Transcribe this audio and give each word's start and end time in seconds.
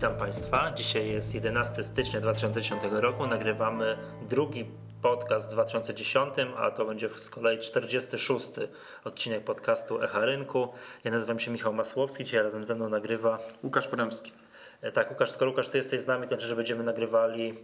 Witam 0.00 0.16
Państwa. 0.16 0.72
Dzisiaj 0.76 1.08
jest 1.08 1.34
11 1.34 1.82
stycznia 1.82 2.20
2010 2.20 2.82
roku. 2.90 3.26
Nagrywamy 3.26 3.98
drugi 4.28 4.70
podcast 5.02 5.48
w 5.48 5.52
2010, 5.52 6.34
a 6.56 6.70
to 6.70 6.84
będzie 6.84 7.08
z 7.16 7.30
kolei 7.30 7.58
46 7.58 8.50
odcinek 9.04 9.44
podcastu 9.44 10.02
Echa 10.02 10.24
Rynku. 10.24 10.68
Ja 11.04 11.10
nazywam 11.10 11.38
się 11.38 11.50
Michał 11.50 11.72
Masłowski, 11.72 12.24
dzisiaj 12.24 12.42
razem 12.42 12.64
ze 12.64 12.74
mną 12.74 12.88
nagrywa 12.88 13.38
Łukasz 13.64 13.88
Poremski. 13.88 14.32
E, 14.80 14.92
tak, 14.92 15.10
Łukasz, 15.10 15.30
skoro 15.30 15.50
Łukasz, 15.50 15.68
ty 15.68 15.78
jesteś 15.78 16.00
z 16.00 16.06
nami, 16.06 16.22
to 16.22 16.28
znaczy, 16.28 16.46
że 16.46 16.56
będziemy 16.56 16.84
nagrywali 16.84 17.54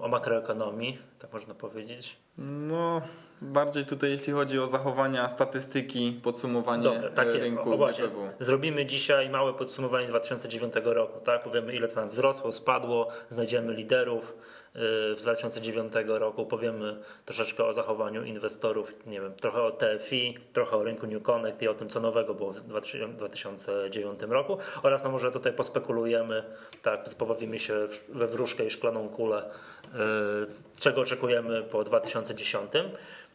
o 0.00 0.08
makroekonomii, 0.08 0.98
tak 1.18 1.32
można 1.32 1.54
powiedzieć. 1.54 2.16
No, 2.38 3.02
bardziej 3.42 3.84
tutaj 3.86 4.10
jeśli 4.10 4.32
chodzi 4.32 4.58
o 4.58 4.66
zachowania 4.66 5.28
statystyki, 5.28 6.20
podsumowanie 6.22 6.82
Dobra, 6.82 7.10
tak 7.10 7.26
jest. 7.26 7.38
rynku. 7.38 7.72
O, 7.74 7.76
właśnie. 7.76 8.04
Zrobimy 8.40 8.86
dzisiaj 8.86 9.30
małe 9.30 9.54
podsumowanie 9.54 10.06
2009 10.06 10.74
roku, 10.84 11.20
tak? 11.20 11.44
Powiemy 11.44 11.74
ile 11.74 11.88
nam 11.96 12.08
wzrosło, 12.08 12.52
spadło, 12.52 13.08
znajdziemy 13.30 13.74
liderów 13.74 14.36
w 14.74 15.16
2009 15.18 15.92
roku, 16.06 16.46
powiemy 16.46 16.96
troszeczkę 17.24 17.64
o 17.64 17.72
zachowaniu 17.72 18.24
inwestorów, 18.24 18.92
nie 19.06 19.20
wiem, 19.20 19.34
trochę 19.34 19.62
o 19.62 19.70
TFI, 19.70 20.38
trochę 20.52 20.76
o 20.76 20.82
rynku 20.82 21.06
New 21.06 21.22
Connect 21.22 21.62
i 21.62 21.68
o 21.68 21.74
tym, 21.74 21.88
co 21.88 22.00
nowego 22.00 22.34
było 22.34 22.52
w 22.52 22.62
2009 22.62 24.20
roku 24.22 24.58
oraz 24.82 25.04
no 25.04 25.10
może 25.10 25.30
tutaj 25.30 25.52
pospekulujemy, 25.52 26.44
tak, 26.82 27.04
pobawimy 27.18 27.58
się 27.58 27.74
we 28.08 28.26
wróżkę 28.26 28.66
i 28.66 28.70
szklaną 28.70 29.08
kulę, 29.08 29.50
y, 29.84 30.80
czego 30.80 31.00
oczekujemy 31.00 31.62
po 31.62 31.84
2010. 31.84 32.72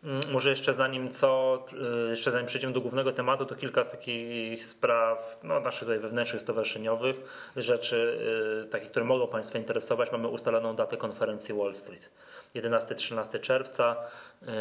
Mm, 0.03 0.19
może 0.31 0.49
jeszcze 0.49 0.73
zanim 0.73 1.09
co, 1.09 1.65
y, 2.07 2.09
jeszcze 2.09 2.31
zanim 2.31 2.47
przejdziemy 2.47 2.73
do 2.73 2.81
głównego 2.81 3.11
tematu, 3.11 3.45
to 3.45 3.55
kilka 3.55 3.83
z 3.83 3.91
takich 3.91 4.65
spraw 4.65 5.39
no, 5.43 5.59
naszych 5.59 5.79
tutaj 5.79 5.99
wewnętrznych, 5.99 6.41
stowarzyszeniowych, 6.41 7.21
rzeczy 7.55 8.19
y, 8.65 8.69
takich, 8.69 8.89
które 8.89 9.05
mogą 9.05 9.27
Państwa 9.27 9.59
interesować. 9.59 10.11
Mamy 10.11 10.27
ustaloną 10.27 10.75
datę 10.75 10.97
konferencji 10.97 11.55
Wall 11.55 11.73
Street. 11.73 12.09
11-13 12.55 13.39
czerwca. 13.39 13.95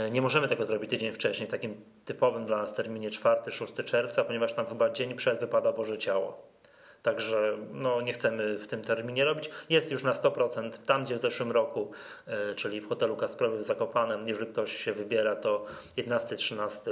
Y, 0.06 0.10
nie 0.10 0.22
możemy 0.22 0.48
tego 0.48 0.64
zrobić 0.64 0.90
tydzień 0.90 1.12
wcześniej, 1.12 1.48
w 1.48 1.50
takim 1.50 1.80
typowym 2.04 2.46
dla 2.46 2.56
nas 2.56 2.74
terminie 2.74 3.10
4-6 3.10 3.84
czerwca, 3.84 4.24
ponieważ 4.24 4.52
tam 4.52 4.66
chyba 4.66 4.90
dzień 4.90 5.14
przed 5.14 5.40
wypada 5.40 5.72
Boże 5.72 5.98
Ciało. 5.98 6.55
Także 7.02 7.58
no, 7.72 8.00
nie 8.00 8.12
chcemy 8.12 8.58
w 8.58 8.66
tym 8.66 8.82
terminie 8.82 9.24
robić. 9.24 9.50
Jest 9.68 9.90
już 9.92 10.02
na 10.02 10.12
100% 10.12 10.70
tam, 10.86 11.04
gdzie 11.04 11.14
w 11.14 11.18
zeszłym 11.18 11.52
roku, 11.52 11.90
e, 12.26 12.54
czyli 12.54 12.80
w 12.80 12.88
hotelu 12.88 13.16
Kasprowy 13.16 13.58
w 13.58 13.64
Zakopanem, 13.64 14.28
jeżeli 14.28 14.52
ktoś 14.52 14.76
się 14.76 14.92
wybiera, 14.92 15.36
to 15.36 15.64
11-13 15.96 16.90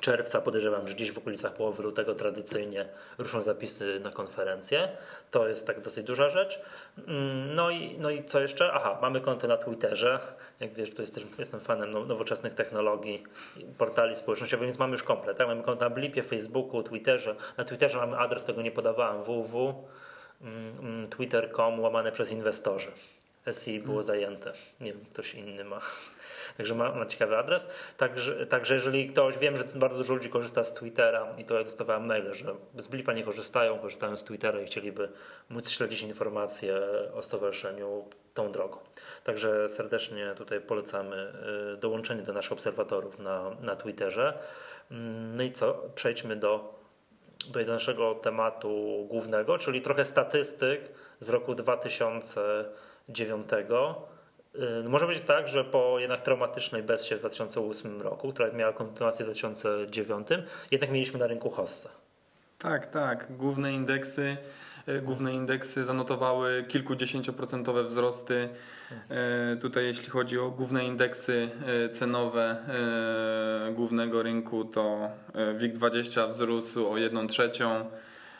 czerwca 0.00 0.40
podejrzewam, 0.40 0.88
że 0.88 0.94
gdzieś 0.94 1.12
w 1.12 1.18
okolicach 1.18 1.54
połowy 1.54 1.82
lutego 1.82 2.14
tradycyjnie 2.14 2.88
ruszą 3.18 3.40
zapisy 3.40 4.00
na 4.00 4.10
konferencję. 4.10 4.88
To 5.30 5.48
jest 5.48 5.66
tak 5.66 5.80
dosyć 5.80 6.06
duża 6.06 6.30
rzecz. 6.30 6.60
Mm, 7.08 7.54
no 7.54 7.70
i, 7.70 7.98
no 7.98 8.10
i 8.10 8.24
co 8.24 8.40
jeszcze? 8.40 8.72
Aha, 8.72 8.98
mamy 9.02 9.20
konto 9.20 9.48
na 9.48 9.56
Twitterze. 9.56 10.18
Jak 10.60 10.74
wiesz, 10.74 10.90
tu 10.90 11.02
jesteś, 11.02 11.24
jestem 11.38 11.60
fanem 11.60 11.90
nowoczesnych 11.90 12.54
technologii, 12.54 13.22
portali 13.78 14.16
społecznościowych, 14.16 14.66
więc 14.66 14.78
mamy 14.78 14.92
już 14.92 15.02
komplet. 15.02 15.38
Tak? 15.38 15.46
Mamy 15.46 15.62
konto 15.62 15.84
na 15.84 15.90
Blipie, 15.90 16.22
Facebooku, 16.22 16.82
Twitterze. 16.82 17.34
Na 17.56 17.64
Twitterze 17.64 17.98
mamy 17.98 18.18
adres, 18.18 18.44
tego 18.44 18.62
nie 18.62 18.70
podawałem, 18.70 19.24
www.twitter.com 19.24 21.80
łamane 21.80 22.12
przez 22.12 22.32
inwestorzy. 22.32 22.88
SI 23.52 23.80
było 23.80 24.02
zajęte. 24.02 24.52
Nie 24.80 24.92
wiem, 24.92 25.04
ktoś 25.12 25.34
inny 25.34 25.64
ma. 25.64 25.80
Także 26.58 26.74
ma, 26.74 26.92
ma 26.92 27.06
ciekawy 27.06 27.36
adres. 27.36 27.66
Także, 27.96 28.46
także 28.46 28.74
jeżeli 28.74 29.06
ktoś, 29.06 29.38
wiem, 29.38 29.56
że 29.56 29.64
bardzo 29.64 29.96
dużo 29.96 30.14
ludzi 30.14 30.30
korzysta 30.30 30.64
z 30.64 30.74
Twittera 30.74 31.32
i 31.38 31.44
to 31.44 31.54
ja 31.54 31.64
dostawałem 31.64 32.06
maile, 32.06 32.34
że 32.34 32.54
z 32.78 32.86
Blipa 32.86 33.12
nie 33.12 33.24
korzystają, 33.24 33.78
korzystają 33.78 34.16
z 34.16 34.24
Twittera 34.24 34.60
i 34.60 34.64
chcieliby 34.64 35.08
móc 35.48 35.70
śledzić 35.70 36.02
informacje 36.02 36.80
o 37.14 37.22
stowarzyszeniu 37.22 38.04
tą 38.34 38.52
drogą. 38.52 38.78
Także 39.24 39.68
serdecznie 39.68 40.34
tutaj 40.36 40.60
polecamy 40.60 41.32
y, 41.74 41.76
dołączenie 41.76 42.22
do 42.22 42.32
naszych 42.32 42.52
obserwatorów 42.52 43.18
na, 43.18 43.50
na 43.60 43.76
Twitterze. 43.76 44.38
Mm, 44.90 45.36
no 45.36 45.42
i 45.42 45.52
co? 45.52 45.82
Przejdźmy 45.94 46.36
do, 46.36 46.80
do 47.48 47.64
naszego 47.64 48.14
tematu 48.14 49.06
głównego, 49.08 49.58
czyli 49.58 49.82
trochę 49.82 50.04
statystyk 50.04 50.80
z 51.20 51.28
roku 51.28 51.54
2009 51.54 53.48
Y, 53.52 53.64
no 53.68 54.17
może 54.88 55.06
być 55.06 55.20
tak, 55.20 55.48
że 55.48 55.64
po 55.64 55.98
jednak 55.98 56.20
traumatycznej 56.20 56.82
Bessie 56.82 57.14
w 57.14 57.18
2008 57.18 58.02
roku, 58.02 58.32
która 58.32 58.52
miała 58.52 58.72
kontynuację 58.72 59.24
w 59.24 59.28
2009, 59.28 60.28
jednak 60.70 60.90
mieliśmy 60.90 61.18
na 61.18 61.26
rynku 61.26 61.50
hossa. 61.50 61.88
Tak, 62.58 62.86
tak. 62.86 63.26
Główne 63.36 63.72
indeksy, 63.72 64.36
y, 64.88 65.02
główne 65.02 65.34
indeksy 65.34 65.84
zanotowały 65.84 66.64
kilkudziesięcioprocentowe 66.68 67.84
wzrosty. 67.84 68.48
Y, 69.52 69.56
tutaj 69.56 69.84
jeśli 69.84 70.10
chodzi 70.10 70.38
o 70.38 70.50
główne 70.50 70.84
indeksy 70.84 71.48
cenowe 71.92 72.56
głównego 73.74 74.22
rynku, 74.22 74.64
to 74.64 75.10
WIG20 75.58 76.28
wzrósł 76.28 76.88
o 76.88 76.98
1 76.98 77.28
trzecią. 77.28 77.90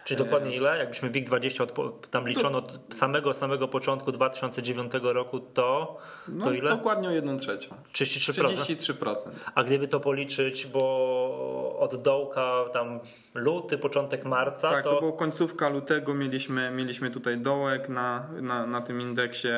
Czyli 0.08 0.18
dokładnie 0.18 0.56
ile? 0.56 0.78
Jakbyśmy 0.78 1.10
WIG20 1.10 1.62
od, 1.62 2.10
tam 2.10 2.28
liczono 2.28 2.58
od 2.58 2.78
samego, 2.90 3.34
samego 3.34 3.68
początku 3.68 4.12
2009 4.12 4.92
roku, 5.02 5.40
to, 5.40 5.98
no, 6.28 6.44
to 6.44 6.52
ile? 6.52 6.70
Dokładnie 6.70 7.08
o 7.08 7.10
1 7.10 7.38
trzecią. 7.38 7.74
33%. 7.92 8.42
33%. 8.42 9.14
A 9.54 9.64
gdyby 9.64 9.88
to 9.88 10.00
policzyć, 10.00 10.66
bo 10.66 11.76
od 11.78 12.02
dołka 12.02 12.64
tam 12.72 13.00
luty, 13.34 13.78
początek 13.78 14.24
marca. 14.24 14.70
Tak, 14.70 14.84
to, 14.84 14.94
to 14.94 15.00
było 15.00 15.12
końcówka 15.12 15.68
lutego, 15.68 16.14
mieliśmy, 16.14 16.70
mieliśmy 16.70 17.10
tutaj 17.10 17.38
dołek 17.38 17.88
na, 17.88 18.26
na, 18.40 18.66
na 18.66 18.80
tym 18.80 19.00
indeksie 19.00 19.48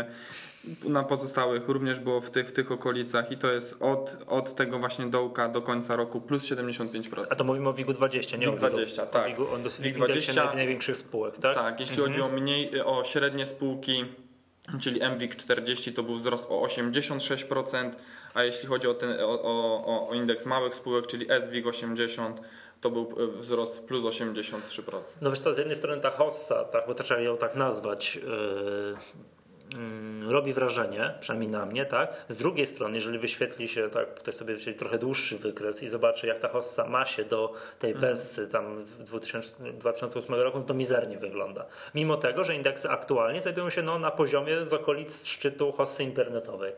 na 0.85 1.05
pozostałych 1.05 1.69
również 1.69 2.01
było 2.01 2.21
w 2.21 2.31
tych, 2.31 2.49
w 2.49 2.53
tych 2.53 2.73
okolicach 2.73 3.33
i 3.33 3.37
to 3.37 3.53
jest 3.53 3.83
od, 3.83 4.17
od 4.27 4.55
tego 4.55 4.79
właśnie 4.79 5.07
dołka 5.07 5.49
do 5.49 5.63
końca 5.63 5.97
roku 5.97 6.21
plus 6.21 6.45
75%. 6.45 7.27
A 7.31 7.35
to 7.35 7.45
mówimy 7.45 7.69
o 7.69 7.73
WIG-u 7.73 7.93
20, 7.93 8.37
nie 8.37 8.47
WIG 8.47 8.57
20, 8.57 9.07
tak. 9.07 9.27
WIG-u, 9.27 9.47
WIG 9.79 9.95
20 9.95 10.55
największych 10.55 10.97
spółek, 10.97 11.39
tak? 11.39 11.55
Tak, 11.55 11.81
jeśli 11.81 11.97
mhm. 11.97 12.09
chodzi 12.09 12.23
o 12.23 12.29
mniej, 12.41 12.81
o 12.81 13.05
średnie 13.05 13.47
spółki, 13.47 14.05
czyli 14.81 15.01
MWIG 15.01 15.37
40 15.37 15.93
to 15.93 16.03
był 16.03 16.15
wzrost 16.15 16.47
o 16.49 16.67
86%, 16.67 17.91
a 18.35 18.45
jeśli 18.45 18.69
chodzi 18.69 18.89
o, 18.89 18.95
ten, 18.95 19.21
o, 19.21 19.43
o, 19.43 20.09
o 20.09 20.15
indeks 20.15 20.47
małych 20.47 20.75
spółek, 20.75 21.07
czyli 21.07 21.27
SWIG 21.47 21.67
80 21.67 22.41
to 22.81 22.91
był 22.91 23.15
e, 23.19 23.41
wzrost 23.41 23.85
plus 23.85 24.05
83%. 24.05 24.57
No 25.21 25.31
wiesz 25.31 25.41
co, 25.41 25.55
z 25.55 25.59
jednej 25.59 25.77
strony 25.77 26.01
ta 26.01 26.11
hossa, 26.11 26.65
tak, 26.65 26.85
bo 26.87 26.95
trzeba 26.95 27.21
ją 27.21 27.37
tak 27.37 27.55
nazwać, 27.55 28.17
yy 28.17 28.97
robi 30.29 30.53
wrażenie, 30.53 31.15
przynajmniej 31.21 31.51
na 31.51 31.67
mnie, 31.67 31.87
tak? 31.87 32.25
Z 32.29 32.37
drugiej 32.37 32.67
strony, 32.67 32.95
jeżeli 32.95 33.19
wyświetli 33.19 33.69
się, 33.69 33.91
tak, 33.91 34.15
tutaj 34.15 34.35
sobie 34.35 34.55
wyświetli 34.55 34.79
trochę 34.79 34.99
dłuższy 34.99 35.39
wykres 35.39 35.83
i 35.83 35.89
zobaczy, 35.89 36.27
jak 36.27 36.39
ta 36.39 36.49
hossa 36.49 36.87
ma 36.87 37.07
się 37.07 37.25
do 37.25 37.53
tej 37.79 37.93
mhm. 37.93 38.13
Bessy 38.13 38.49
tam 38.49 38.85
w 38.85 39.03
2000, 39.03 39.73
2008 39.73 40.35
roku, 40.35 40.59
no 40.59 40.65
to 40.65 40.75
mizernie 40.75 41.19
wygląda. 41.19 41.67
Mimo 41.95 42.17
tego, 42.17 42.45
że 42.45 42.55
indeksy 42.55 42.91
aktualnie 42.91 43.41
znajdują 43.41 43.71
się 43.71 43.83
no, 43.83 43.99
na 43.99 44.11
poziomie 44.11 44.67
z 44.67 44.73
okolic 44.73 45.27
szczytu 45.27 45.73
hossy 45.73 46.05
internetowej. 46.05 46.73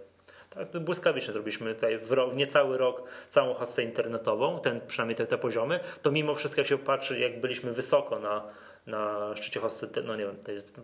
Tak, 0.51 0.69
błyskawicznie 0.69 1.33
zrobiliśmy 1.33 1.75
tutaj 1.75 1.99
w 1.99 2.13
rok, 2.13 2.35
niecały 2.35 2.79
rok 2.79 3.03
całą 3.29 3.55
hossę 3.55 3.83
internetową, 3.83 4.61
ten, 4.61 4.81
przynajmniej 4.87 5.17
te, 5.17 5.27
te 5.27 5.39
poziomy, 5.39 5.81
to 6.03 6.11
mimo 6.11 6.35
wszystko 6.35 6.61
jak 6.61 6.69
się 6.69 6.79
patrzy, 6.79 7.19
jak 7.19 7.41
byliśmy 7.41 7.73
wysoko 7.73 8.19
na, 8.19 8.43
na 8.87 9.33
szczycie 9.37 9.61
hossy, 9.61 9.89
no 10.05 10.17
nie 10.17 10.25
wiem, 10.25 10.37
to 10.45 10.53
jest 10.53 10.81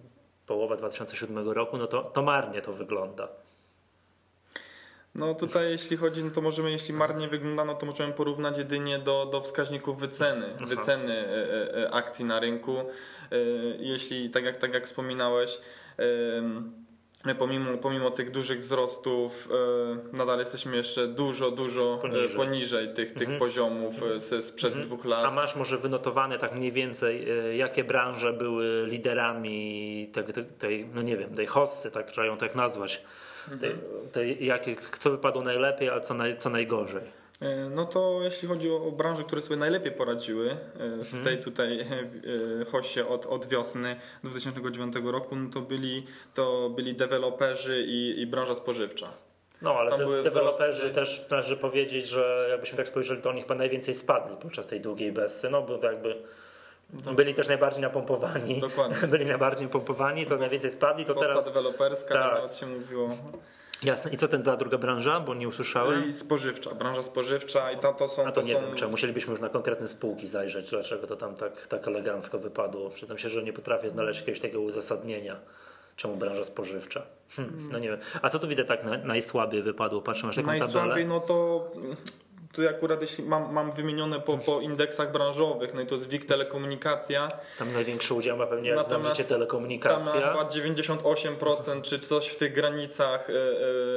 połowa 0.49 0.77
2007 0.77 1.49
roku, 1.49 1.79
no 1.79 1.87
to, 1.87 2.03
to 2.03 2.23
marnie 2.23 2.63
to 2.63 2.73
wygląda. 2.73 3.29
No 5.15 5.35
tutaj 5.35 5.71
jeśli 5.71 5.97
chodzi, 5.97 6.25
no 6.25 6.31
to 6.31 6.41
możemy, 6.41 6.71
jeśli 6.71 6.95
marnie 6.95 7.29
wygląda, 7.29 7.65
no 7.65 7.75
to 7.75 7.87
możemy 7.87 8.13
porównać 8.13 8.59
jedynie 8.59 8.99
do, 8.99 9.27
do 9.27 9.41
wskaźników 9.41 9.99
wyceny, 9.99 10.47
Aha. 10.57 10.67
wyceny 10.67 11.13
e, 11.13 11.85
e, 11.85 11.91
akcji 11.91 12.25
na 12.25 12.41
rynku. 12.41 12.79
E, 12.79 12.85
jeśli, 13.79 14.31
tak 14.31 14.45
jak, 14.45 14.57
tak 14.57 14.75
jak 14.75 14.87
wspominałeś, 14.87 15.61
pomimo, 17.35 17.79
pomimo 17.79 18.11
tych 18.11 18.31
dużych 18.31 18.61
wzrostów 18.61 19.49
nadal 20.13 20.39
jesteśmy 20.39 20.77
jeszcze 20.77 21.07
dużo, 21.07 21.51
dużo 21.51 21.99
poniżej, 22.03 22.37
poniżej 22.37 22.95
tych, 22.95 23.13
tych 23.13 23.23
mhm. 23.23 23.39
poziomów 23.39 23.95
z, 24.17 24.45
sprzed 24.45 24.73
mhm. 24.73 24.87
dwóch 24.87 25.05
lat. 25.05 25.25
A 25.25 25.31
masz 25.31 25.57
może 25.57 25.79
wynotowane 25.79 26.39
tak 26.39 26.55
mniej 26.55 26.73
więcej, 26.73 27.27
jakie 27.57 27.85
branże 27.85 28.33
były 28.33 28.87
liderami 28.87 30.11
tej, 30.13 30.25
tej 30.59 30.87
no 30.95 31.03
nie 31.03 31.17
wiem, 31.17 31.35
tej 31.35 31.47
hossy, 31.47 31.91
tak 31.91 32.11
trzeba 32.11 32.27
ją 32.27 32.37
tak 32.37 32.55
nazwać, 32.55 33.03
tej, 33.61 33.75
tej, 34.13 34.47
jakie, 34.47 34.77
co 34.99 35.11
wypadło 35.11 35.43
najlepiej, 35.43 35.89
a 35.89 36.01
co, 36.01 36.15
naj, 36.15 36.39
co 36.39 36.51
najgorzej? 36.51 37.19
E, 37.43 37.69
no 37.69 37.85
to 37.85 38.21
jeśli 38.23 38.49
chodzi 38.49 38.71
o, 38.71 38.93
branże, 38.93 39.25
które 39.25 39.43
sobie 39.43 39.57
najlepiej 39.57 39.93
poradziły 39.93 40.51
e, 40.51 40.57
w 41.05 41.15
mhm. 41.15 41.25
tej 41.25 41.39
tutaj 41.39 41.81
e, 41.81 42.65
hoście 42.65 43.09
od, 43.09 43.27
od 43.27 43.47
wiosny 43.47 43.97
2009 44.25 44.95
roku, 45.05 45.37
no 45.37 45.51
to 45.51 45.61
byli, 45.61 46.07
to 46.35 46.71
byli 46.71 46.95
deweloperzy 46.95 47.85
i, 47.87 48.21
i 48.21 48.27
branża 48.27 48.55
spożywcza. 48.55 49.13
No, 49.63 49.75
ale 49.75 49.91
de 49.91 50.23
deweloperzy 50.23 50.79
wzrosty. 50.79 50.95
też 50.95 51.27
należy 51.31 51.57
powiedzieć, 51.57 52.07
że 52.07 52.47
jakbyśmy 52.51 52.77
tak 52.77 52.89
spojrzeli, 52.89 53.23
to 53.23 53.31
oni 53.31 53.43
chyba 53.43 53.55
najwięcej 53.55 53.95
spadli 53.95 54.37
podczas 54.37 54.67
tej 54.67 54.81
długiej 54.81 55.13
bessy, 55.13 55.51
no 55.51 55.63
bo 55.63 55.79
jakby 55.83 56.23
Byli 57.17 57.35
też 57.35 57.49
najbardziej 57.49 57.83
napompowani. 57.83 58.61
Dokładnie. 58.61 59.09
Byli 59.09 59.27
najbardziej 59.27 59.67
napompowani, 59.67 60.27
to 60.27 60.37
najwięcej 60.37 60.71
spadli, 60.71 61.05
to 61.05 61.15
Posta 61.15 61.29
teraz... 61.29 61.45
deweloperska, 61.45 62.15
tak. 62.15 62.35
nawet 62.35 62.57
się 62.57 62.67
mówiło. 62.67 63.17
Jasne. 63.83 64.11
I 64.11 64.17
co 64.17 64.29
ten 64.29 64.43
ta 64.43 64.57
druga 64.57 64.79
branża, 64.79 65.21
bo 65.21 65.35
nie 65.35 65.49
usłyszałem? 65.49 66.11
I 66.11 66.13
spożywcza, 66.13 66.75
branża 66.75 67.03
spożywcza 67.03 67.73
i 67.73 67.79
to, 67.79 67.93
to 67.93 68.09
są... 68.09 68.27
A 68.27 68.33
to 68.33 68.43
nie 68.43 68.55
są... 68.55 68.61
wiem, 68.61 68.75
czy 68.75 68.89
musielibyśmy 68.89 69.31
już 69.31 69.41
na 69.41 69.49
konkretne 69.49 69.89
spółki 69.89 70.27
zajrzeć, 70.27 70.71
dlaczego 70.71 71.07
to 71.07 71.17
tam 71.17 71.35
tak, 71.35 71.67
tak 71.67 71.89
elegancko 71.89 72.39
wypadło. 72.39 72.91
Przyznam 72.91 73.19
się, 73.19 73.29
że 73.29 73.43
nie 73.43 73.53
potrafię 73.53 73.91
znaleźć 73.91 74.21
jakiegoś 74.21 74.41
takiego 74.41 74.61
uzasadnienia, 74.61 75.37
czemu 75.97 76.17
branża 76.17 76.45
spożywcza. 76.45 77.03
Hmm, 77.37 77.69
no 77.73 77.79
nie 77.79 77.89
wiem. 77.89 77.99
A 78.23 78.29
co 78.31 78.39
tu 78.39 78.49
widzę 78.49 78.65
tak 78.65 78.85
na, 78.85 78.99
najsłabiej 78.99 79.63
wypadło? 79.63 80.03
Patrzę, 80.03 80.27
masz 80.27 80.37
taką 80.37 80.49
Najsłabiej, 80.49 80.75
tabelę. 80.89 81.07
no 81.07 81.21
to 81.21 81.71
tu 82.53 82.69
akurat 82.69 83.01
jeśli 83.03 83.25
mam, 83.25 83.53
mam 83.53 83.73
wymienione 83.73 84.21
po, 84.21 84.39
po 84.39 84.61
indeksach 84.61 85.13
branżowych, 85.13 85.75
no 85.75 85.81
i 85.81 85.87
to 85.87 85.95
jest 85.95 86.09
WIG 86.09 86.25
Telekomunikacja, 86.25 87.29
Tam 87.59 87.73
największy 87.73 88.15
udział 88.15 88.37
ma 88.37 88.47
pewnie, 88.47 88.75
Natomiast 88.75 89.09
życie 89.09 89.25
tam 89.25 89.25
ma 89.25 89.37
telekomunikacja. 89.39 90.13
chyba 90.13 90.45
98% 90.45 91.83
czy 91.83 91.99
coś 91.99 92.29
w 92.29 92.37
tych 92.37 92.53
granicach, 92.53 93.29
yy, 93.29 93.35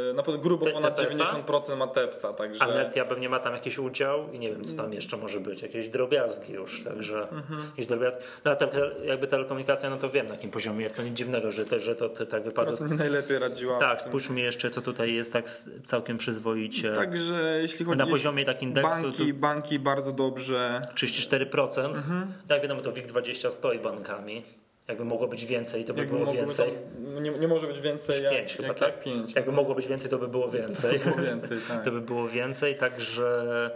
yy, 0.08 0.14
na 0.14 0.24
pewno 0.24 0.42
grubo 0.42 0.66
Te- 0.66 0.72
ponad 0.72 0.96
TPS-a? 0.96 1.24
90% 1.24 1.78
ma 1.78 1.88
TEPSA, 1.88 2.34
także... 2.34 2.64
A 2.64 2.68
Netia 2.68 3.06
pewnie 3.06 3.30
ma 3.30 3.40
tam 3.40 3.54
jakiś 3.54 3.80
udział 3.80 4.32
i 4.32 4.40
nie 4.40 4.50
wiem, 4.50 4.66
co 4.66 4.78
tam 4.78 4.94
jeszcze 4.94 5.18
może 5.18 5.40
być, 5.40 5.62
jakieś 5.62 5.90
drobiazgi 5.90 6.54
już, 6.54 6.84
także 6.84 7.22
Mhm. 7.30 7.62
jakieś 7.70 7.88
drobiazgi. 7.88 8.24
No 8.46 8.52
a 8.52 8.56
te, 8.56 8.68
jakby 9.06 9.28
telekomunikacja, 9.28 9.90
no 9.90 9.98
to 9.98 10.10
wiem 10.10 10.28
na 10.28 10.34
jakim 10.34 10.52
poziomie 10.52 10.84
jest, 10.84 10.96
to 10.96 11.04
nic 11.04 11.14
dziwnego, 11.14 11.52
że, 11.52 11.66
te, 11.66 11.80
że 11.80 11.96
to 11.96 12.10
te, 12.10 12.26
tak 12.26 12.44
wypadło. 12.44 12.74
Teraz 12.78 12.92
nie 12.92 12.98
najlepiej 12.98 13.40
radziła. 13.40 13.80
Tak, 13.80 14.02
spójrzmy 14.02 14.40
jeszcze, 14.42 14.70
co 14.72 14.82
tutaj 14.82 15.14
jest 15.14 15.34
tak 15.34 15.46
całkiem 15.86 16.18
przyzwoicie. 16.18 16.94
Także 16.94 17.60
jeśli 17.62 17.86
chodzi 17.86 17.98
na 17.98 18.08
poziomie 18.08 18.41
tak 18.46 18.64
indeksu 18.64 19.02
banki, 19.02 19.34
banki 19.34 19.80
bardzo 19.80 20.12
dobrze. 20.12 20.82
34%. 20.96 21.86
Mhm. 21.86 22.34
Tak 22.48 22.62
wiadomo, 22.62 22.82
to 22.82 22.92
WIG20 22.92 23.52
stoi 23.52 23.80
bankami. 23.80 24.44
Jakby 24.88 25.06
mogło 25.06 25.28
być 25.28 25.46
więcej, 25.46 25.86
to 25.86 25.94
by 25.94 26.00
Jakby 26.02 26.18
było 26.18 26.34
więcej. 26.34 26.72
Tam, 26.72 27.24
nie, 27.24 27.32
nie 27.32 27.48
może 27.48 27.68
być 27.68 27.82
więcej 27.82 28.24
jak, 28.24 28.34
5 28.34 28.54
chyba, 28.54 28.68
jak, 28.68 28.80
tak? 28.80 28.88
jak 28.88 29.04
5. 29.04 29.36
Jakby 29.36 29.52
mogło 29.52 29.76
być 29.76 29.88
więcej, 29.88 30.10
to 30.10 30.18
by 30.18 30.28
było 30.28 30.50
więcej. 30.50 31.00
Było 31.06 31.16
więcej, 31.16 31.58
tak. 31.68 31.84
to 31.86 31.92
by 31.92 32.02
było 32.02 32.28
więcej, 32.28 32.78
także 32.78 33.72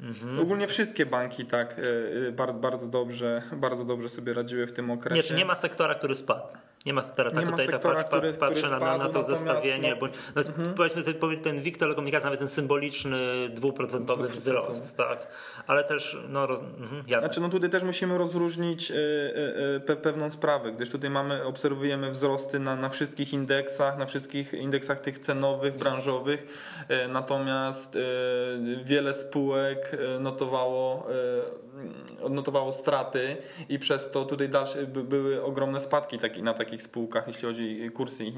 mhm. 0.00 0.40
Ogólnie 0.40 0.66
wszystkie 0.66 1.06
banki 1.06 1.46
tak 1.46 1.78
y, 1.78 1.82
y, 2.28 2.32
bardzo, 2.32 2.58
bardzo 2.58 2.86
dobrze, 2.86 3.42
bardzo 3.52 3.84
dobrze 3.84 4.08
sobie 4.08 4.34
radziły 4.34 4.66
w 4.66 4.72
tym 4.72 4.90
okresie. 4.90 5.16
Nie, 5.16 5.22
czy 5.22 5.34
nie 5.34 5.44
ma 5.44 5.54
sektora, 5.54 5.94
który 5.94 6.14
spadł? 6.14 6.48
Nie 6.86 6.92
ma 6.92 7.02
sektora, 7.02 7.30
tak 7.30 7.44
Nie 7.44 7.50
tutaj 7.50 7.66
sektora, 7.66 7.94
tak 7.94 8.06
który- 8.06 8.32
patrzę 8.32 8.54
który 8.56 8.70
na, 8.70 8.78
na, 8.78 8.86
na 8.86 8.94
spadł, 8.96 9.12
to 9.12 9.22
zestawienie, 9.22 9.90
no- 9.90 9.96
bo 9.96 10.06
no, 10.34 10.42
powiedzmy 10.76 11.02
sobie, 11.02 11.36
ten 11.36 11.62
WIG 11.62 11.78
telekomunikacji, 11.78 12.24
nawet 12.24 12.38
ten 12.38 12.48
symboliczny 12.48 13.48
dwuprocentowy 13.48 14.28
wzrost, 14.28 14.96
tak, 14.96 15.26
ale 15.66 15.84
też, 15.84 16.18
no 16.28 16.46
roz, 16.46 16.60
mhm, 16.60 17.04
jasne. 17.06 17.20
Znaczy, 17.28 17.40
no 17.40 17.48
tutaj 17.48 17.70
też 17.70 17.82
musimy 17.82 18.18
rozróżnić 18.18 18.90
y, 18.90 18.94
y, 18.94 19.76
y, 19.76 19.80
pe, 19.80 19.96
pewną 19.96 20.30
sprawę, 20.30 20.72
gdyż 20.72 20.90
tutaj 20.90 21.10
mamy, 21.10 21.44
obserwujemy 21.44 22.10
wzrosty 22.10 22.58
na, 22.58 22.76
na 22.76 22.88
wszystkich 22.88 23.32
indeksach, 23.32 23.98
na 23.98 24.06
wszystkich 24.06 24.54
indeksach 24.54 25.00
tych 25.00 25.18
cenowych, 25.18 25.76
branżowych, 25.76 26.46
y, 27.04 27.08
natomiast 27.08 27.96
y, 27.96 28.00
wiele 28.84 29.14
spółek 29.14 29.96
y, 30.16 30.20
notowało, 30.20 31.06
odnotowało 32.22 32.72
straty 32.72 33.36
i 33.68 33.78
przez 33.78 34.10
to 34.10 34.24
tutaj 34.24 34.48
dalsze, 34.48 34.86
by, 34.86 35.04
były 35.04 35.42
ogromne 35.44 35.80
spadki 35.80 36.18
taki, 36.18 36.42
na 36.42 36.54
takich 36.54 36.73
spółkach, 36.82 37.26
jeśli 37.26 37.42
chodzi 37.42 37.88
o 37.88 37.96
kursy 37.96 38.24
y, 38.24 38.32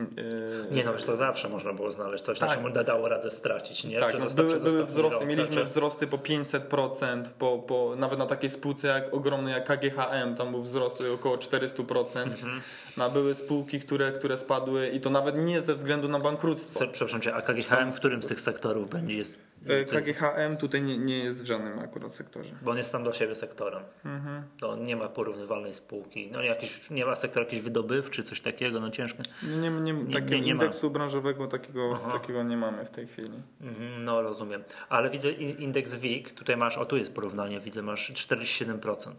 Nie 0.71 0.85
no, 0.85 0.93
to 1.06 1.17
zawsze 1.17 1.49
można 1.49 1.73
było 1.73 1.91
znaleźć 1.91 2.25
coś, 2.25 2.41
na 2.41 2.47
Tak. 2.47 2.62
czym 2.62 2.85
dało 2.85 3.09
radę 3.09 3.31
stracić, 3.31 3.85
nie? 3.85 4.00
Tak, 4.00 4.09
Przez 4.09 4.37
no 4.37 4.44
były, 4.44 4.61
były 4.61 4.85
wzrosty, 4.85 5.19
rok, 5.19 5.29
mieliśmy 5.29 5.56
tak, 5.56 5.65
wzrosty 5.65 6.06
po 6.06 6.17
500%, 6.17 7.23
po, 7.38 7.59
po, 7.59 7.94
nawet 7.97 8.19
na 8.19 8.27
takiej 8.27 8.50
spółce 8.50 8.88
jak 8.88 9.15
ogromny 9.15 9.50
jak 9.50 9.65
KGHM, 9.65 10.35
tam 10.37 10.50
był 10.50 10.62
wzrost 10.62 11.03
około 11.15 11.37
400%. 11.37 12.23
Mhm. 12.23 12.61
No, 12.97 13.11
były 13.11 13.35
spółki, 13.35 13.81
które, 13.81 14.12
które 14.12 14.38
spadły 14.38 14.88
i 14.88 15.00
to 15.00 15.11
nawet 15.11 15.38
nie 15.38 15.61
ze 15.61 15.75
względu 15.75 16.09
na 16.09 16.19
bankructwo. 16.19 16.87
Przepraszam 16.93 17.21
cię, 17.21 17.35
a 17.35 17.43
KGHM 17.43 17.93
w 17.93 17.97
którym 17.97 18.23
z 18.23 18.27
tych 18.27 18.41
sektorów 18.41 18.91
będzie 18.91 19.17
jest? 19.17 19.41
E, 19.68 19.84
KGHM 19.84 20.56
tutaj 20.56 20.82
nie, 20.82 20.98
nie 20.98 21.18
jest 21.18 21.42
w 21.42 21.46
żadnym 21.46 21.78
akurat 21.78 22.14
sektorze. 22.14 22.54
bo 22.62 22.70
on 22.70 22.78
jest 22.78 22.90
sam 22.90 23.02
dla 23.02 23.12
siebie 23.12 23.34
sektorem. 23.34 23.82
Mhm. 24.04 24.42
To 24.60 24.76
nie 24.76 24.96
ma 24.96 25.08
porównywalnej 25.08 25.74
spółki. 25.74 26.30
No 26.32 26.42
nie, 26.42 26.48
jakiś, 26.48 26.90
nie 26.90 27.04
ma 27.06 27.16
sektora 27.16 27.44
jakiś 27.44 27.60
wydobywczy, 27.60 28.22
coś 28.22 28.40
takiego, 28.40 28.80
no 28.80 28.90
ciężko. 28.90 29.22
Nie, 29.42 29.70
nie, 29.70 29.92
nie, 29.92 30.12
takiego 30.12 30.34
nie- 30.34 30.40
nie 30.40 30.54
ma. 30.54 30.62
indeksu 30.62 30.90
branżowego 30.90 31.46
takiego, 31.46 31.98
takiego 32.12 32.42
nie 32.42 32.56
mamy 32.56 32.84
w 32.84 32.90
tej 32.90 33.06
chwili. 33.06 33.42
Mhm, 33.60 34.04
No 34.04 34.22
rozumiem. 34.22 34.64
Ale 34.88 35.10
widzę 35.10 35.30
indeks 35.32 35.94
WIG, 35.94 36.30
tutaj 36.32 36.56
masz, 36.56 36.78
o 36.78 36.86
tu 36.86 36.96
jest 36.96 37.14
porównanie, 37.14 37.60
widzę, 37.60 37.82
masz 37.82 38.12
47%. 38.12 39.10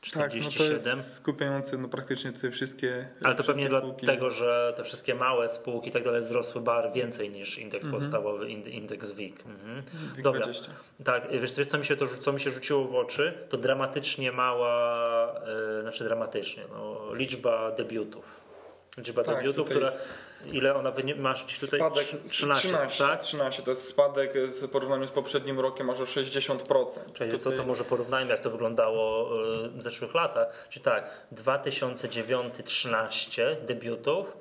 Tak, 0.00 0.34
no 0.34 0.40
to 0.44 0.50
47. 0.50 0.96
jest 0.98 1.14
skupiający 1.14 1.78
no, 1.78 1.88
praktycznie 1.88 2.32
tutaj 2.32 2.50
wszystkie 2.50 3.08
Ale 3.22 3.34
to 3.34 3.42
wszystkie 3.42 3.64
pewnie 3.64 3.78
spółki. 3.80 4.06
dlatego, 4.06 4.30
że 4.30 4.72
te 4.76 4.84
wszystkie 4.84 5.14
małe 5.14 5.50
spółki 5.50 5.88
i 5.88 5.92
tak 5.92 6.04
dalej 6.04 6.22
wzrosły 6.22 6.60
bar 6.60 6.92
więcej 6.92 7.30
niż 7.30 7.58
indeks 7.58 7.84
Mhm. 7.86 8.00
podstawowy, 8.02 8.48
ind- 8.48 8.66
indeks 8.66 9.10
WIG. 9.10 9.40
Mhm. 9.46 9.82
WIG 10.16 10.24
Dobra. 10.24 10.40
20. 10.40 10.72
Tak, 11.04 11.30
wiesz, 11.40 11.56
wiesz 11.56 11.66
co, 11.66 11.78
mi 11.78 11.84
się 11.84 11.96
to, 11.96 12.06
co 12.20 12.32
mi 12.32 12.40
się 12.40 12.50
rzuciło 12.50 12.84
w 12.84 12.94
oczy? 12.94 13.32
To 13.48 13.56
dramatycznie 13.56 14.32
mała, 14.32 15.34
e, 15.78 15.82
znaczy 15.82 16.04
dramatycznie, 16.04 16.62
no, 16.72 17.14
liczba 17.14 17.70
debiutów. 17.72 18.37
Liczba 18.98 19.24
Tak, 19.24 19.36
debiutów, 19.36 19.68
która, 19.68 19.86
jest 19.86 20.00
ile 20.52 20.74
ona 20.74 20.90
wynie, 20.90 21.14
masz 21.14 21.44
gdzieś 21.44 21.58
tutaj 21.58 21.80
Spadek 21.80 22.04
13, 22.28 22.68
13, 22.68 23.04
tak? 23.04 23.20
13, 23.20 23.62
to 23.62 23.70
jest 23.70 23.88
spadek 23.88 24.32
w 24.62 24.68
porównaniu 24.68 25.06
z 25.06 25.10
poprzednim 25.10 25.60
rokiem 25.60 25.90
aż 25.90 26.00
o 26.00 26.04
60%. 26.04 27.12
Czyli 27.12 27.32
co, 27.32 27.38
Tutaj- 27.38 27.58
to 27.58 27.64
może 27.64 27.84
porównajmy, 27.84 28.30
jak 28.30 28.40
to 28.40 28.50
wyglądało 28.50 29.30
e, 29.64 29.68
w 29.68 29.82
zeszłych 29.82 30.14
latach. 30.14 30.66
Czyli 30.70 30.84
tak, 30.84 31.10
2009 31.32 32.54
13 32.64 33.56
debiutów, 33.66 34.36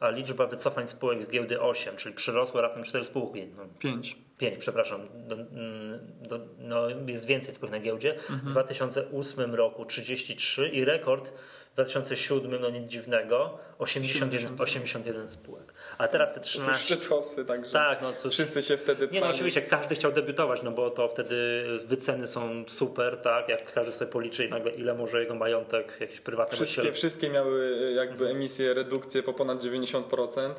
a 0.00 0.10
liczba 0.10 0.46
wycofań 0.46 0.88
spółek 0.88 1.22
z 1.22 1.28
giełdy 1.30 1.60
8, 1.60 1.96
czyli 1.96 2.14
przyrosło 2.14 2.60
raptem 2.60 2.84
4 2.84 3.04
spółki. 3.04 3.46
No, 3.56 3.62
5. 3.78 4.16
5, 4.40 4.56
przepraszam, 4.58 5.08
do, 5.14 5.34
mm, 5.34 5.98
do, 6.20 6.40
no, 6.58 6.88
jest 7.06 7.26
więcej 7.26 7.54
spółek 7.54 7.72
na 7.72 7.80
giełdzie. 7.80 8.14
W 8.28 8.50
2008 8.50 9.54
roku 9.54 9.84
33 9.84 10.68
i 10.68 10.84
rekord 10.84 11.32
w 11.70 11.74
2007, 11.74 12.60
no 12.60 12.70
nic 12.70 12.90
dziwnego, 12.90 13.58
81, 13.78 14.56
81 14.60 15.28
spółek. 15.28 15.74
A 15.98 16.08
teraz 16.08 16.34
te 16.34 16.40
13. 16.40 16.94
Szczytosy, 16.96 17.44
także 17.44 17.72
Tak, 17.72 18.02
no 18.02 18.12
cóż. 18.12 18.32
wszyscy 18.34 18.62
się 18.62 18.76
wtedy 18.76 19.08
Nie 19.12 19.20
no, 19.20 19.26
oczywiście 19.26 19.62
każdy 19.62 19.94
chciał 19.94 20.12
debiutować, 20.12 20.62
no 20.62 20.70
bo 20.70 20.90
to 20.90 21.08
wtedy 21.08 21.64
wyceny 21.84 22.26
są 22.26 22.64
super, 22.68 23.16
tak? 23.16 23.48
Jak 23.48 23.72
każdy 23.72 23.92
sobie 23.92 24.10
policzy 24.10 24.48
nagle 24.48 24.72
ile 24.72 24.94
może 24.94 25.20
jego 25.20 25.34
majątek 25.34 25.96
jakiś 26.00 26.20
prywatny 26.20 26.56
Wszystkie, 26.66 26.92
wszystkie 26.92 27.30
miały 27.30 27.60
y, 27.82 27.92
jakby 27.92 28.28
emisję, 28.28 28.74
redukcję 28.74 29.22
po 29.22 29.32
ponad 29.32 29.64
90%. 29.64 30.50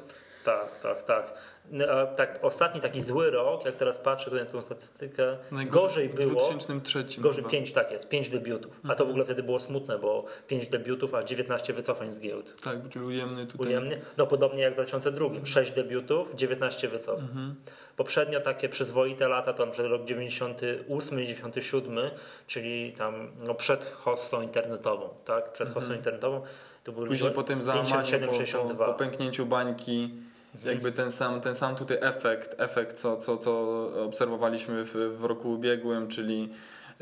Tak, 0.43 0.79
tak, 0.79 1.03
tak. 1.03 1.33
No, 1.71 1.86
a 1.86 2.05
tak. 2.05 2.39
Ostatni 2.41 2.81
taki 2.81 3.01
zły 3.01 3.31
rok, 3.31 3.65
jak 3.65 3.75
teraz 3.75 3.98
patrzę 3.98 4.31
na 4.31 4.45
tą 4.45 4.62
statystykę, 4.62 5.38
gorzej 5.51 6.10
w 6.10 6.15
było. 6.15 6.31
2003 6.31 7.05
Gorzej 7.17 7.36
chyba. 7.36 7.50
5, 7.50 7.74
tak 7.74 7.91
jest, 7.91 8.10
5 8.10 8.29
debiutów. 8.29 8.79
A 8.89 8.95
to 8.95 9.05
w 9.05 9.10
ogóle 9.10 9.25
wtedy 9.25 9.43
było 9.43 9.60
smutne, 9.60 10.00
bo 10.00 10.25
5 10.48 10.69
debiutów, 10.69 11.13
a 11.13 11.24
19 11.24 11.74
wycofań 11.74 12.12
z 12.12 12.19
giełd. 12.19 12.62
Tak, 12.62 12.89
czyli 12.89 13.05
ujemny 13.05 13.48
tutaj. 13.48 13.67
Ujemnie. 13.67 14.01
No 14.17 14.27
podobnie 14.27 14.62
jak 14.62 14.71
w 14.71 14.75
2002. 14.75 15.29
6 15.43 15.71
debiutów, 15.71 16.36
19 16.36 16.88
wycofań. 16.89 17.55
Poprzednio 17.98 18.39
takie 18.39 18.69
przyzwoite 18.69 19.27
lata 19.27 19.53
to 19.53 19.67
przykład 19.67 19.91
rok 19.91 20.05
98, 20.05 21.17
97, 21.19 22.12
czyli 22.48 22.93
tam 22.93 23.31
no, 23.39 23.55
przed 23.55 23.86
hossą 23.86 24.41
internetową, 24.41 25.10
tak? 25.25 25.51
Przed 25.51 25.69
hossą 25.69 25.93
internetową. 25.93 26.41
To 26.83 26.91
był 26.91 27.05
Później 27.05 27.31
po 27.31 27.43
tym 27.43 27.63
załamaniu, 27.63 27.89
57, 27.89 28.29
po, 28.29 28.31
po, 28.31 28.38
62. 28.38 28.86
po 28.86 28.93
pęknięciu 28.93 29.45
bańki, 29.45 30.03
Mhm. 30.03 30.31
Jakby 30.65 30.91
ten 30.91 31.12
sam, 31.12 31.41
ten 31.41 31.55
sam 31.55 31.75
tutaj 31.75 31.98
efekt, 32.01 32.55
efekt 32.58 33.00
co, 33.00 33.17
co, 33.17 33.38
co 33.38 33.89
obserwowaliśmy 34.05 34.84
w, 34.86 35.17
w 35.20 35.24
roku 35.24 35.51
ubiegłym, 35.51 36.08
czyli 36.08 36.50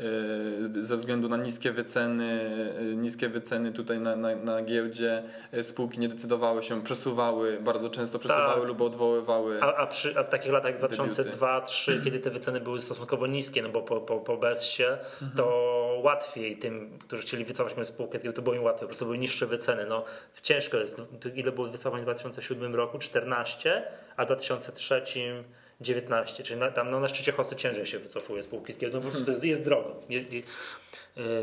y, 0.00 0.84
ze 0.86 0.96
względu 0.96 1.28
na 1.28 1.36
niskie 1.36 1.72
wyceny, 1.72 2.50
y, 2.92 2.96
niskie 2.96 3.28
wyceny 3.28 3.72
tutaj 3.72 4.00
na, 4.00 4.16
na, 4.16 4.36
na 4.36 4.62
giełdzie 4.62 5.22
y, 5.54 5.64
spółki 5.64 6.00
nie 6.00 6.08
decydowały 6.08 6.62
się, 6.62 6.82
przesuwały, 6.82 7.58
bardzo 7.60 7.90
często 7.90 8.18
przesuwały 8.18 8.60
Tak. 8.60 8.68
lub 8.68 8.80
odwoływały. 8.80 9.62
A, 9.62 9.76
a, 9.76 9.86
przy, 9.86 10.18
a 10.18 10.22
w 10.22 10.28
takich 10.28 10.52
latach 10.52 10.80
2002-2003, 10.80 12.04
kiedy 12.04 12.18
te 12.18 12.30
wyceny 12.30 12.60
były 12.60 12.80
stosunkowo 12.80 13.26
niskie, 13.26 13.62
no 13.62 13.68
bo 13.68 13.82
po, 13.82 14.00
po, 14.00 14.18
po 14.18 14.36
BES-ie, 14.36 14.98
to 15.36 15.79
łatwiej 16.00 16.56
tym, 16.56 16.98
którzy 16.98 17.22
chcieli 17.22 17.44
wycofać 17.44 17.72
jakąś 17.72 17.88
spółkę, 17.88 18.18
to 18.18 18.42
było 18.42 18.54
im 18.54 18.62
łatwiej, 18.62 18.80
po 18.80 18.86
prostu 18.86 19.04
były 19.04 19.18
niższe 19.18 19.46
wyceny. 19.46 19.86
No, 19.86 20.04
ciężko 20.42 20.76
jest. 20.76 21.02
Ile 21.34 21.52
było 21.52 21.68
wycofań 21.68 22.00
w 22.00 22.04
2007 22.04 22.74
roku? 22.74 22.98
14, 22.98 23.82
a 24.16 24.24
w 24.24 24.26
2003 24.26 25.02
19, 25.80 26.42
czyli 26.42 26.60
na, 26.60 26.70
tam 26.70 26.90
no, 26.90 27.00
na 27.00 27.08
szczycie 27.08 27.32
hossy 27.32 27.56
ciężej 27.56 27.86
się 27.86 27.98
wycofuje 27.98 28.42
spółki 28.42 28.72
z 28.72 28.78
giełdą, 28.78 28.98
po 29.00 29.08
prostu 29.08 29.24
to 29.24 29.30
jest, 29.30 29.44
jest 29.44 29.64
drogo. 29.64 29.96
Je, 30.08 30.22
je, 30.22 30.42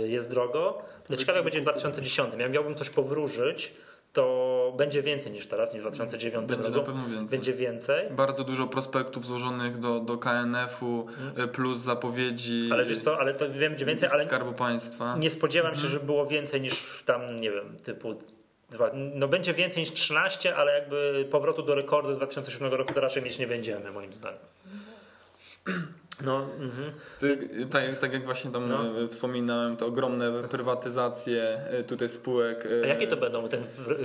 jest 0.08 0.30
drogo. 0.30 0.82
No 1.10 1.18
ciekawe 1.18 1.38
jak 1.38 1.44
będzie 1.44 1.60
w 1.60 1.64
2010. 1.64 2.34
Ja 2.38 2.50
miałbym 2.50 2.76
coś 2.76 2.90
powróżyć, 2.90 3.74
to 4.18 4.74
będzie 4.78 5.04
więcej 5.04 5.32
niż 5.32 5.48
teraz, 5.48 5.74
niż 5.74 5.80
w 5.84 5.86
2009 5.88 6.50
Będzie 6.50 6.70
roku. 6.70 6.78
na 6.80 6.86
pewno 6.86 7.10
więcej. 7.18 7.38
Będzie 7.40 7.54
więcej. 7.54 8.10
Bardzo 8.12 8.44
dużo 8.44 8.68
prospektów 8.68 9.26
złożonych 9.26 9.80
do, 9.80 10.00
do 10.00 10.18
KNF-u, 10.18 11.06
y, 11.44 11.48
plus 11.48 11.80
zapowiedzi 11.80 12.54
Mhm. 12.64 12.74
Ale 12.74 12.86
wiesz 12.90 13.00
co, 13.00 13.20
ale 13.20 13.34
to 13.34 13.50
wiem, 13.50 13.60
będzie 13.72 13.86
więcej, 13.86 14.10
ale 14.12 14.26
Skarbu 14.26 14.54
Państwa. 14.54 15.18
nie 15.18 15.30
spodziewam 15.30 15.72
Mhm. 15.72 15.88
się, 15.88 15.94
że 15.94 16.00
było 16.00 16.26
więcej 16.26 16.62
niż 16.62 16.86
tam, 17.06 17.40
nie 17.40 17.52
wiem, 17.52 17.78
typu 17.84 18.20
dwa, 18.70 18.92
no 18.94 19.28
będzie 19.28 19.54
więcej 19.54 19.84
niż 19.84 19.92
13, 19.94 20.56
ale 20.56 20.74
jakby 20.74 21.28
powrotu 21.32 21.64
do 21.64 21.76
rekordu 21.76 22.16
2007 22.16 22.74
roku 22.74 22.94
to 22.94 23.02
raczej 23.02 23.24
mieć 23.24 23.40
nie 23.40 23.48
będziemy, 23.48 23.92
moim 23.92 24.14
zdaniem. 24.14 24.40
No, 26.22 26.48
mhm. 26.60 26.92
Tak, 27.72 28.00
tak 28.00 28.14
jak 28.14 28.26
właśnie 28.26 28.52
tam 28.52 28.70
No. 28.70 29.02
y, 29.02 29.08
wspominałem, 29.08 29.78
te 29.78 29.86
ogromne 29.86 30.44
prywatyzacje 30.44 31.58
y, 31.80 31.84
tutaj 31.84 32.10
spółek. 32.10 32.66
y, 32.66 32.82
A 32.84 32.88
jakie 32.88 33.08
to 33.08 33.18
będą 33.18 33.48
te 33.50 33.58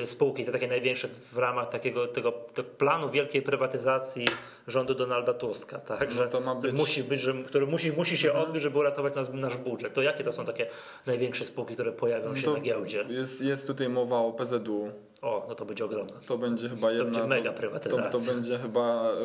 spółki, 0.06 0.44
te 0.44 0.52
takie 0.52 0.68
największe 0.68 1.08
w 1.32 1.38
ramach 1.38 1.68
takiego 1.68 2.08
tego, 2.08 2.32
tego 2.32 2.62
planu 2.78 3.10
wielkiej 3.10 3.42
prywatyzacji 3.42 4.26
rządu 4.68 4.94
Donalda 4.94 5.34
Tuska, 5.34 5.78
tak? 5.78 6.08
No 6.08 6.14
Że 6.16 6.28
to 6.28 6.40
ma 6.40 6.54
być- 6.54 6.64
Mhm. 6.70 6.76
musi 6.76 7.04
być, 7.04 7.20
że, 7.20 7.34
który 7.46 7.66
musi, 7.66 7.92
musi 7.92 8.18
się 8.18 8.32
odbyć, 8.32 8.62
żeby 8.62 8.78
uratować 8.78 9.14
nas, 9.14 9.32
nasz 9.32 9.56
budżet. 9.56 9.94
To 9.94 10.02
jakie 10.02 10.24
to 10.24 10.32
są 10.32 10.44
takie 10.44 10.66
największe 11.06 11.44
spółki, 11.44 11.74
które 11.74 11.92
pojawią 11.92 12.36
się 12.36 12.42
to 12.42 12.52
na 12.52 12.60
giełdzie? 12.60 13.04
Jest, 13.08 13.40
jest 13.40 13.66
tutaj 13.66 13.88
mowa 13.88 14.18
o 14.18 14.32
PZU. 14.32 14.90
O, 15.22 15.46
no 15.48 15.54
to 15.54 15.64
będzie 15.64 15.84
ogromne. 15.84 16.12
To 16.26 16.38
będzie 16.38 16.68
chyba 16.68 16.90
jedna. 16.92 17.04
będzie 17.04 17.24
mega 17.26 17.52
to, 17.52 17.58
prywatyzacja. 17.58 18.10
to, 18.10 18.18
to 18.18 18.24
będzie 18.24 18.58
chyba 18.58 19.10
e, 19.12 19.16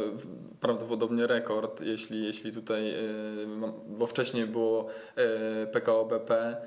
prawdopodobnie 0.62 1.28
rekord, 1.28 1.82
jeśli, 1.82 2.24
jeśli 2.26 2.52
tutaj, 2.52 2.90
e, 2.90 2.98
bo 3.88 4.08
wcześniej 4.08 4.46
było 4.46 4.88
e, 5.16 5.68
PKO 5.68 6.06
BP 6.06 6.58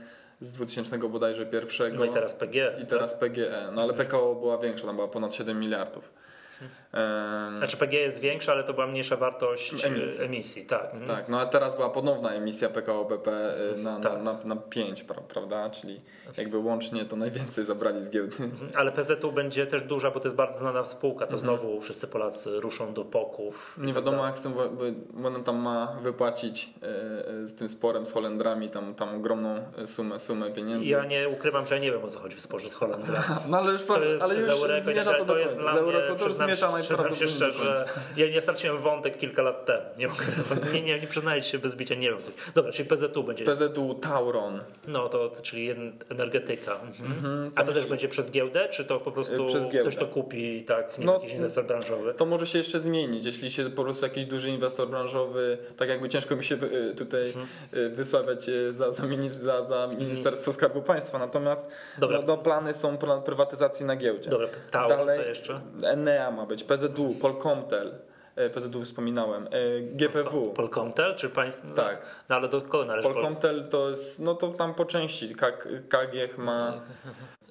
z 0.40 0.52
2000 0.52 0.98
bodajże 0.98 1.46
pierwszego. 1.46 1.96
No 1.98 2.04
i 2.04 2.10
teraz 2.10 2.34
PG. 2.34 2.76
i 2.82 2.86
teraz 2.86 3.14
PGE. 3.14 3.70
No 3.72 3.82
ale 3.82 3.94
PKO 3.94 4.34
była 4.34 4.58
większa, 4.58 4.86
tam 4.86 4.96
była 4.96 5.08
ponad 5.08 5.34
7 5.34 5.60
miliardów. 5.60 6.10
Tak? 6.60 7.00
Znaczy 7.58 7.76
PG 7.76 7.92
jest 8.00 8.20
większa, 8.20 8.52
ale 8.52 8.64
to 8.64 8.72
była 8.74 8.86
mniejsza 8.86 9.16
wartość 9.16 9.70
Emisji. 9.72 9.88
emisji, 9.88 10.24
emisji 10.24 10.66
tak. 10.66 10.84
Mhm. 10.94 11.06
Tak, 11.06 11.28
no 11.28 11.40
a 11.40 11.46
teraz 11.46 11.76
była 11.76 11.90
ponowna 11.90 12.30
emisja 12.32 12.68
PKO 12.68 13.04
BP 13.04 13.54
y, 13.74 13.78
na, 13.78 13.92
na, 13.92 14.00
Tak. 14.00 14.22
na, 14.22 14.38
na 14.44 14.56
5, 14.56 15.04
pra- 15.04 15.22
prawda? 15.28 15.70
Czyli 15.70 16.00
jakby 16.36 16.58
łącznie 16.58 17.04
to 17.04 17.16
najwięcej 17.16 17.64
zabrali 17.64 18.04
z 18.04 18.10
giełdy. 18.10 18.36
Mhm. 18.40 18.70
Ale 18.74 18.92
PZU 18.92 19.32
będzie 19.32 19.66
też 19.66 19.82
duża, 19.82 20.10
bo 20.10 20.20
to 20.20 20.26
jest 20.28 20.36
bardzo 20.36 20.58
znana 20.58 20.86
spółka. 20.86 21.24
Mhm. 21.24 21.30
To 21.30 21.36
znowu 21.36 21.80
wszyscy 21.80 22.08
Polacy 22.08 22.60
ruszą 22.60 22.94
do 22.94 23.04
poków. 23.04 23.74
Nie 23.78 23.92
wiadomo 23.92 24.26
jak 24.26 24.38
z 24.38 24.42
tym, 24.42 24.52
bo- 24.52 24.68
bo 25.12 25.28
on 25.28 25.44
tam 25.44 25.56
ma 25.56 25.96
wypłacić 26.02 26.70
y, 27.44 27.48
z 27.48 27.54
tym 27.54 27.68
sporem 27.68 28.06
z 28.06 28.12
Holendrami 28.12 28.68
tam, 28.70 28.94
tam 28.94 29.14
ogromną 29.16 29.62
sumę, 29.86 30.18
sumę 30.20 30.50
pieniędzy. 30.50 30.84
Ja 30.88 31.04
nie 31.04 31.28
ukrywam, 31.28 31.66
że 31.66 31.74
ja 31.74 31.80
nie 31.80 31.92
wiem 31.92 32.04
o 32.04 32.08
co 32.08 32.18
chodzi 32.18 32.36
w 32.36 32.40
sporze 32.40 32.68
z 32.68 32.74
Holendrami. 32.74 33.24
No 33.48 33.58
ale 33.58 33.72
już, 33.72 33.84
To 33.84 34.02
jest 34.04 34.22
ale 34.22 34.34
już 34.34 34.46
to 35.04 35.12
to 35.18 35.24
do 35.24 35.38
jest 35.38 35.58
dla 35.58 35.72
mnie, 35.82 35.92
to 36.56 36.78
już 36.78 36.86
przyznam, 36.86 37.16
się 37.16 37.16
najprawdopodobniej 37.16 37.28
szczerze, 37.28 37.84
ja 38.16 38.26
nie 38.34 38.40
straciłem 38.40 38.78
wątek 38.78 39.18
kilka 39.18 39.42
lat 39.42 39.66
temu. 39.66 39.80
Nie, 39.98 40.08
nie, 40.72 40.82
nie, 40.82 41.00
nie 41.00 41.06
przyznaję 41.06 41.42
się 41.42 41.58
bez 41.58 41.76
bicia, 41.76 41.94
nie 41.94 42.10
wiem. 42.10 42.18
Dobra, 42.54 42.72
czyli 42.72 42.88
PZU 42.88 43.24
będzie, 43.24 43.44
PZU 43.44 43.94
Tauron 43.94 44.60
no 44.88 45.08
to, 45.08 45.32
czyli 45.42 45.74
energetyka. 46.08 46.72
Mhm. 46.72 47.12
Mhm, 47.12 47.52
A 47.54 47.64
to 47.64 47.72
też 47.72 47.86
będzie 47.86 48.08
przez 48.08 48.30
giełdę, 48.30 48.68
czy 48.68 48.84
to 48.84 48.98
po 49.00 49.12
prostu 49.12 49.46
Y, 49.74 49.80
ktoś 49.80 49.96
to 49.96 50.06
kupi, 50.06 50.64
tak, 50.64 50.98
nie 50.98 51.06
No, 51.06 51.12
jakiś 51.12 51.32
inwestor 51.32 51.64
branżowy? 51.64 52.14
To 52.14 52.26
może 52.26 52.46
się 52.46 52.58
jeszcze 52.58 52.80
zmienić, 52.80 53.26
jeśli 53.26 53.50
się 53.50 53.70
po 53.70 53.84
prostu 53.84 54.04
jakiś 54.04 54.24
duży 54.24 54.50
inwestor 54.50 54.88
branżowy, 54.88 55.58
tak 55.76 55.88
jakby 55.88 56.08
ciężko 56.08 56.36
mi 56.36 56.44
się 56.44 56.54
y, 56.54 56.94
tutaj 56.94 57.26
Mhm. 57.26 57.46
y, 57.74 57.90
wysławiać 57.90 58.50
za, 58.70 58.92
za, 58.92 59.06
za, 59.28 59.62
za 59.62 59.86
Ministerstwo 59.98 60.52
Skarbu 60.52 60.82
Państwa, 60.82 61.18
natomiast 61.18 61.68
Dobra. 61.98 62.18
no, 62.18 62.24
no, 62.26 62.38
plany 62.38 62.74
są 62.74 62.98
prywatyzacji 63.24 63.86
na 63.86 63.96
giełdzie. 63.96 64.30
Dobra, 64.30 64.48
Tauron, 64.70 65.08
co 65.16 65.22
jeszcze? 65.22 65.60
Enea 65.84 66.30
ma 66.40 66.46
być, 66.46 66.64
PZU, 66.64 67.14
Polkomtel, 67.20 67.94
e, 68.36 68.50
PZU 68.50 68.84
wspominałem, 68.84 69.46
e, 69.46 69.80
GPW. 69.80 70.52
Polkomtel, 70.52 71.16
czy 71.16 71.30
państwo? 71.30 71.74
Tak. 71.74 72.02
No 72.28 72.36
ale 72.36 72.48
do 72.48 72.62
kogo 72.62 72.84
należy 72.84 73.08
Pol... 73.08 73.14
Polkomtel 73.14 73.68
to 73.68 73.90
jest, 73.90 74.20
no 74.20 74.34
to 74.34 74.48
tam 74.48 74.74
po 74.74 74.84
części, 74.84 75.34
KGH 75.88 76.38
ma, 76.38 76.80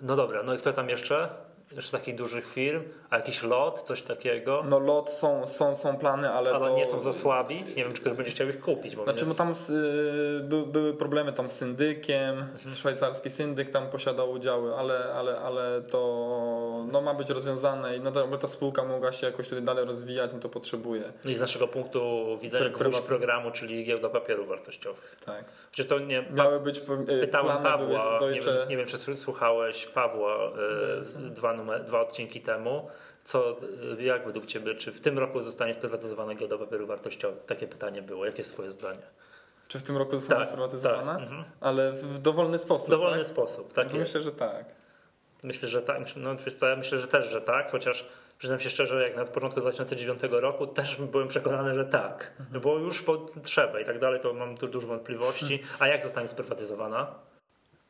No 0.01 0.15
dobra, 0.15 0.43
no 0.43 0.53
i 0.53 0.57
kto 0.57 0.73
tam 0.73 0.89
jeszcze? 0.89 1.29
Jeszcze 1.71 1.97
takich 1.97 2.15
dużych 2.15 2.45
firm? 2.45 2.83
A 3.09 3.15
jakiś 3.15 3.43
lot, 3.43 3.81
coś 3.81 4.01
takiego? 4.01 4.63
no 4.69 4.79
lot 4.79 5.09
są, 5.09 5.47
są, 5.47 5.75
są 5.75 5.97
plany, 5.97 6.29
ale 6.29 6.51
Ale 6.51 6.65
to... 6.69 6.75
nie 6.75 6.85
są 6.85 6.99
za 6.99 7.13
słabi? 7.13 7.63
Nie 7.63 7.83
wiem, 7.83 7.93
czy 7.93 8.01
ktoś 8.01 8.13
będzie 8.13 8.31
chciał 8.31 8.47
ich 8.49 8.59
kupić. 8.61 8.95
Bo 8.95 9.03
Znaczy, 9.03 9.25
mnie... 9.25 9.33
bo 9.33 9.37
tam 9.37 9.51
s- 9.51 9.69
y, 9.69 10.41
by, 10.43 10.65
były 10.65 10.93
problemy 10.93 11.33
tam 11.33 11.49
z 11.49 11.51
syndykiem, 11.51 12.29
Mhm. 12.37 12.75
szwajcarski 12.75 13.31
syndyk 13.31 13.69
tam 13.69 13.89
posiadał 13.89 14.31
udziały, 14.31 14.75
ale, 14.75 15.13
ale, 15.13 15.39
ale 15.39 15.81
to 15.81 15.99
no, 16.91 17.01
ma 17.01 17.13
być 17.13 17.29
rozwiązane 17.29 17.97
i 17.97 17.99
no, 17.99 18.11
to, 18.11 18.23
aby 18.23 18.37
ta 18.37 18.47
spółka 18.47 18.83
mogła 18.85 19.11
się 19.11 19.27
jakoś 19.27 19.47
tutaj 19.49 19.63
dalej 19.63 19.85
rozwijać, 19.85 20.31
no 20.33 20.39
to 20.39 20.49
potrzebuje. 20.49 21.03
No 21.25 21.31
i 21.31 21.35
z 21.35 21.41
naszego 21.41 21.67
punktu 21.67 22.25
widzenia 22.41 22.69
gwóźdź 22.69 23.01
programu, 23.01 23.51
czyli 23.51 23.85
giełda 23.85 24.09
papierów 24.09 24.47
wartościowych. 24.47 25.15
Tak. 25.25 25.45
Przecież 25.71 25.89
to 25.89 25.99
nie... 25.99 26.25
Miały 26.31 26.59
być, 26.59 26.77
y, 26.77 27.19
Pytałem 27.19 27.63
Pawła, 27.63 28.19
nie 28.31 28.39
wiem, 28.41 28.69
nie 28.69 28.77
wiem 28.77 28.87
czy 28.87 28.97
słuchałeś 29.17 29.85
Pawła 29.85 30.35
e, 30.35 31.29
dwa, 31.29 31.53
numer, 31.53 31.83
dwa 31.83 32.01
odcinki 32.01 32.41
temu. 32.41 32.87
Co, 33.29 33.57
e, 33.99 34.03
jak 34.03 34.25
według 34.25 34.45
Ciebie, 34.45 34.75
czy 34.75 34.91
w 34.91 34.99
tym 35.01 35.19
roku 35.19 35.41
zostanie 35.41 35.73
sprywatyzowana 35.73 36.35
giełda 36.35 36.57
papierów 36.57 36.87
wartościowych? 36.87 37.45
Takie 37.45 37.67
pytanie 37.67 38.01
było. 38.01 38.25
Jakie 38.25 38.37
jest 38.37 38.53
Twoje 38.53 38.71
zdanie? 38.71 39.01
Czy 39.67 39.79
w 39.79 39.83
tym 39.83 39.97
roku 39.97 40.17
zostanie 40.17 40.39
Tak, 40.41 40.49
sprywatyzowana? 40.49 41.13
tak, 41.13 41.23
mhm. 41.23 41.43
Ale 41.61 41.91
w 41.91 42.19
dowolny 42.19 42.57
W 42.57 42.61
sposób. 42.61 42.89
dowolny 42.89 43.17
tak? 43.17 43.27
sposób, 43.27 43.73
tak 43.73 43.93
No 43.93 43.99
jest. 43.99 44.09
Myślę, 44.13 44.21
że 44.21 44.31
tak. 44.31 44.65
Myślę, 45.43 45.69
że 45.69 45.81
tak. 45.81 46.15
No 46.15 46.35
wiesz 46.35 46.53
co, 46.55 46.67
ja 46.69 46.75
myślę, 46.75 46.97
że 46.97 47.07
też, 47.07 47.27
że 47.29 47.41
tak, 47.41 47.71
chociaż 47.71 48.05
przyznam 48.37 48.59
się 48.59 48.69
szczerze, 48.69 49.03
jak 49.03 49.15
na 49.15 49.25
początku 49.25 49.61
2009 49.61 50.19
roku 50.31 50.67
też 50.67 50.95
byłem 50.95 51.27
przekonany, 51.27 51.75
że 51.75 51.85
tak. 51.85 52.31
Mhm. 52.39 52.61
Bo 52.61 52.77
już 52.77 53.01
potrzeba 53.03 53.79
i 53.79 53.85
tak 53.85 53.99
dalej, 53.99 54.19
to 54.19 54.33
mam 54.33 54.57
tu 54.57 54.67
dużo 54.67 54.87
wątpliwości. 54.87 55.53
Mhm. 55.53 55.69
A 55.79 55.87
jak 55.87 56.03
zostanie 56.03 56.27
sprywatyzowana? 56.27 57.15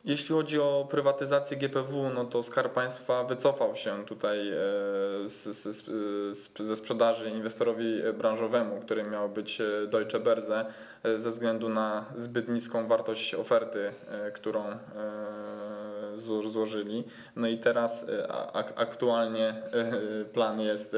Jeśli 0.05 0.35
chodzi 0.35 0.59
o 0.59 0.87
prywatyzację 0.91 1.57
GPW, 1.57 2.09
no 2.15 2.25
to 2.25 2.43
Skarb 2.43 2.73
Państwa 2.73 3.23
wycofał 3.23 3.75
się 3.75 4.05
tutaj 4.05 4.49
e, 4.49 4.53
z, 5.25 5.43
z, 5.43 5.85
z, 6.37 6.57
ze 6.59 6.75
sprzedaży 6.75 7.29
inwestorowi 7.29 8.01
branżowemu, 8.17 8.81
którym 8.81 9.11
miał 9.11 9.29
być 9.29 9.61
e, 9.61 9.87
Deutsche 9.87 10.19
Börse, 10.19 10.65
e, 11.03 11.19
ze 11.19 11.29
względu 11.29 11.69
na 11.69 12.05
zbyt 12.17 12.47
niską 12.49 12.87
wartość 12.87 13.35
oferty, 13.35 13.91
e, 14.09 14.31
którą 14.31 14.65
e, 14.65 14.77
zło- 16.17 16.49
złożyli. 16.49 17.03
No 17.35 17.47
i 17.47 17.57
teraz 17.57 18.09
e, 18.09 18.31
aktualnie 18.75 19.47
e, 19.49 20.25
plan 20.25 20.61
jest 20.61 20.93
e, 20.93 20.97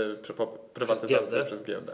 prywatyzacja 0.73 1.19
giełdę? 1.19 1.45
przez 1.45 1.63
giełdę. 1.63 1.93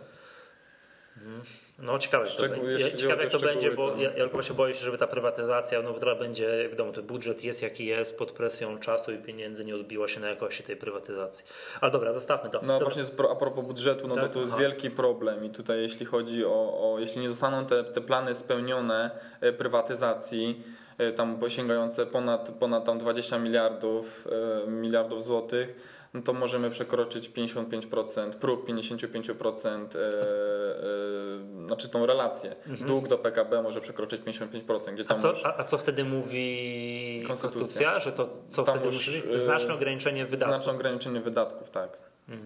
No 1.79 1.99
ciekawe, 1.99 2.25
to, 2.25 2.45
jeśli 2.55 2.99
ciekawe 2.99 3.23
jak 3.23 3.31
to 3.31 3.39
będzie, 3.39 3.71
bo 3.71 3.83
szczegóły, 3.83 4.03
ja, 4.03 4.29
to- 4.29 4.37
ja 4.37 4.43
się 4.43 4.53
boję 4.53 4.75
się, 4.75 4.85
żeby 4.85 4.97
ta 4.97 5.07
prywatyzacja, 5.07 5.81
no 5.81 5.93
teraz 5.93 6.19
będzie, 6.19 6.45
jak 6.45 6.71
wiadomo, 6.71 6.91
ten 6.91 7.03
budżet 7.03 7.43
jest 7.43 7.61
jaki 7.61 7.85
jest, 7.85 8.17
pod 8.17 8.31
presją 8.31 8.79
czasu 8.79 9.11
i 9.11 9.17
pieniędzy 9.17 9.65
nie 9.65 9.75
odbiła 9.75 10.07
się 10.07 10.19
na 10.19 10.29
jakości 10.29 10.63
tej 10.63 10.75
prywatyzacji. 10.75 11.45
Ale 11.81 11.91
dobra, 11.91 12.13
zostawmy 12.13 12.49
to. 12.49 12.59
No 12.61 12.79
dobra. 12.79 12.89
właśnie 12.93 13.03
a 13.31 13.35
propos 13.35 13.65
budżetu, 13.65 14.07
no 14.07 14.15
Tak? 14.15 14.23
to 14.23 14.29
tu 14.29 14.39
jest 14.41 14.53
Aha. 14.53 14.61
wielki 14.61 14.91
problem 14.91 15.45
i 15.45 15.49
tutaj 15.49 15.81
jeśli 15.81 16.05
chodzi 16.05 16.45
o, 16.45 16.93
o 16.93 16.99
jeśli 16.99 17.21
nie 17.21 17.29
zostaną 17.29 17.65
te, 17.65 17.83
te 17.83 18.01
plany 18.01 18.35
spełnione 18.35 19.11
e, 19.41 19.53
prywatyzacji, 19.53 20.63
e, 20.97 21.11
tam 21.11 21.39
sięgające 21.47 22.05
ponad, 22.05 22.51
ponad 22.59 22.85
tam 22.85 22.99
20 22.99 23.37
miliardów, 23.39 24.27
e, 24.65 24.67
miliardów 24.71 25.23
złotych, 25.23 25.96
no 26.17 26.23
to 26.23 26.33
możemy 26.33 26.69
przekroczyć 26.69 27.29
55%, 27.29 28.29
próg 28.31 28.65
55%, 28.65 29.95
e, 29.95 29.99
e, 29.99 31.65
znaczy 31.67 31.89
tą 31.89 32.05
relację. 32.05 32.55
Dług 32.65 33.07
do 33.07 33.17
PKB 33.17 33.61
może 33.61 33.81
przekroczyć 33.81 34.21
55%, 34.21 34.93
gdzie 34.93 35.03
A 35.03 35.07
tam 35.07 35.19
co, 35.19 35.29
już 35.29 35.45
a, 35.45 35.57
a 35.57 35.63
co 35.63 35.77
wtedy 35.77 36.03
mówi 36.03 37.23
Konstytucja. 37.27 37.59
konstytucja? 37.59 37.99
Że 37.99 38.11
to 38.11 38.29
co 38.49 38.63
Tam 38.63 38.75
wtedy 38.75 38.85
już, 38.95 39.07
mówi? 39.07 39.33
y, 39.33 39.37
Znaczne 39.37 39.73
ograniczenie 39.73 40.25
wydatków. 40.25 40.55
znaczne 40.55 40.73
ograniczenie 40.73 41.21
wydatków, 41.21 41.69
tak. 41.69 41.97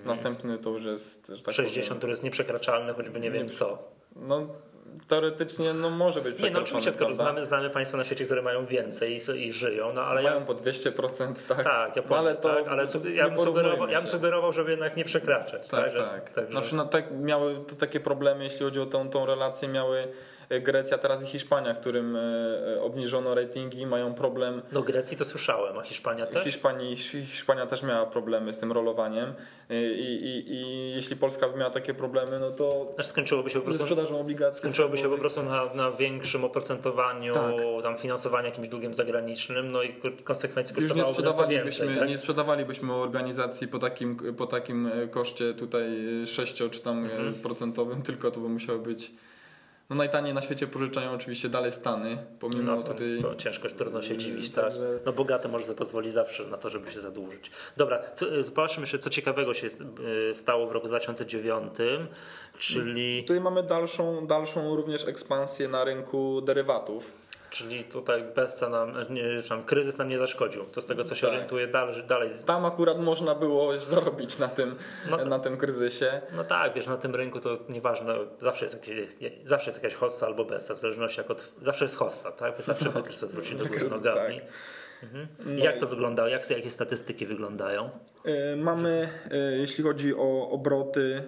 Następny 0.05 0.57
to 0.57 0.69
już 0.69 0.85
jest, 0.85 1.31
tak 1.45 1.53
60, 1.55 1.85
powiem, 1.87 1.97
który 1.97 2.11
jest 2.11 2.23
nieprzekraczalny, 2.23 2.93
choćby 2.93 3.19
nie 3.19 3.31
wiem 3.31 3.47
Nie- 3.47 3.53
co. 3.53 3.77
No 4.15 4.47
teoretycznie 5.07 5.74
no, 5.74 5.89
może 5.89 6.21
być 6.21 6.39
Nie, 6.39 6.51
no 6.51 6.60
oczywiście, 6.60 6.91
skoro 6.91 7.05
prawda? 7.05 7.24
znamy, 7.24 7.45
znamy 7.45 7.69
państwa 7.69 7.98
na 7.98 8.03
świecie, 8.03 8.25
które 8.25 8.41
mają 8.41 8.65
więcej 8.65 9.17
i, 9.38 9.48
i 9.48 9.53
żyją, 9.53 9.93
no 9.93 10.01
ale 10.01 10.21
Mają 10.24 10.39
ja... 10.39 10.45
po 10.45 10.53
200%, 10.53 11.33
tak? 11.48 11.63
Tak, 11.63 11.95
ja 11.95 12.01
no, 12.01 12.07
powiem, 12.07 12.19
ale 12.25 12.36
to 12.36 12.55
tak, 12.55 12.67
ale 12.67 12.88
su- 12.88 13.10
ja, 13.10 13.29
bym 13.29 13.38
sugerował, 13.38 13.89
ja 13.89 14.01
bym 14.01 14.12
sugerował, 14.12 14.53
żeby 14.53 14.71
jednak 14.71 14.98
nie 14.98 15.05
przekraczać. 15.05 15.67
Tak, 15.69 15.91
że- 15.91 16.03
tak. 16.03 16.29
także- 16.29 16.51
Znaczy, 16.51 16.75
no, 16.75 16.86
tak 16.86 17.05
miały 17.12 17.55
to 17.67 17.75
takie 17.75 18.00
problemy, 18.00 18.43
jeśli 18.43 18.60
chodzi 18.65 18.79
o 18.79 18.86
tą, 18.86 19.10
tą 19.10 19.25
relację, 19.25 19.67
miały 19.67 20.03
Grecja, 20.60 20.98
teraz 20.98 21.24
i 21.24 21.25
Hiszpania, 21.25 21.74
którym 21.74 22.15
e, 22.15 22.81
obniżono 22.81 23.36
ratingi, 23.36 23.86
mają 23.86 24.13
problem. 24.13 24.62
Do 24.72 24.81
Grecji 24.84 25.17
to 25.17 25.25
słyszałem, 25.25 25.77
a 25.77 25.81
Hiszpania 25.81 26.25
też? 26.25 26.43
Hiszpanii, 26.43 26.96
Hiszpania 26.98 27.65
też 27.65 27.84
miała 27.84 28.05
problemy 28.05 28.53
z 28.53 28.58
tym 28.60 28.72
rolowaniem 28.72 29.34
i, 29.70 29.74
i, 30.13 30.53
i 30.53 30.91
jeśli 30.96 31.15
Polska 31.15 31.50
by 31.50 31.58
miała 31.60 31.72
takie 31.72 31.93
problemy, 31.93 32.39
no 32.39 32.51
to 32.51 32.88
Znaczy 32.96 33.10
skończyłoby 33.10 33.50
się 33.50 33.60
po 33.60 33.65
prostu, 33.65 33.81
sprzedażą 33.84 34.20
obligacji 34.20 34.60
skończyłoby 34.60 34.98
się 34.98 35.10
po 35.10 35.17
prostu 35.17 35.43
na, 35.43 35.74
na 35.74 35.91
większym 35.91 36.43
oprocentowaniu, 36.46 37.34
Tak. 37.34 37.43
tam 37.84 37.98
finansowania 37.98 38.46
jakimś 38.50 38.67
długiem 38.67 38.93
zagranicznym, 38.93 39.72
no 39.72 39.84
i 39.84 39.93
konsekwencje 40.24 40.75
nie 40.75 40.81
kosztowałoby 40.81 41.24
nas 41.24 41.36
to 41.36 41.48
więcej. 41.48 41.72
sprzedawalibyśmy, 41.72 42.00
Tak? 42.00 42.10
nie 42.10 42.17
sprzedawalibyśmy 42.17 42.93
organizacji 42.93 43.67
po 43.67 43.79
takim, 43.79 44.17
po 44.38 44.48
takim 44.48 44.88
e, 44.88 45.08
koszcie 45.08 45.53
tutaj 45.53 45.84
6 46.25 46.63
czy 46.72 46.79
tam 46.79 47.05
e, 47.05 47.12
Mhm. 47.12 47.34
procentowym, 47.34 48.01
tylko 48.01 48.31
to 48.31 48.39
by 48.39 48.50
musiało 48.50 48.79
być. 48.79 49.12
No 49.91 49.98
najtaniej 49.98 50.33
na 50.33 50.41
świecie 50.41 50.67
pożyczają 50.67 51.12
oczywiście 51.12 51.50
dalej 51.50 51.71
Stany, 51.71 52.17
pomimo 52.39 52.75
No 52.75 52.83
to, 52.83 52.93
tutaj. 52.93 53.19
to 53.21 53.36
ciężko, 53.36 53.69
trudno 53.69 54.01
się 54.01 54.17
dziwić, 54.17 54.51
Także- 54.51 54.93
tak? 54.93 55.05
No 55.05 55.12
bogate 55.13 55.48
może 55.50 55.65
sobie 55.65 55.77
pozwolić 55.77 56.13
zawsze 56.13 56.43
na 56.48 56.57
to, 56.57 56.69
żeby 56.69 56.91
się 56.91 57.00
zadłużyć. 57.00 57.51
Dobra, 57.77 58.00
co, 58.15 58.36
y, 58.36 58.43
zobaczmy 58.43 58.81
jeszcze, 58.81 59.00
co 59.00 59.10
ciekawego 59.10 59.53
się 59.53 59.67
y, 59.67 60.36
stało 60.36 60.67
w 60.67 60.71
roku 60.71 60.88
2009, 60.88 61.74
czyli, 62.57 63.24
Tutaj 63.24 63.41
mamy 63.41 63.63
dalszą, 63.63 64.27
dalszą 64.27 64.75
również 64.75 65.07
ekspansję 65.07 65.67
na 65.67 65.83
rynku 65.83 66.41
derywatów. 66.41 67.20
Czyli 67.51 67.84
tutaj 67.84 68.24
bezca 68.36 68.70
nam, 68.70 68.93
nie, 69.10 69.24
tam, 69.50 69.63
kryzys 69.63 69.98
nam 69.98 70.10
nie 70.10 70.17
zaszkodził. 70.17 70.63
To 70.65 70.81
z 70.81 70.86
tego, 70.86 71.03
co 71.03 71.15
się 71.15 71.22
Tak. 71.22 71.29
orientuje 71.29 71.67
dalej, 71.67 72.03
dalej. 72.08 72.29
Tam 72.46 72.65
akurat 72.65 73.00
można 73.00 73.36
było 73.36 73.79
zarobić 73.79 74.39
na 74.39 74.48
tym, 74.48 74.75
No- 75.10 75.25
na 75.25 75.39
tym 75.39 75.58
kryzysie. 75.58 76.22
No 76.36 76.43
tak, 76.43 76.74
wiesz, 76.74 76.88
na 76.88 76.98
tym 76.98 77.15
rynku 77.15 77.39
to 77.39 77.58
nieważne, 77.70 78.15
zawsze 78.41 78.65
jest, 78.65 78.88
jakieś, 78.88 79.08
zawsze 79.43 79.70
jest 79.72 79.84
jakaś 79.84 79.93
hossa 79.98 80.25
albo 80.25 80.46
bezca, 80.46 80.74
w 80.74 80.79
zależności 80.79 81.17
jak 81.20 81.31
od, 81.31 81.51
zawsze 81.62 81.86
jest 81.86 81.96
hossa, 81.96 82.31
tak? 82.31 82.62
Zawsze 82.62 82.89
wykres 82.96 83.24
odwróci 83.24 83.55
do 83.55 83.65
góry 83.65 83.89
nogami. 83.89 84.39
tak. 84.39 84.48
Mhm. 85.03 85.27
No 85.46 85.63
jak 85.63 85.77
i- 85.77 85.79
to 85.79 85.88
wyglądało? 85.88 86.29
Jak, 86.29 86.50
jakie 86.50 86.70
statystyki 86.72 87.25
wyglądają? 87.25 87.89
Y, 88.25 88.55
Mamy, 88.58 89.10
y, 89.53 89.58
jeśli 89.58 89.84
chodzi 89.84 90.15
o 90.15 90.50
obroty, 90.50 91.24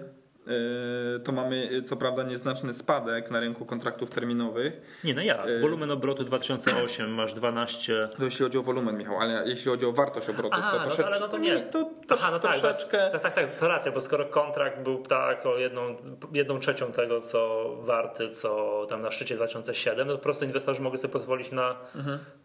to 1.24 1.32
mamy 1.32 1.70
y, 1.72 1.82
co 1.84 1.96
prawda 1.98 2.24
nieznaczny 2.24 2.74
spadek 2.74 3.32
na 3.32 3.40
rynku 3.40 3.66
kontraktów 3.66 4.10
terminowych. 4.10 5.00
Nie, 5.04 5.14
no 5.14 5.22
ja. 5.22 5.46
Y- 5.48 5.62
Wolumen 5.62 5.92
obrotu 5.92 6.24
2008 6.24 7.10
masz 7.14 7.34
12. 7.34 8.10
To 8.18 8.26
jeśli 8.26 8.44
chodzi 8.46 8.58
o 8.58 8.62
wolumen, 8.62 8.98
Michał, 8.98 9.20
ale 9.20 9.44
jeśli 9.48 9.72
chodzi 9.72 9.86
o 9.86 9.92
wartość 9.92 10.30
obrotów, 10.30 10.60
Aha, 10.62 10.72
to 10.72 10.78
no 10.78 10.84
troszeczkę. 10.84 11.06
ale 11.06 11.20
no 11.20 11.28
to 11.28 11.38
nie. 11.38 11.60
To, 11.60 11.84
to, 12.08 12.16
Aha, 12.16 12.30
no 12.32 12.40
tak, 12.40 12.52
troszeczkę. 12.60 13.10
tak, 13.12 13.22
tak, 13.22 13.34
tak, 13.34 13.58
to 13.60 13.68
racja, 13.68 13.92
bo 13.92 14.02
skoro 14.02 14.26
kontrakt 14.26 14.80
był 14.84 14.98
tak 15.04 15.46
o 15.46 15.58
jedną, 15.58 15.96
jedną 16.34 16.60
trzecią 16.60 16.92
tego, 16.92 17.22
co 17.22 17.70
warty, 17.82 18.30
co 18.30 18.82
tam 18.90 19.02
na 19.02 19.12
szczycie 19.12 19.36
2007, 19.36 20.08
no 20.08 20.14
to 20.14 20.18
po 20.18 20.24
prostu 20.24 20.46
inwestorzy 20.46 20.82
mogli 20.82 21.00
sobie 21.00 21.12
pozwolić 21.12 21.52
na, 21.52 21.76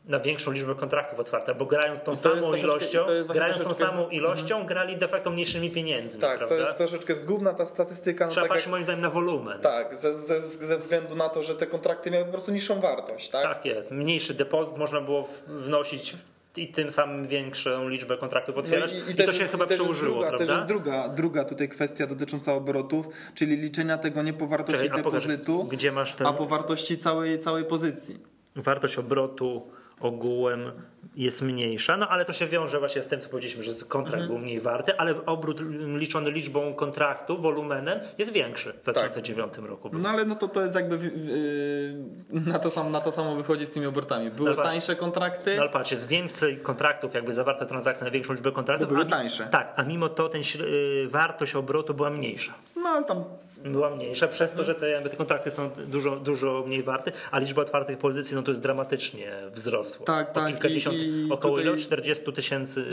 na 0.08 0.20
większą 0.20 0.52
liczbę 0.52 0.74
kontraktów 0.74 1.20
otwartych, 1.20 1.56
bo 1.56 1.64
grając 1.66 2.00
tą. 2.00 2.12
I 2.12 2.16
to 2.16 2.20
samą 2.22 2.54
ilością, 2.54 3.02
i 3.02 3.26
to 3.26 3.32
grając 3.34 3.56
tą 3.58 3.64
troszeczkę- 3.64 3.84
Mhm. 3.84 3.90
samą 3.98 4.08
ilością, 4.08 4.66
grali 4.66 4.96
de 4.96 5.08
facto 5.08 5.30
mniejszymi 5.30 5.70
pieniędzmi, 5.70 6.20
Tak, 6.20 6.38
prawda? 6.38 6.56
to 6.56 6.62
jest 6.62 6.76
troszeczkę 6.78 7.16
zgubna 7.16 7.54
ta 7.54 7.66
statystyka. 7.66 8.24
No 8.24 8.30
Trzeba 8.30 8.44
tak, 8.44 8.48
patrzeć 8.48 8.66
jak, 8.66 8.70
moim 8.70 8.84
zdaniem 8.84 9.02
na 9.02 9.10
wolumen. 9.10 9.60
tak 9.60 9.96
ze, 9.96 10.14
ze, 10.14 10.40
ze 10.40 10.76
względu 10.76 11.14
na 11.16 11.28
to, 11.28 11.42
że 11.42 11.54
te 11.54 11.66
kontrakty 11.66 12.10
miały 12.10 12.24
po 12.24 12.32
prostu 12.32 12.52
niższą 12.52 12.80
wartość, 12.80 13.28
tak? 13.28 13.42
Tak 13.42 13.64
jest. 13.64 13.90
Mniejszy 13.90 14.34
depozyt 14.34 14.76
można 14.76 15.00
było 15.00 15.28
wnosić 15.46 16.16
i 16.56 16.68
tym 16.68 16.90
samym 16.90 17.26
większą 17.26 17.88
liczbę 17.88 18.16
kontraktów 18.16 18.54
No 18.54 18.60
otwierać. 18.60 18.92
I, 19.10 19.14
też 19.14 19.26
to 19.26 19.32
się 19.32 19.38
jest- 19.38 19.52
chyba 19.52 19.64
i 19.64 19.68
przełożyło, 19.68 20.10
druga, 20.14 20.28
prawda? 20.28 20.46
Też 20.46 20.56
jest 20.56 20.66
druga, 20.68 21.08
druga 21.08 21.44
tutaj 21.44 21.68
kwestia 21.68 22.06
dotycząca 22.06 22.54
obrotów, 22.54 23.06
czyli 23.34 23.56
liczenia 23.56 23.98
tego 23.98 24.22
nie 24.22 24.32
po 24.32 24.46
wartości 24.46 24.82
Czekaj, 24.82 25.00
a 25.00 25.02
pokaż, 25.02 25.26
depozytu, 25.26 25.68
masz 25.92 26.14
ten... 26.14 26.26
a 26.26 26.32
po 26.32 26.46
wartości 26.46 26.98
całej, 26.98 27.38
całej 27.38 27.64
pozycji. 27.64 28.18
wartość 28.56 28.98
obrotu 28.98 29.62
ogółem 30.00 30.72
jest 31.16 31.42
mniejsza, 31.42 31.96
no 31.96 32.08
ale 32.08 32.24
to 32.24 32.32
się 32.32 32.46
wiąże 32.46 32.78
właśnie 32.78 33.02
z 33.02 33.06
tym, 33.08 33.20
co 33.20 33.28
powiedzieliśmy, 33.28 33.62
że 33.64 33.72
kontrakt 33.88 34.26
był 34.26 34.38
mniej 34.38 34.60
warty, 34.60 34.98
ale 34.98 35.26
obrót 35.26 35.60
liczony 35.96 36.30
liczbą 36.30 36.74
kontraktów, 36.74 37.42
wolumenem 37.42 38.00
jest 38.18 38.32
większy 38.32 38.72
w 38.72 38.82
2009 38.82 39.54
roku. 39.58 39.90
No 39.92 40.08
ale 40.08 40.24
no 40.24 40.34
to, 40.34 40.48
to 40.48 40.62
jest 40.62 40.74
jakby 40.74 40.98
w- 40.98 42.46
na, 42.46 42.58
to 42.58 42.70
sam, 42.70 42.90
na 42.90 43.00
to 43.00 43.12
samo 43.12 43.34
wychodzi 43.36 43.66
z 43.66 43.70
tymi 43.72 43.86
obrotami. 43.86 44.30
Były 44.30 44.50
No 44.56 44.62
tańsze 44.62 44.96
kontrakty, 44.96 45.56
No 45.56 45.62
ale 45.62 45.70
patrz, 45.70 45.90
jest 45.90 46.08
więcej 46.08 46.56
kontraktów, 46.56 47.14
jakby 47.14 47.32
zawarte 47.32 47.66
transakcje 47.66 48.04
na 48.04 48.10
większą 48.10 48.32
liczbę 48.32 48.52
kontraktów. 48.52 48.88
Bo 48.88 48.94
były 48.94 49.06
tańsze. 49.06 49.46
Tak, 49.50 49.72
a 49.76 49.82
mimo 49.82 50.08
to 50.08 50.28
ten, 50.28 50.42
śre- 50.42 50.64
y, 51.04 51.08
wartość 51.08 51.54
obrotu 51.54 51.94
była 51.94 52.10
mniejsza. 52.10 52.54
no 52.76 52.88
ale 52.88 53.04
tam 53.04 53.24
Była 53.64 53.90
mniejsza 53.90 54.28
przez 54.28 54.52
to, 54.52 54.64
że 54.64 54.74
te, 54.74 55.02
te 55.10 55.16
kontrakty 55.16 55.50
są 55.50 55.70
dużo, 55.86 56.16
dużo 56.16 56.64
mniej 56.66 56.82
warte, 56.82 57.12
a 57.30 57.38
liczba 57.38 57.62
otwartych 57.62 57.98
pozycji 57.98 58.36
no 58.36 58.42
to 58.42 58.50
jest 58.50 58.62
dramatycznie 58.62 59.32
wzrosła. 59.50 60.06
Tak, 60.06 60.30
o 60.30 60.32
tak, 60.32 60.46
kilkadziesiąt, 60.52 60.96
i- 60.96 61.26
i 61.26 61.32
około 61.32 61.56
tutaj- 61.56 61.72
ile? 61.72 61.78
40 61.82 62.32
tysięcy, 62.32 62.84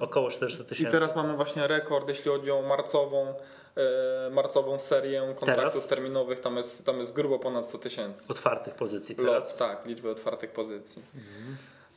około 0.00 0.30
40 0.30 0.62
i 0.62 0.66
tysięcy. 0.66 0.92
teraz 0.92 1.16
mamy 1.16 1.36
właśnie 1.36 1.66
rekord, 1.66 2.08
jeśli 2.08 2.30
chodzi 2.30 2.50
o 2.50 2.62
marcową, 2.62 3.34
e, 3.76 4.30
marcową 4.30 4.78
serię 4.78 5.20
kontraktów 5.38 5.72
Teraz? 5.74 5.86
terminowych, 5.88 6.40
tam 6.40 6.56
jest, 6.56 6.86
tam 6.86 6.98
jest 7.00 7.14
grubo 7.14 7.38
ponad 7.38 7.66
100 7.66 7.78
tysięcy. 7.78 8.24
otwartych 8.28 8.74
pozycji 8.74 9.14
Lot, 9.16 9.26
teraz. 9.26 9.56
tak, 9.56 9.86
liczby 9.86 10.10
otwartych 10.10 10.50
pozycji. 10.52 11.02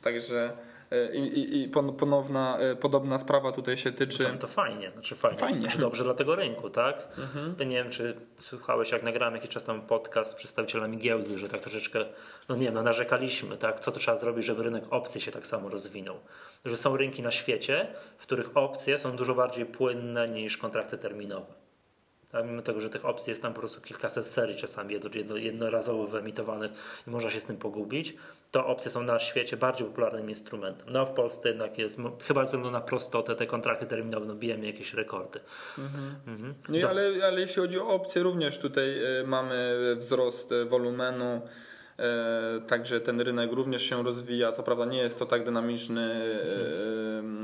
Także 0.04 0.44
e, 0.44 0.50
i, 1.14 1.18
i, 1.18 1.62
i 1.62 1.68
pon- 1.68 1.92
ponowna, 1.92 2.58
e, 2.58 2.76
podobna 2.76 3.18
sprawa 3.18 3.52
tutaj 3.52 3.76
się 3.76 3.92
tyczy. 3.92 4.18
Czy... 4.18 4.38
To 4.38 4.46
fajnie, 4.46 4.90
znaczy 4.90 5.14
fajnie. 5.14 5.38
Fajnie. 5.38 5.60
Znaczy 5.60 5.78
dobrze 5.78 6.04
dla 6.04 6.14
tego 6.14 6.36
rynku, 6.36 6.70
tak? 6.70 7.08
To 7.58 7.64
nie 7.64 7.76
wiem, 7.76 7.90
czy 7.90 8.16
słuchałeś, 8.40 8.90
jak 8.90 9.02
nagrałem 9.02 9.34
jakiś 9.34 9.50
czas 9.50 9.64
temu 9.64 9.82
podcast 9.82 10.30
z 10.30 10.34
przedstawicielami 10.34 10.98
giełdy, 10.98 11.38
że 11.38 11.48
tak 11.48 11.60
troszeczkę, 11.60 12.04
no 12.48 12.56
nie 12.56 12.64
wiem, 12.64 12.74
no 12.74 12.82
narzekaliśmy, 12.82 13.56
tak? 13.56 13.80
Co 13.80 13.92
to 13.92 13.98
trzeba 13.98 14.16
zrobić, 14.16 14.44
żeby 14.44 14.62
rynek 14.62 14.84
opcji 14.90 15.20
się 15.20 15.30
tak 15.30 15.46
samo 15.46 15.68
rozwinął? 15.68 16.16
Że 16.64 16.76
są 16.76 16.96
rynki 16.96 17.22
na 17.22 17.30
świecie, 17.30 17.86
w 18.18 18.22
których 18.22 18.56
opcje 18.56 18.98
są 18.98 19.16
dużo 19.16 19.34
bardziej 19.34 19.66
płynne 19.66 20.28
niż 20.28 20.56
kontrakty 20.56 20.98
terminowe. 20.98 21.46
Tak, 22.32 22.44
mimo 22.46 22.62
tego, 22.62 22.80
że 22.80 22.90
tych 22.90 23.04
opcji 23.04 23.30
jest 23.30 23.42
tam 23.42 23.52
po 23.54 23.60
prostu 23.60 23.80
kilkaset 23.80 24.26
serii 24.26 24.56
czasami 24.56 24.94
jedno, 24.94 25.36
jednorazowo 25.36 26.06
wyemitowanych 26.06 26.72
i 27.06 27.10
można 27.10 27.30
się 27.30 27.40
z 27.40 27.44
tym 27.44 27.56
pogubić, 27.56 28.16
to 28.56 28.66
opcje 28.66 28.90
są 28.90 29.02
na 29.02 29.18
świecie 29.18 29.56
bardziej 29.56 29.86
popularnym 29.86 30.30
instrumentem. 30.30 30.88
No 30.92 31.06
w 31.06 31.10
Polsce 31.12 31.48
jednak 31.48 31.78
jest, 31.78 31.98
chyba 32.22 32.40
ze 32.40 32.46
względu 32.46 32.70
na 32.70 32.80
prostotę, 32.80 33.34
te 33.34 33.46
kontrakty 33.46 33.86
terminowe, 33.86 34.26
no 34.26 34.34
bijemy 34.34 34.66
jakieś 34.66 34.94
rekordy. 34.94 35.40
Mhm. 35.78 36.54
Nie, 36.68 36.80
Do- 36.82 36.90
ale, 36.90 37.02
ale 37.26 37.40
jeśli 37.40 37.62
chodzi 37.62 37.78
o 37.80 37.88
opcje, 37.88 38.22
również 38.22 38.58
tutaj 38.58 39.04
e, 39.20 39.24
mamy 39.26 39.76
wzrost 39.96 40.52
e, 40.52 40.64
wolumenu. 40.64 41.40
e, 41.98 42.60
Także 42.66 43.00
ten 43.00 43.20
rynek 43.20 43.52
również 43.52 43.82
się 43.82 44.02
rozwija. 44.02 44.52
Co 44.52 44.62
prawda 44.62 44.84
nie 44.84 44.98
jest 44.98 45.18
to 45.18 45.26
tak 45.26 45.44
dynamiczny 45.44 46.14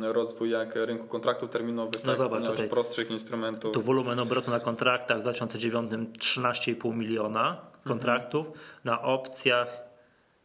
e, 0.03 0.13
rozwój 0.13 0.51
jak 0.51 0.75
rynku 0.77 1.07
kontraktów 1.09 1.51
terminowych, 1.51 2.05
No 2.05 2.13
tak 2.13 2.17
zobacz 2.17 2.47
tutaj. 2.47 2.69
prostszych 2.69 3.11
instrumentów. 3.11 3.75
Tu 3.75 3.83
wolumen 3.83 4.19
obrotu 4.21 4.51
na 4.51 4.61
kontraktach 4.61 5.19
w 5.19 5.21
2009 5.21 5.91
13,5 6.19 6.95
miliona 6.97 7.57
kontraktów, 7.85 8.51
na 8.85 9.03
opcjach 9.03 9.92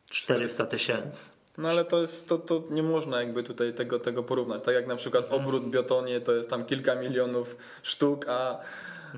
400 0.10 0.66
tysięcy. 0.66 1.30
No 1.58 1.70
ale 1.70 1.86
to 1.86 2.02
jest, 2.02 2.30
to, 2.30 2.38
to 2.38 2.64
nie 2.70 2.84
można 2.84 3.20
jakby 3.22 3.44
tutaj 3.44 3.74
tego, 3.74 4.00
tego 4.00 4.24
porównać. 4.24 4.64
Tak 4.64 4.76
jak 4.76 4.88
na 4.88 4.96
przykład 4.96 5.24
Mhm. 5.24 5.42
obrót 5.42 5.70
biotonie 5.70 6.22
to 6.22 6.36
jest 6.36 6.50
tam 6.50 6.66
kilka 6.66 6.96
milionów 6.96 7.58
sztuk, 7.84 8.26
a, 8.30 8.60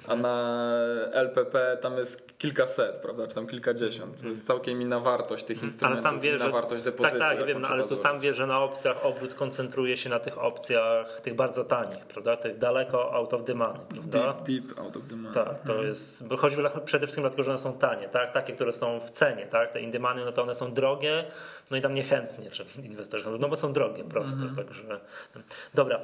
a 0.07 0.15
na 0.15 0.65
LPP 1.11 1.77
tam 1.81 1.97
jest 1.97 2.37
kilkaset, 2.37 2.97
prawda, 2.97 3.27
czy 3.27 3.35
tam 3.35 3.47
kilkadziesiąt. 3.47 4.21
To 4.21 4.27
jest 4.27 4.47
całkiem 4.47 4.81
inna 4.81 4.99
wartość 4.99 5.43
tych 5.43 5.57
Mhm. 5.57 5.63
Ale 5.63 5.71
instrumentów, 5.71 6.03
sam 6.03 6.19
wie, 6.19 6.37
że. 6.37 6.49
wartość 6.49 6.83
depozytu. 6.83 7.19
tak, 7.19 7.37
tak, 7.37 7.47
wiem, 7.47 7.61
no, 7.61 7.67
ale 7.67 7.81
tu 7.81 7.87
zrobić. 7.87 8.03
sam 8.03 8.19
wie, 8.19 8.33
że 8.33 8.47
na 8.47 8.59
opcjach 8.59 9.05
obrót 9.05 9.33
koncentruje 9.33 9.97
się 9.97 10.09
na 10.09 10.19
tych 10.19 10.37
opcjach, 10.37 11.21
tych 11.21 11.35
bardzo 11.35 11.63
tanich, 11.63 12.05
prawda? 12.05 12.37
Tych 12.37 12.57
daleko 12.57 13.13
out 13.13 13.33
of 13.33 13.43
the 13.43 13.55
money, 13.55 13.79
prawda? 13.89 14.33
Deep, 14.33 14.43
deep 14.65 14.79
out 14.79 14.97
of 14.97 15.03
the 15.09 15.15
money. 15.15 15.33
Tak, 15.33 15.61
to 15.67 15.83
jest. 15.83 16.27
Bo 16.27 16.37
choćby 16.37 16.63
przede 16.85 17.07
wszystkim 17.07 17.23
dlatego, 17.23 17.43
że 17.43 17.51
one 17.51 17.57
są 17.57 17.73
tanie, 17.73 18.09
tak? 18.09 18.31
Takie, 18.31 18.53
które 18.53 18.73
są 18.73 18.99
w 18.99 19.11
cenie, 19.11 19.45
tak? 19.47 19.71
Te 19.71 19.81
indymany, 19.81 20.25
no 20.25 20.31
to 20.31 20.43
one 20.43 20.55
są 20.55 20.73
drogie, 20.73 21.23
no 21.71 21.77
i 21.77 21.81
tam 21.81 21.93
niechętnie 21.93 22.49
że 22.51 22.65
inwestorzy, 22.83 23.25
no 23.39 23.49
bo 23.49 23.57
są 23.57 23.73
drogie, 23.73 24.03
proste, 24.03 24.41
także. 24.55 24.99
Dobra, 25.73 25.99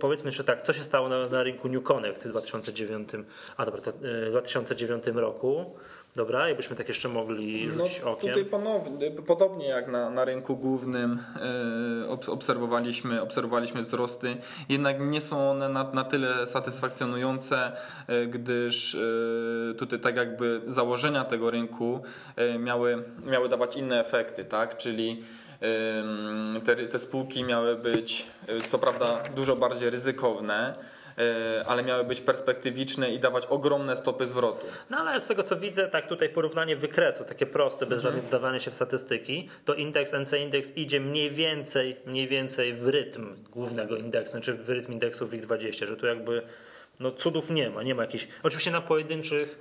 powiedzmy 0.00 0.28
jeszcze 0.28 0.44
tak, 0.44 0.62
co 0.62 0.72
się 0.72 0.82
stało 0.82 1.08
na, 1.08 1.28
na 1.28 1.42
rynku 1.42 1.68
New 1.68 1.82
Connect 1.82 2.24
w 2.24 2.28
2009, 2.28 3.08
a 3.56 3.64
dobra, 3.64 3.80
to, 3.80 3.90
y, 3.90 4.30
2009 4.30 5.04
roku. 5.06 5.76
Dobra, 6.18 6.48
jakbyśmy 6.48 6.76
tak 6.76 6.88
jeszcze 6.88 7.08
mogli 7.08 7.66
No, 7.76 7.84
rzucić 7.84 8.00
okiem. 8.00 8.28
tutaj 8.30 8.44
ponownie, 8.44 9.10
podobnie 9.10 9.68
jak 9.68 9.88
na, 9.88 10.10
na 10.10 10.24
rynku 10.24 10.56
głównym 10.56 11.22
ob- 12.08 12.28
obserwowaliśmy, 12.28 13.22
obserwowaliśmy 13.22 13.82
wzrosty, 13.82 14.36
jednak 14.68 15.00
nie 15.00 15.20
są 15.20 15.50
one 15.50 15.68
na, 15.68 15.84
na 15.92 16.04
tyle 16.04 16.46
satysfakcjonujące, 16.46 17.72
e, 18.06 18.26
gdyż 18.26 18.94
e, 18.94 19.74
tutaj 19.74 19.98
tak 20.00 20.16
jakby 20.16 20.60
założenia 20.66 21.24
tego 21.24 21.50
rynku 21.50 22.00
miały, 22.58 23.04
miały 23.26 23.48
dawać 23.48 23.76
inne 23.76 24.00
efekty, 24.00 24.44
tak? 24.44 24.76
czyli 24.76 25.22
te, 26.64 26.76
te 26.76 26.98
spółki 26.98 27.44
miały 27.44 27.76
być 27.76 28.26
co 28.70 28.78
prawda 28.78 29.22
dużo 29.36 29.56
bardziej 29.56 29.90
ryzykowne, 29.90 30.74
ale 31.66 31.82
miały 31.82 32.04
być 32.04 32.20
perspektywiczne 32.20 33.10
i 33.10 33.18
dawać 33.18 33.46
ogromne 33.46 33.96
stopy 33.96 34.26
zwrotu. 34.26 34.66
No 34.90 34.98
ale 34.98 35.20
z 35.20 35.26
tego 35.26 35.42
co 35.42 35.56
widzę, 35.56 35.88
tak 35.88 36.08
tutaj 36.08 36.28
porównanie 36.28 36.76
wykresu, 36.76 37.24
takie 37.24 37.46
proste, 37.46 37.86
bez 37.86 38.00
żadnych 38.00 38.24
wdawania 38.24 38.60
się 38.60 38.70
w 38.70 38.74
statystyki, 38.74 39.48
to 39.64 39.74
indeks 39.74 40.12
NC 40.12 40.32
Index 40.32 40.76
idzie 40.76 41.00
mniej 41.00 41.30
więcej, 41.30 41.96
mniej 42.06 42.28
więcej 42.28 42.74
w 42.74 42.88
rytm 42.88 43.44
głównego 43.50 43.96
indeksu, 43.96 44.40
czy 44.40 44.54
w 44.54 44.68
rytm 44.68 44.92
indeksu 44.92 45.26
WIG20, 45.26 45.86
że 45.86 45.96
tu 45.96 46.06
jakby 46.06 46.42
no 47.00 47.12
cudów 47.12 47.50
nie 47.50 47.70
ma, 47.70 47.82
nie 47.82 47.94
ma 47.94 48.02
jakichś, 48.02 48.28
oczywiście 48.42 48.70
na 48.70 48.80
pojedynczych 48.80 49.58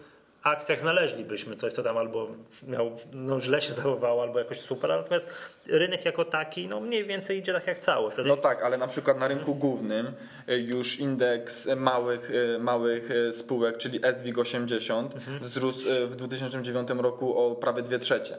akcjach 0.50 0.80
znaleźlibyśmy 0.80 1.56
coś, 1.56 1.74
co 1.74 1.84
tam 1.84 1.98
albo 1.98 2.28
miał, 2.68 2.92
no 3.14 3.40
źle 3.42 3.62
się 3.62 3.74
zachowało, 3.74 4.22
albo 4.22 4.40
jakoś 4.40 4.60
super, 4.60 4.90
natomiast 4.90 5.28
rynek 5.68 6.06
jako 6.06 6.26
taki, 6.26 6.68
no 6.68 6.80
mniej 6.80 7.06
więcej 7.06 7.38
idzie 7.38 7.54
tak 7.54 7.68
jak 7.68 7.80
całość. 7.80 8.18
No 8.26 8.38
tak, 8.38 8.64
ale 8.64 8.78
na 8.78 8.88
przykład 8.88 9.20
na 9.20 9.28
rynku 9.28 9.56
głównym 9.56 10.14
y, 10.50 10.60
już 10.60 11.00
indeks 11.00 11.68
małych, 11.76 12.32
y, 12.32 12.60
małych 12.60 13.12
y, 13.12 13.34
spółek, 13.34 13.78
czyli 13.78 14.00
SWIG 14.20 14.38
80 14.38 15.16
wzrósł 15.42 15.90
y, 15.90 16.08
w 16.08 16.16
2009 16.16 16.90
roku 16.90 17.38
o 17.38 17.56
prawie 17.56 17.82
2 17.82 18.00
trzecie. 18.00 18.38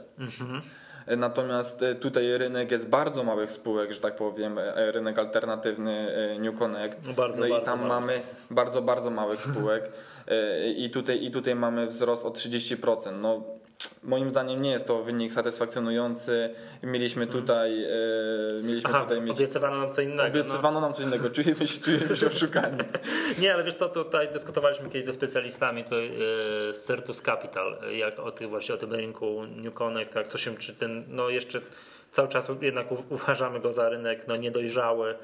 Natomiast 1.17 1.83
y, 1.83 1.95
tutaj 1.95 2.39
rynek 2.39 2.71
jest 2.71 2.89
bardzo 2.89 3.25
małych 3.25 3.53
spółek, 3.53 3.93
że 3.93 4.01
tak 4.01 4.17
powiem, 4.17 4.59
y, 4.59 4.93
rynek 4.93 5.19
alternatywny 5.19 6.09
New 6.41 6.59
Connect. 6.59 6.99
No 7.07 7.13
bardzo, 7.13 7.47
i 7.47 7.51
bardzo 7.51 7.67
tam 7.67 7.87
mamy 7.87 8.21
bardzo, 8.51 8.83
bardzo 8.83 9.11
małych 9.11 9.43
spółek 9.43 9.91
i 10.77 10.91
tutaj, 10.91 11.25
i 11.25 11.31
tutaj 11.31 11.55
mamy 11.55 11.87
wzrost 11.87 12.25
o 12.25 12.31
30%. 12.31 13.21
No, 13.21 13.43
moim 14.03 14.31
zdaniem 14.31 14.63
nie 14.63 14.71
jest 14.71 14.87
to 14.87 15.03
wynik 15.03 15.33
satysfakcjonujący. 15.33 16.55
Mieliśmy 16.83 17.27
tutaj, 17.27 17.85
y, 18.59 18.63
mieliśmy 18.63 18.91
Aha, 18.91 19.01
tutaj 19.03 19.21
mieć... 19.21 19.37
obiecywano 19.37 19.77
nam 19.79 19.93
co 19.93 20.03
innego. 20.03 20.39
no. 20.39 20.41
Obiecywano 20.41 20.81
nam 20.81 20.93
coś 20.93 21.05
innego, 21.05 21.31
czujemy 21.31 21.67
się, 21.67 21.81
czujemy 21.81 22.17
się 22.17 22.27
oszukani. 22.27 22.79
Nie, 23.41 23.55
ale 23.55 23.65
wiesz 23.65 23.75
co, 23.75 23.89
tutaj 23.89 24.29
dyskutowaliśmy 24.33 24.91
kiedyś 24.91 25.07
ze 25.07 25.13
specjalistami 25.13 25.85
tutaj, 25.85 26.07
e, 26.07 26.73
z 26.73 26.83
Certus 26.83 27.23
Capital, 27.23 27.79
e, 27.83 27.97
jak 27.97 28.19
o, 28.19 28.31
tych, 28.31 28.49
właśnie 28.49 28.75
o 28.75 28.79
tym 28.79 28.93
rynku 28.93 29.47
New 29.57 29.75
Connect, 29.75 30.13
tak, 30.13 30.29
co 30.29 30.39
się, 30.39 30.57
czy 30.57 30.75
ten, 30.75 31.05
no 31.09 31.29
jeszcze 31.29 31.61
cały 32.13 32.29
czas 32.29 32.51
jednak 32.61 32.87
uważamy 33.11 33.61
go 33.61 33.73
za 33.73 33.89
rynek 33.89 34.29
no, 34.29 34.37
niedojrzały, 34.37 35.15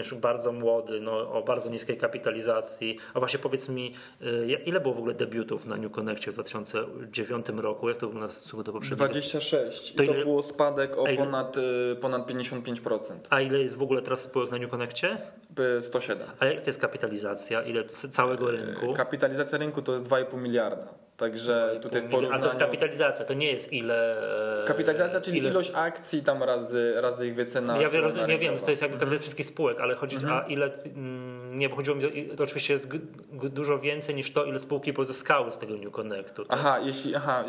już 0.00 0.14
bardzo 0.14 0.52
młody, 0.52 1.00
no, 1.00 1.32
o 1.32 1.42
bardzo 1.42 1.70
niskiej 1.70 1.96
kapitalizacji. 1.98 2.98
A 3.14 3.18
właśnie 3.18 3.38
powiedz 3.38 3.68
mi, 3.68 3.94
ja- 4.46 4.58
ile 4.58 4.80
było 4.80 4.94
w 4.94 4.98
ogóle 4.98 5.14
debiutów 5.14 5.66
na 5.66 5.76
New 5.76 5.92
Connectie 5.92 6.30
w 6.30 6.34
2009 6.34 7.46
roku? 7.56 7.88
Jak 7.88 7.98
to 7.98 8.06
było 8.06 8.20
na 8.20 8.30
stosunku 8.30 8.62
do 8.64 8.72
poprzedniego? 8.72 9.04
26. 9.12 9.90
I 9.90 9.94
To 9.94 10.04
to, 10.04 10.12
ile- 10.12 10.24
było 10.24 10.42
spadek 10.42 10.98
o 10.98 11.06
ile- 11.06 11.16
ponad, 11.16 11.56
y, 11.56 11.96
ponad 12.00 12.26
55%. 12.26 13.26
A 13.30 13.40
ile 13.40 13.58
jest 13.58 13.76
w 13.76 13.82
ogóle 13.82 14.02
teraz 14.02 14.22
spółek 14.22 14.50
na 14.50 14.58
New 14.58 14.70
Connectie? 14.70 15.16
Y, 15.78 15.82
107. 15.82 16.28
A 16.40 16.44
jaka 16.46 16.62
jest 16.66 16.80
kapitalizacja? 16.80 17.62
Ile 17.62 17.84
całego 17.84 18.50
rynku? 18.50 18.92
Kapitalizacja 18.94 19.58
rynku 19.58 19.82
to 19.82 19.92
jest 19.92 20.04
2,5 20.08 20.36
miliarda. 20.38 20.86
Także 21.26 21.78
tutaj 21.82 22.02
w 22.02 22.04
A 22.04 22.08
porównaniu... 22.08 22.42
to 22.42 22.48
jest 22.48 22.58
kapitalizacja, 22.58 23.24
to 23.24 23.34
nie 23.34 23.46
jest 23.52 23.72
ile. 23.72 24.22
e, 24.62 24.66
Kapitalizacja, 24.66 25.20
czyli 25.20 25.38
ile- 25.38 25.50
ilość 25.50 25.72
akcji 25.74 26.22
tam 26.22 26.42
razy, 26.42 26.94
razy 26.96 27.26
ich 27.28 27.34
wycena. 27.34 27.80
Ja, 27.80 27.90
wiem, 27.90 28.02
rozumiem, 28.02 28.30
ja 28.30 28.38
wiem, 28.38 28.40
rynkowa. 28.40 28.60
że 28.60 28.64
to 28.64 28.70
jest 28.70 28.82
jakby 28.82 28.98
kapital 28.98 29.18
wszystkich 29.18 29.46
spółek, 29.46 29.80
ale 29.80 29.94
chodzi 29.94 30.16
a 30.30 30.40
ile. 30.40 30.70
mm, 30.84 31.58
Nie, 31.58 31.68
bo 31.68 31.76
chodziło 31.76 31.96
mi, 31.96 32.02
to, 32.28 32.36
to 32.36 32.44
oczywiście 32.44 32.72
jest 32.72 32.88
dużo 33.32 33.78
więcej 33.78 34.14
niż 34.14 34.32
to, 34.32 34.44
ile 34.44 34.58
spółki 34.58 34.92
pozyskały 34.92 35.52
z 35.52 35.58
tego 35.58 35.76
New 35.76 35.92
Connectu. 35.92 36.44
tak? 36.44 36.58
Aha, 36.60 36.78
jeśli... 36.80 37.14
Aha, 37.14 37.44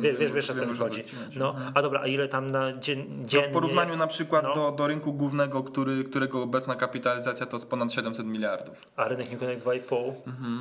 Wiesz, 0.00 0.16
wiesz, 0.16 0.32
wiesz 0.32 0.50
o 0.50 0.54
co 0.54 0.60
wiem 0.60 0.68
mi 0.70 0.76
chodzi. 0.76 1.04
No, 1.36 1.54
a 1.74 1.82
dobra, 1.82 2.00
a 2.00 2.06
ile 2.06 2.28
tam 2.28 2.50
na 2.50 2.72
dzien, 2.78 3.02
To 3.22 3.26
dziennie. 3.28 3.48
w 3.48 3.52
porównaniu 3.52 3.96
na 3.96 4.06
przykład 4.06 4.42
No. 4.44 4.54
do, 4.54 4.72
do 4.72 4.86
rynku 4.86 5.12
głównego, 5.12 5.62
który, 5.62 6.04
którego 6.04 6.42
obecna 6.42 6.74
kapitalizacja 6.76 7.46
to 7.46 7.56
jest 7.56 7.70
ponad 7.70 7.92
700 7.92 8.26
miliardów. 8.26 8.74
A 8.96 9.08
rynek 9.08 9.30
New 9.30 9.40
Connect 9.40 9.64
2,5? 9.66 10.12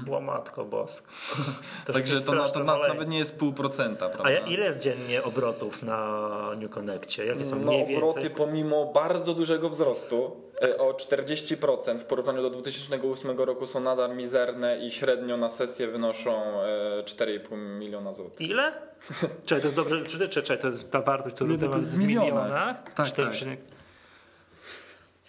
Łamatko 0.07 0.65
bosk. 0.65 1.07
To 1.07 1.37
Mhm. 1.39 1.93
Także 1.93 2.21
to, 2.21 2.31
to 2.47 2.63
nawet 2.63 3.07
nie 3.09 3.17
jest 3.17 3.39
pół 3.39 3.53
procenta, 3.53 4.09
prawda? 4.09 4.29
A 4.29 4.47
ile 4.47 4.65
jest 4.65 4.77
dziennie 4.79 5.23
obrotów 5.23 5.83
na 5.83 6.29
New 6.57 6.71
Connectie? 6.71 7.25
Jakie 7.25 7.45
są 7.45 7.55
No 7.59 7.71
mniej 7.71 7.95
obroty 7.95 8.19
więcej? 8.19 8.35
pomimo 8.37 8.85
bardzo 8.93 9.33
dużego 9.33 9.69
wzrostu 9.69 10.31
e, 10.61 10.77
o 10.77 10.93
40% 10.93 11.97
w 11.97 12.05
porównaniu 12.05 12.41
do 12.41 12.49
2008 12.49 13.37
roku 13.39 13.67
są 13.67 13.79
nadal 13.79 14.15
mizerne 14.15 14.79
i 14.79 14.91
średnio 14.91 15.37
na 15.37 15.49
sesję 15.49 15.87
wynoszą 15.87 16.43
e, 16.63 17.03
4,5 17.03 17.57
miliona 17.57 18.13
złotych. 18.13 18.41
Ile? 18.49 18.71
Czekaj, 19.45 19.61
to 19.61 19.67
jest 19.67 19.75
dobre, 19.75 20.03
czy, 20.03 20.29
czy, 20.29 20.43
czy 20.43 20.57
to 20.57 20.67
jest 20.67 20.91
ta 20.91 21.01
wartość, 21.01 21.35
którą 21.35 21.49
Nie, 21.51 21.57
to 21.57 21.75
jest 21.77 21.95
w 21.95 21.99
milionach. 21.99 22.27
milionach? 22.45 22.93
Tak, 22.95 23.07
Cztery 23.07 23.27
tak. 23.29 23.78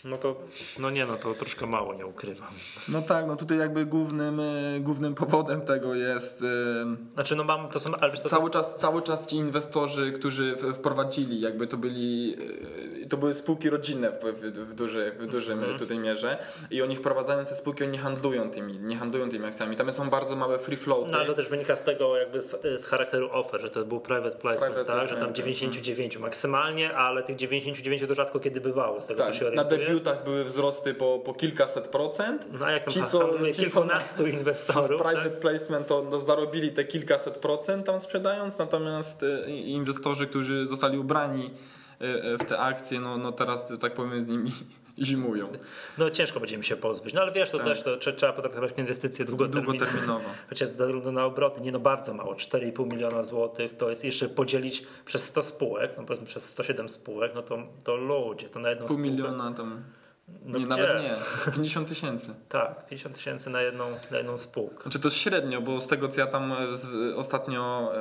No 0.05 0.17
to, 0.17 0.37
no 0.79 0.91
nie 0.91 1.07
no, 1.07 1.17
to 1.17 1.35
troszkę 1.35 1.67
mało, 1.67 1.95
nie 1.95 2.07
ukrywam. 2.07 2.49
No 2.89 3.03
tak, 3.03 3.27
no 3.27 3.37
tutaj 3.37 3.59
jakby 3.59 3.87
głównym, 3.87 4.41
e, 4.41 4.81
głównym 4.81 5.15
powodem 5.15 5.61
tego 5.61 5.95
jest 5.95 6.43
e, 6.43 6.97
Znaczy 7.15 7.37
no 7.37 7.45
mam, 7.45 7.69
to 7.69 7.81
są, 7.81 7.97
ale 7.97 8.13
to 8.13 8.29
cały 8.29 8.43
jest, 8.43 8.53
czas, 8.53 8.77
cały 8.77 9.03
czas 9.03 9.27
ci 9.27 9.37
inwestorzy, 9.37 10.13
którzy 10.13 10.57
wprowadzili, 10.75 11.41
jakby 11.41 11.67
to 11.67 11.77
byli, 11.77 12.37
e, 13.00 13.00
to 13.11 13.17
były 13.17 13.35
spółki 13.35 13.71
rodzinne 13.71 14.11
w, 14.11 14.25
w, 14.25 14.41
w, 14.71 14.75
duży, 14.75 15.13
w 15.19 15.27
dużym 15.27 15.59
Mhm. 15.59 15.79
tutaj 15.79 15.99
mierze 15.99 16.39
i 16.71 16.83
oni 16.83 16.97
wprowadzając 16.97 17.49
te 17.49 17.55
spółki, 17.55 17.83
oni 17.85 17.93
nie 17.93 17.99
handlują 17.99 18.51
tymi, 18.51 18.79
nie 18.79 18.97
handlują 18.97 19.31
tymi 19.31 19.45
akcjami. 19.47 19.77
Tam 19.77 19.93
są 19.93 20.11
bardzo 20.11 20.37
małe 20.37 20.59
free 20.59 20.77
floaty. 20.77 21.11
no 21.11 21.19
ale 21.19 21.27
to 21.27 21.35
też 21.35 21.49
wynika 21.49 21.77
z 21.77 21.83
tego 21.85 22.17
jakby 22.17 22.41
z, 22.41 22.63
z 22.81 22.87
charakteru 22.87 23.29
offer, 23.33 23.61
że 23.61 23.71
to 23.71 23.85
był 23.85 24.01
private 24.01 24.37
placement, 24.39 24.75
Private 24.75 24.93
tak? 24.93 25.03
Że 25.03 25.09
tam 25.09 25.19
placement, 25.19 25.37
99 25.37 26.19
maksymalnie, 26.19 26.97
ale 26.97 27.23
tych 27.23 27.37
99 27.37 28.03
to 28.09 28.15
rzadko 28.15 28.41
kiedy 28.41 28.61
bywało, 28.61 29.01
z 29.01 29.07
tego 29.07 29.21
Tak, 29.23 29.29
co 29.33 29.39
się 29.39 29.45
na 29.45 29.51
orientuję. 29.51 29.81
debiutach 29.87 30.25
były 30.25 30.45
wzrosty 30.45 30.95
po, 30.95 31.19
po 31.25 31.35
kilkaset 31.35 31.89
procent. 31.89 32.47
No 32.61 32.67
a 32.67 32.71
jak 32.73 32.85
tam 32.85 32.95
Ci, 32.95 33.01
co- 33.11 33.33
ci, 33.47 33.53
co 33.55 33.63
kilkunastu 33.63 34.25
W 34.25 34.29
inwestorów, 34.29 35.01
private 35.03 35.31
tak? 35.31 35.41
placement 35.41 35.87
to 35.87 36.07
no, 36.11 36.21
zarobili 36.21 36.73
te 36.73 36.85
kilkaset 36.85 37.39
procent 37.39 37.87
tam 37.87 38.01
sprzedając, 38.01 38.59
natomiast 38.59 39.25
i- 39.47 39.71
inwestorzy, 39.73 40.27
którzy 40.27 40.67
zostali 40.67 40.99
ubrani 40.99 41.51
w 42.41 42.45
te 42.49 42.59
akcje, 42.59 43.01
no, 43.01 43.17
no 43.19 43.33
teraz, 43.33 43.73
tak 43.81 43.95
powiem, 43.95 44.23
z 44.23 44.27
nimi 44.29 44.53
zimują. 45.09 45.49
no 45.99 46.11
ciężko 46.11 46.41
będziemy 46.41 46.65
się 46.65 46.77
pozbyć. 46.77 47.15
No 47.15 47.21
ale 47.21 47.33
wiesz, 47.33 47.51
to 47.51 47.59
Tak. 47.59 47.67
też 47.67 47.83
to, 47.83 47.97
trze- 47.97 48.13
trzeba 48.15 48.33
potraktować 48.33 48.73
inwestycje 48.77 49.25
długoterminowe. 49.25 49.79
Długoterminowo. 49.79 50.25
Chociaż 50.49 50.69
zarówno 50.69 51.13
na 51.13 51.25
obroty, 51.25 51.61
nie 51.61 51.73
no 51.73 51.81
bardzo 51.81 52.15
mało, 52.15 52.35
4,5 52.35 52.93
miliona 52.93 53.25
złotych, 53.25 53.77
to 53.77 53.91
jest 53.91 54.05
jeszcze 54.05 54.29
podzielić 54.29 54.87
przez 55.05 55.25
100 55.25 55.43
spółek, 55.43 55.95
no 55.99 56.05
powiedzmy 56.05 56.27
przez 56.27 56.49
107 56.51 56.89
spółek, 56.89 57.33
no 57.35 57.43
to, 57.43 57.59
to 57.85 57.97
ludzie, 57.97 58.49
to 58.49 58.61
na 58.61 58.71
jedną 58.71 58.87
Pół 58.87 58.97
spółkę. 58.97 59.11
miliona 59.11 59.53
tam. 59.53 59.83
No 60.45 60.59
nie, 60.59 60.67
gdzie? 60.67 60.77
nawet 60.77 61.03
nie. 61.03 61.17
50 61.53 61.89
tysięcy. 61.89 62.35
Tak, 62.49 62.87
50 62.87 63.17
tysięcy 63.17 63.51
na 63.51 63.63
jedną, 63.63 63.85
na 64.11 64.19
jedną 64.19 64.39
spółkę. 64.39 64.83
Znaczy 64.83 65.01
to 65.01 65.09
jest 65.09 65.19
średnio, 65.19 65.61
bo 65.61 65.81
z 65.81 65.87
tego 65.87 66.09
co 66.09 66.21
ja 66.21 66.27
tam 66.27 66.53
e, 66.53 66.77
z, 66.77 67.15
ostatnio 67.17 67.93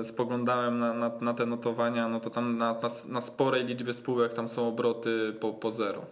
e, 0.00 0.04
spoglądałem 0.04 0.78
na, 0.78 0.94
na, 0.94 1.10
na 1.20 1.34
te 1.34 1.46
notowania, 1.46 2.08
no 2.08 2.20
to 2.20 2.30
tam 2.30 2.56
na, 2.56 2.72
na, 2.72 2.88
na 3.08 3.20
sporej 3.20 3.64
liczbie 3.64 3.92
spółek 3.92 4.34
tam 4.34 4.48
są 4.48 4.68
obroty 4.68 5.36
po, 5.40 5.52
po 5.52 5.70
zero. 5.70 6.00
Po 6.00 6.06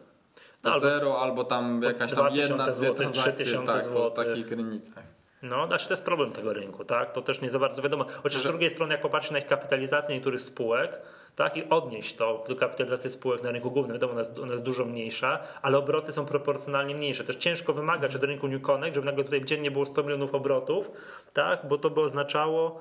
No, 0.69 0.71
albo 0.71 0.81
zero 0.81 1.21
albo 1.21 1.45
tam 1.45 1.81
po 1.81 1.87
jakaś 1.87 2.15
tam 2.15 2.19
2000 2.19 2.49
jedna, 2.49 2.65
dwie 2.65 2.73
złotych, 2.73 2.97
transakcje, 2.97 3.33
3000 3.45 3.73
tak, 3.73 3.83
po 3.83 3.91
złotych. 3.91 4.27
takich 4.27 4.47
granicach. 4.47 5.05
No, 5.43 5.67
znaczy 5.67 5.89
to 5.89 5.93
jest 5.93 6.05
problem 6.05 6.33
tego 6.33 6.53
rynku, 6.53 6.85
tak? 6.85 7.13
To 7.13 7.23
też 7.23 7.41
nie 7.41 7.51
za 7.51 7.59
bardzo 7.59 7.83
wiadomo. 7.83 8.07
Chociaż 8.23 8.41
z 8.43 8.45
drugiej 8.45 8.71
strony, 8.71 8.93
jak 8.93 9.03
popatrzeć 9.03 9.33
na 9.33 9.39
ich 9.39 9.47
kapitalizację 9.47 10.15
niektórych 10.15 10.41
spółek, 10.41 11.01
tak, 11.37 11.57
i 11.57 11.69
odnieść 11.71 12.15
to 12.15 12.45
do 12.49 12.57
kapitalizacji 12.57 13.11
spółek 13.11 13.43
na 13.43 13.51
rynku 13.51 13.71
głównym, 13.71 13.93
wiadomo, 13.93 14.13
ona 14.13 14.21
jest, 14.21 14.39
ona 14.39 14.53
jest 14.53 14.65
dużo 14.65 14.85
mniejsza, 14.85 15.39
ale 15.63 15.79
obroty 15.79 16.13
są 16.13 16.27
proporcjonalnie 16.27 16.95
mniejsze. 16.95 17.25
Też 17.25 17.37
ciężko 17.37 17.73
wymagać 17.73 18.17
od 18.17 18.25
rynku 18.25 18.49
New 18.49 18.63
Connect, 18.63 18.95
żeby 18.95 19.07
nagle 19.07 19.25
tutaj 19.25 19.45
dziennie 19.45 19.71
było 19.71 19.87
100 19.87 20.03
milionów 20.03 20.35
obrotów, 20.35 20.91
tak, 21.33 21.61
bo 21.69 21.79
to 21.79 21.91
by 21.91 22.01
oznaczało 22.01 22.81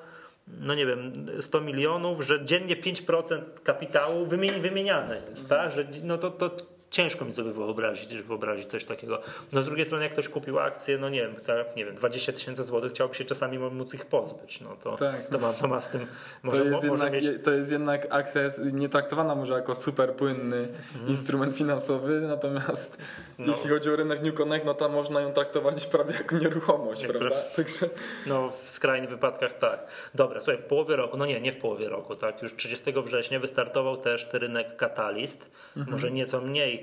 no 0.61 0.75
nie 0.75 0.85
wiem, 0.85 1.13
100 1.39 1.61
milionów, 1.61 2.25
że 2.25 2.45
dziennie 2.45 2.75
5% 2.75 3.41
kapitału 3.63 4.25
wymieni, 4.25 4.59
wymieniane 4.59 5.21
jest, 5.29 5.49
tak? 5.49 5.71
Że, 5.71 5.85
no 6.03 6.17
to, 6.17 6.31
to 6.31 6.51
ciężko 6.91 7.25
mi 7.25 7.33
sobie 7.33 7.51
wyobrazić, 7.51 8.09
żeby 8.09 8.23
wyobrazić 8.23 8.65
coś 8.65 8.85
takiego. 8.85 9.21
No 9.51 9.61
z 9.61 9.65
drugiej 9.65 9.85
strony, 9.85 10.03
jak 10.03 10.13
ktoś 10.13 10.29
kupił 10.29 10.59
akcję, 10.59 10.97
no 10.97 11.09
nie 11.09 11.21
wiem, 11.21 11.33
za 11.39 11.55
nie 11.75 11.85
wiem, 11.85 11.95
20 11.95 12.33
tysięcy 12.33 12.63
złotych, 12.63 12.91
chciałby 12.91 13.15
się 13.15 13.25
czasami 13.25 13.59
móc 13.59 13.93
ich 13.93 14.05
pozbyć. 14.05 14.61
No 14.61 14.75
to, 14.83 14.95
Tak. 14.97 15.27
to, 15.27 15.39
ma, 15.39 15.53
to 15.53 15.67
ma 15.67 15.79
z 15.79 15.89
tym, 15.89 16.07
może, 16.43 16.57
to, 16.57 16.63
jest 16.63 16.83
może 16.87 16.89
jednak, 17.05 17.13
mieć... 17.13 17.43
to 17.43 17.51
jest 17.51 17.71
jednak 17.71 18.07
akcja 18.09 18.41
jest 18.41 18.61
nie 18.73 18.89
traktowana 18.89 19.35
może 19.35 19.53
jako 19.53 19.75
super 19.75 20.13
płynny 20.15 20.67
instrument 21.07 21.55
finansowy, 21.57 22.21
natomiast 22.21 22.97
Mhm. 23.39 23.47
No. 23.49 23.55
jeśli 23.55 23.69
chodzi 23.69 23.89
o 23.91 23.95
rynek 23.95 24.21
New 24.21 24.33
Connect, 24.35 24.65
no 24.65 24.73
to 24.73 24.89
można 24.89 25.21
ją 25.21 25.33
traktować 25.33 25.85
prawie 25.85 26.13
jako 26.13 26.37
nieruchomość, 26.37 27.01
Jak 27.03 27.11
prawda? 27.11 27.29
pra- 27.35 27.55
Także 27.55 27.89
No 28.27 28.51
w 28.63 28.69
skrajnych 28.69 29.09
wypadkach 29.09 29.57
tak. 29.57 29.87
Dobra, 30.15 30.39
słuchaj, 30.39 30.57
w 30.57 30.65
połowie 30.65 30.95
roku, 30.95 31.17
no 31.17 31.25
nie, 31.25 31.41
nie 31.41 31.51
w 31.51 31.57
połowie 31.57 31.89
roku, 31.89 32.15
tak, 32.15 32.43
już 32.43 32.55
30 32.55 32.93
września 33.03 33.39
wystartował 33.39 33.97
też 33.97 34.27
rynek 34.33 34.75
Catalyst, 34.75 35.51
Mhm. 35.77 35.91
może 35.91 36.11
nieco 36.11 36.41
mniej, 36.41 36.78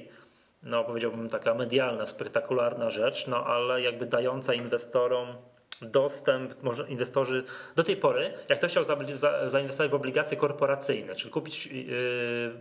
no 0.67 0.85
powiedziałbym 0.85 1.29
taka 1.29 1.55
medialna, 1.55 2.07
spektakularna 2.07 2.91
rzecz, 2.91 3.27
no 3.27 3.45
ale 3.45 3.83
jakby 3.83 4.07
dająca 4.07 4.55
inwestorom 4.55 5.29
dostęp, 5.83 6.63
może 6.63 6.89
inwestorzy 6.89 7.45
do 7.77 7.85
tej 7.85 7.97
pory, 7.97 8.33
jak 8.49 8.59
ktoś 8.59 8.71
chciał 8.71 8.85
za, 8.85 8.97
za, 9.13 9.49
zainwestować 9.49 9.91
w 9.91 9.95
obligacje 9.95 10.37
korporacyjne, 10.37 11.15
czyli 11.15 11.31
kupić 11.31 11.67
yy, 11.67 12.53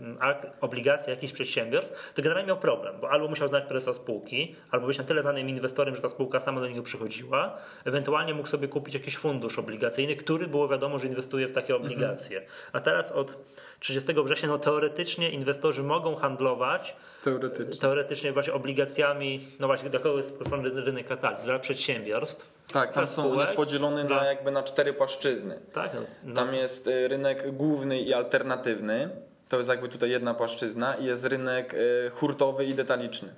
obligacje 0.62 1.14
jakichś 1.14 1.34
przedsiębiorstw, 1.34 2.14
to 2.14 2.22
generalnie 2.22 2.48
miał 2.48 2.58
problem, 2.58 2.96
bo 3.02 3.10
albo 3.10 3.28
musiał 3.28 3.48
znać 3.48 3.64
prezesa 3.64 3.94
spółki, 3.94 4.56
albo 4.72 4.88
być 4.88 4.98
na 4.98 5.04
tyle 5.04 5.22
znanym 5.22 5.50
inwestorem, 5.50 5.96
że 5.96 6.02
ta 6.02 6.10
spółka 6.10 6.40
sama 6.40 6.62
do 6.62 6.68
niego 6.68 6.84
przychodziła, 6.84 7.58
ewentualnie 7.86 8.34
mógł 8.34 8.48
sobie 8.48 8.68
kupić 8.68 8.94
jakiś 8.94 9.18
fundusz 9.18 9.60
obligacyjny, 9.60 10.16
który 10.16 10.48
było 10.48 10.68
wiadomo, 10.68 11.00
że 11.00 11.08
inwestuje 11.08 11.48
w 11.48 11.54
takie 11.54 11.76
obligacje. 11.76 12.42
A 12.74 12.80
teraz 12.80 13.12
od 13.12 13.38
30 13.86 14.14
września 14.24 14.50
no, 14.50 14.58
teoretycznie 14.60 15.30
inwestorzy 15.30 15.84
mogą 15.84 16.16
handlować 16.16 16.96
Teoretycznie. 17.24 17.82
teoretycznie 17.82 18.32
właśnie 18.34 18.54
obligacjami, 18.54 19.48
no 19.60 19.68
właśnie 19.68 19.90
do 19.90 20.00
kogo 20.00 20.18
jest 20.18 20.40
rynek 20.76 21.08
kataliz, 21.08 21.44
dla 21.44 21.60
przedsiębiorstw. 21.60 22.48
Tak, 22.74 22.94
tam 22.94 23.08
są, 23.08 23.32
on 23.32 23.40
jest 23.40 23.54
podzielony 23.54 24.04
dla- 24.04 24.18
na 24.18 24.26
jakby 24.26 24.52
na 24.52 24.64
cztery 24.64 24.94
płaszczyzny. 24.94 25.60
Tak, 25.74 25.94
no, 25.94 26.02
no, 26.24 26.36
Tam 26.36 26.54
jest 26.54 26.88
y, 26.88 27.08
rynek 27.08 27.52
główny 27.52 28.00
i 28.00 28.14
alternatywny. 28.14 29.10
To 29.50 29.58
jest 29.58 29.70
jakby 29.70 29.90
tutaj 29.90 30.10
jedna 30.10 30.34
płaszczyzna 30.34 30.96
i 30.96 31.06
jest 31.06 31.26
rynek 31.26 31.74
y, 31.74 32.12
hurtowy 32.14 32.66
i 32.66 32.74
detaliczny. 32.74 33.34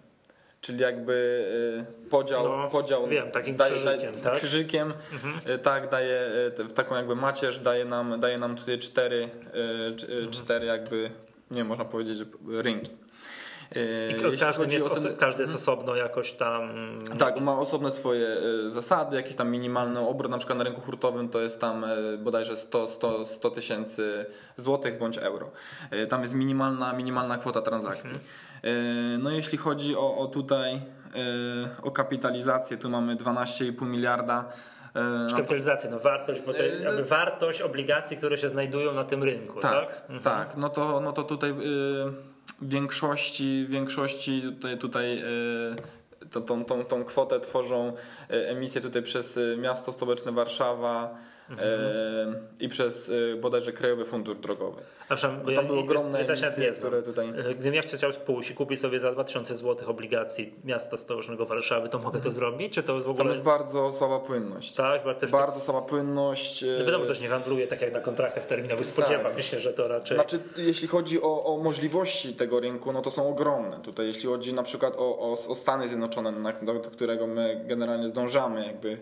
Czyli 0.62 0.80
jakby 0.82 1.13
y, 2.06 2.10
podział, 2.10 2.43
No, 2.43 2.70
podział 2.70 3.08
wiem, 3.08 3.32
takim 3.32 3.58
krzyżykiem, 3.58 4.00
tak? 4.13 4.17
Mhm. 4.17 4.38
krzyżykiem 4.38 4.93
y, 5.56 5.60
tak 5.60 5.89
daje 5.89 6.22
y, 6.60 6.63
w 6.63 6.74
taką 6.74 6.96
jakby 6.96 7.15
macierz 7.15 7.60
daje 7.60 7.86
nam, 7.86 8.20
daje 8.20 8.38
nam 8.38 8.56
tutaj 8.56 8.80
cztery, 8.80 9.30
cz- 9.96 10.12
Mhm. 10.12 10.32
cztery 10.32 10.65
jakby 10.65 11.12
nie 11.52 11.63
można 11.63 11.86
powiedzieć 11.86 12.28
rynki. 12.48 12.91
I 14.36 14.38
każdy, 14.39 14.74
jest, 14.74 14.89
ten- 15.04 15.15
każdy 15.17 15.41
jest 15.41 15.56
osobno 15.56 15.96
jakoś 15.96 16.32
tam. 16.34 16.72
tak, 17.20 17.39
ma 17.39 17.60
osobne 17.60 17.91
swoje 17.91 18.38
zasady, 18.67 19.15
jakiś 19.15 19.36
tam 19.36 19.50
minimalny 19.50 20.00
obrót, 20.00 20.32
na 20.32 20.38
przykład 20.38 20.58
na 20.58 20.63
rynku 20.63 20.82
hurtowym 20.82 21.30
to 21.30 21.41
jest 21.41 21.62
tam 21.62 21.86
bodajże 22.20 22.58
100 22.58 22.88
100 22.88 23.26
100 23.26 23.50
tysięcy 23.50 24.26
złotych 24.56 24.98
bądź 24.98 25.17
euro. 25.17 25.52
Tam 26.10 26.22
jest 26.22 26.34
minimalna, 26.34 26.93
minimalna 26.93 27.38
kwota 27.38 27.62
transakcji. 27.62 28.15
E, 28.15 28.20
No 29.20 29.32
jeśli 29.32 29.58
chodzi 29.58 29.96
o, 29.96 30.17
o 30.17 30.28
tutaj 30.28 30.74
e, 30.76 30.80
o 31.84 31.91
kapitalizację, 31.91 32.78
tu 32.78 32.89
mamy 32.89 33.15
12,5 33.15 33.86
miliarda. 33.86 34.46
E, 34.96 35.00
na- 35.04 35.32
Kapitalizację, 35.38 35.89
no 35.89 36.00
wartość, 36.00 36.41
bo 36.41 36.58
E, 36.58 36.63
jest 36.65 36.80
no- 36.80 36.86
jakby 36.86 37.04
wartość 37.04 37.62
obligacji, 37.62 38.17
które 38.17 38.38
się 38.38 38.48
znajdują 38.50 38.93
na 38.93 39.04
tym 39.04 39.24
rynku, 39.24 39.60
tak? 39.60 40.02
Tak, 40.08 40.22
tak. 40.24 40.58
No 40.58 40.70
to, 40.70 41.00
no 41.00 41.13
to 41.13 41.24
tutaj 41.24 41.54
w 41.54 42.70
większości, 42.70 43.65
w 43.67 43.72
większości 43.72 44.41
tutaj, 44.41 44.78
tutaj 44.78 45.24
to, 46.32 46.41
tą, 46.41 46.65
tą, 46.65 46.86
tą 46.86 47.04
kwotę 47.04 47.39
tworzą 47.39 47.93
emisje 48.30 48.82
tutaj 48.82 49.02
przez 49.04 49.39
miasto 49.58 49.91
stołeczne 49.91 50.32
Warszawa 50.32 51.15
y, 51.50 51.56
i 52.60 52.70
przez 52.70 53.12
bodajże 53.41 53.72
Krajowy 53.74 54.06
Fundusz 54.06 54.38
Drogowy. 54.38 54.82
A 55.10 55.15
przynajmniej, 55.15 55.46
bo 55.46 55.62
Tam 55.62 55.67
były 55.67 55.80
ogromne 55.80 56.20
emisje, 56.20 56.72
które 56.72 57.02
tutaj... 57.02 57.28
E, 57.30 57.56
Gdybym 57.56 57.74
ja 57.74 57.82
chciał 57.82 58.12
pójść 58.26 58.50
i 58.52 58.54
kupić 58.54 58.82
sobie 58.82 59.00
za 59.00 59.12
2000 59.12 59.56
zł 59.56 59.89
obligacji 59.89 60.54
miasta 60.63 60.98
stołecznego 60.98 61.46
Warszawy, 61.46 61.89
to 61.89 62.00
mogę 62.00 62.20
to 62.22 62.32
zrobić? 62.32 62.74
Czy 62.74 62.84
to 62.84 62.93
jest 62.93 63.04
w 63.04 63.06
Tam 63.08 63.12
ogóle... 63.12 63.30
jest 63.30 63.41
bardzo 63.41 63.91
słaba 63.91 64.20
płynność. 64.20 64.74
Tak, 64.74 65.20
też 65.20 65.32
Bardzo 65.32 65.60
słaba 65.60 65.82
płynność. 65.82 66.65
no 66.80 66.86
wiadomo, 66.86 67.04
że 67.04 67.10
też 67.10 67.22
nie 67.22 67.28
handluje 67.28 67.67
tak 67.67 67.82
jak 67.82 67.93
na 67.93 68.00
kontraktach 68.00 68.46
terminowych. 68.48 68.86
Spodziewam 68.88 69.41
się, 69.41 69.60
że 69.60 69.74
to 69.74 69.88
raczej... 69.88 70.17
Znaczy, 70.17 70.39
jeśli 70.58 70.88
chodzi 70.88 71.22
o, 71.22 71.46
o 71.46 71.58
możliwości 71.58 72.34
tego 72.34 72.60
rynku, 72.60 72.93
no 72.93 73.02
to 73.02 73.12
są 73.12 73.30
ogromne. 73.30 73.78
Tutaj, 73.84 74.08
jeśli 74.08 74.30
chodzi 74.30 74.54
na 74.54 74.63
przykład 74.63 74.93
o, 74.98 75.20
o, 75.20 75.32
o 75.48 75.56
Stany 75.56 75.88
Zjednoczone, 75.88 76.54
do, 76.62 76.74
do 76.74 76.80
którego 76.91 77.28
my 77.28 77.62
generalnie 77.65 78.10
zdążamy, 78.10 78.65
jakby 78.65 78.98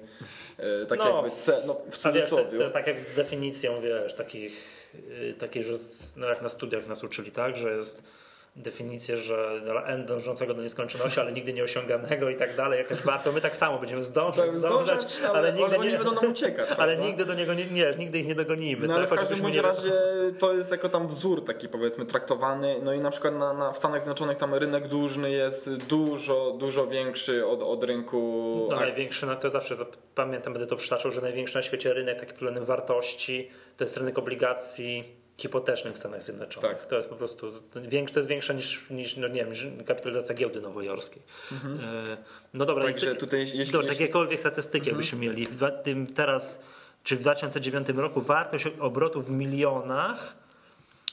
e, 0.57 0.85
tak 0.85 0.99
No. 0.99 1.15
jakby 1.23 1.41
ce, 1.41 1.63
no, 1.67 1.73
w 1.73 1.97
to, 1.97 2.09
cudzysłowie. 2.09 2.45
to 2.45 2.55
jest 2.55 2.73
tak 2.73 2.87
jak 2.87 2.97
definicją, 3.15 3.81
wiesz, 3.81 4.13
takich, 4.15 4.53
takiej, 5.37 5.63
że 5.63 5.77
z- 5.77 6.15
no 6.15 6.27
jak 6.27 6.41
na 6.41 6.49
studiach 6.49 6.87
nas 6.87 7.03
uczyli, 7.03 7.31
tak, 7.31 7.57
że 7.57 7.71
jest 7.77 8.03
definicję, 8.55 9.17
że 9.17 9.61
dla 9.63 9.83
n 9.83 10.05
dążącego 10.05 10.53
do 10.53 10.61
nieskończoności, 10.61 11.19
ale 11.19 11.31
nigdy 11.31 11.53
nieosiąganego 11.53 12.29
i 12.29 12.35
tak 12.35 12.55
dalej, 12.55 12.79
jakaś 12.79 13.01
warto. 13.01 13.31
My 13.31 13.41
tak 13.41 13.57
samo 13.57 13.79
będziemy 13.79 14.03
zdążać, 14.03 14.53
zdążać, 14.53 15.21
ale, 15.33 15.53
nigdy 15.53 15.65
ale 15.65 15.77
oni 15.77 15.91
nie, 15.91 15.97
będą 15.97 16.13
nam 16.13 16.31
uciekać. 16.31 16.69
ale 16.77 16.93
prawda? 16.93 17.05
nigdy 17.05 17.25
do 17.25 17.33
niego 17.33 17.53
nie, 17.53 17.65
nie, 17.65 17.93
nigdy 17.97 18.19
ich 18.19 18.27
nie 18.27 18.35
dogonimy. 18.35 18.87
No 18.87 18.95
ale 18.95 19.07
tak? 19.07 19.17
w 19.17 19.21
każdym 19.21 19.41
bądź 19.41 19.55
nie- 19.55 19.61
razie 19.61 19.91
to 20.39 20.53
jest 20.53 20.71
jako 20.71 20.89
tam 20.89 21.07
wzór 21.07 21.45
taki 21.45 21.69
powiedzmy 21.69 22.05
traktowany. 22.05 22.75
No 22.83 22.93
i 22.93 22.99
na 22.99 23.11
przykład 23.11 23.35
na, 23.35 23.53
na, 23.53 23.71
w 23.71 23.77
Stanach 23.77 24.01
Zjednoczonych 24.01 24.37
tam 24.37 24.53
rynek 24.53 24.87
dłużny 24.87 25.31
jest 25.31 25.85
dużo, 25.85 26.51
dużo 26.59 26.87
większy 26.87 27.45
od, 27.45 27.61
od 27.63 27.83
rynku 27.83 28.51
No, 28.71 28.77
akcji. 28.77 28.89
największy, 28.89 29.25
no 29.25 29.35
to 29.35 29.49
zawsze 29.49 29.77
to, 29.77 29.85
pamiętam, 30.15 30.53
będę 30.53 30.67
to 30.67 30.75
przytaczał, 30.75 31.11
że 31.11 31.21
największy 31.21 31.55
na 31.55 31.61
świecie 31.61 31.93
rynek 31.93 32.19
taki 32.19 32.33
pod 32.45 32.59
wartości 32.59 33.49
to 33.77 33.83
jest 33.83 33.97
rynek 33.97 34.17
obligacji 34.17 35.24
hipotecznych 35.37 35.93
w 35.93 35.97
Stanach 35.97 36.23
Zjednoczonych. 36.23 36.71
Tak. 36.77 36.85
To 36.85 36.95
jest 36.95 37.09
po 37.09 37.15
prostu 37.15 37.51
to, 37.61 37.81
większe, 37.81 38.13
to 38.13 38.19
jest 38.19 38.29
większe 38.29 38.55
niż, 38.55 38.89
niż 38.89 39.17
no 39.17 39.27
nie 39.27 39.45
wiem, 39.45 39.83
kapitalizacja 39.85 40.35
giełdy 40.35 40.61
nowojorskiej. 40.61 41.21
E, 41.53 42.17
No 42.53 42.65
dobra, 42.65 42.83
Także 42.83 43.15
tutaj 43.15 43.39
jeśli- 43.39 43.65
dobra, 43.65 43.87
jeśli- 43.87 44.03
jakiekolwiek 44.03 44.39
statystyki 44.39 44.87
jakbyśmy 44.87 45.19
mieli, 45.19 45.45
w 45.47 45.71
tym 45.83 46.07
teraz, 46.07 46.61
czy 47.03 47.15
w 47.15 47.19
2009 47.19 47.87
roku 47.95 48.21
wartość 48.21 48.65
obrotu 48.79 49.21
w 49.21 49.29
milionach 49.31 50.35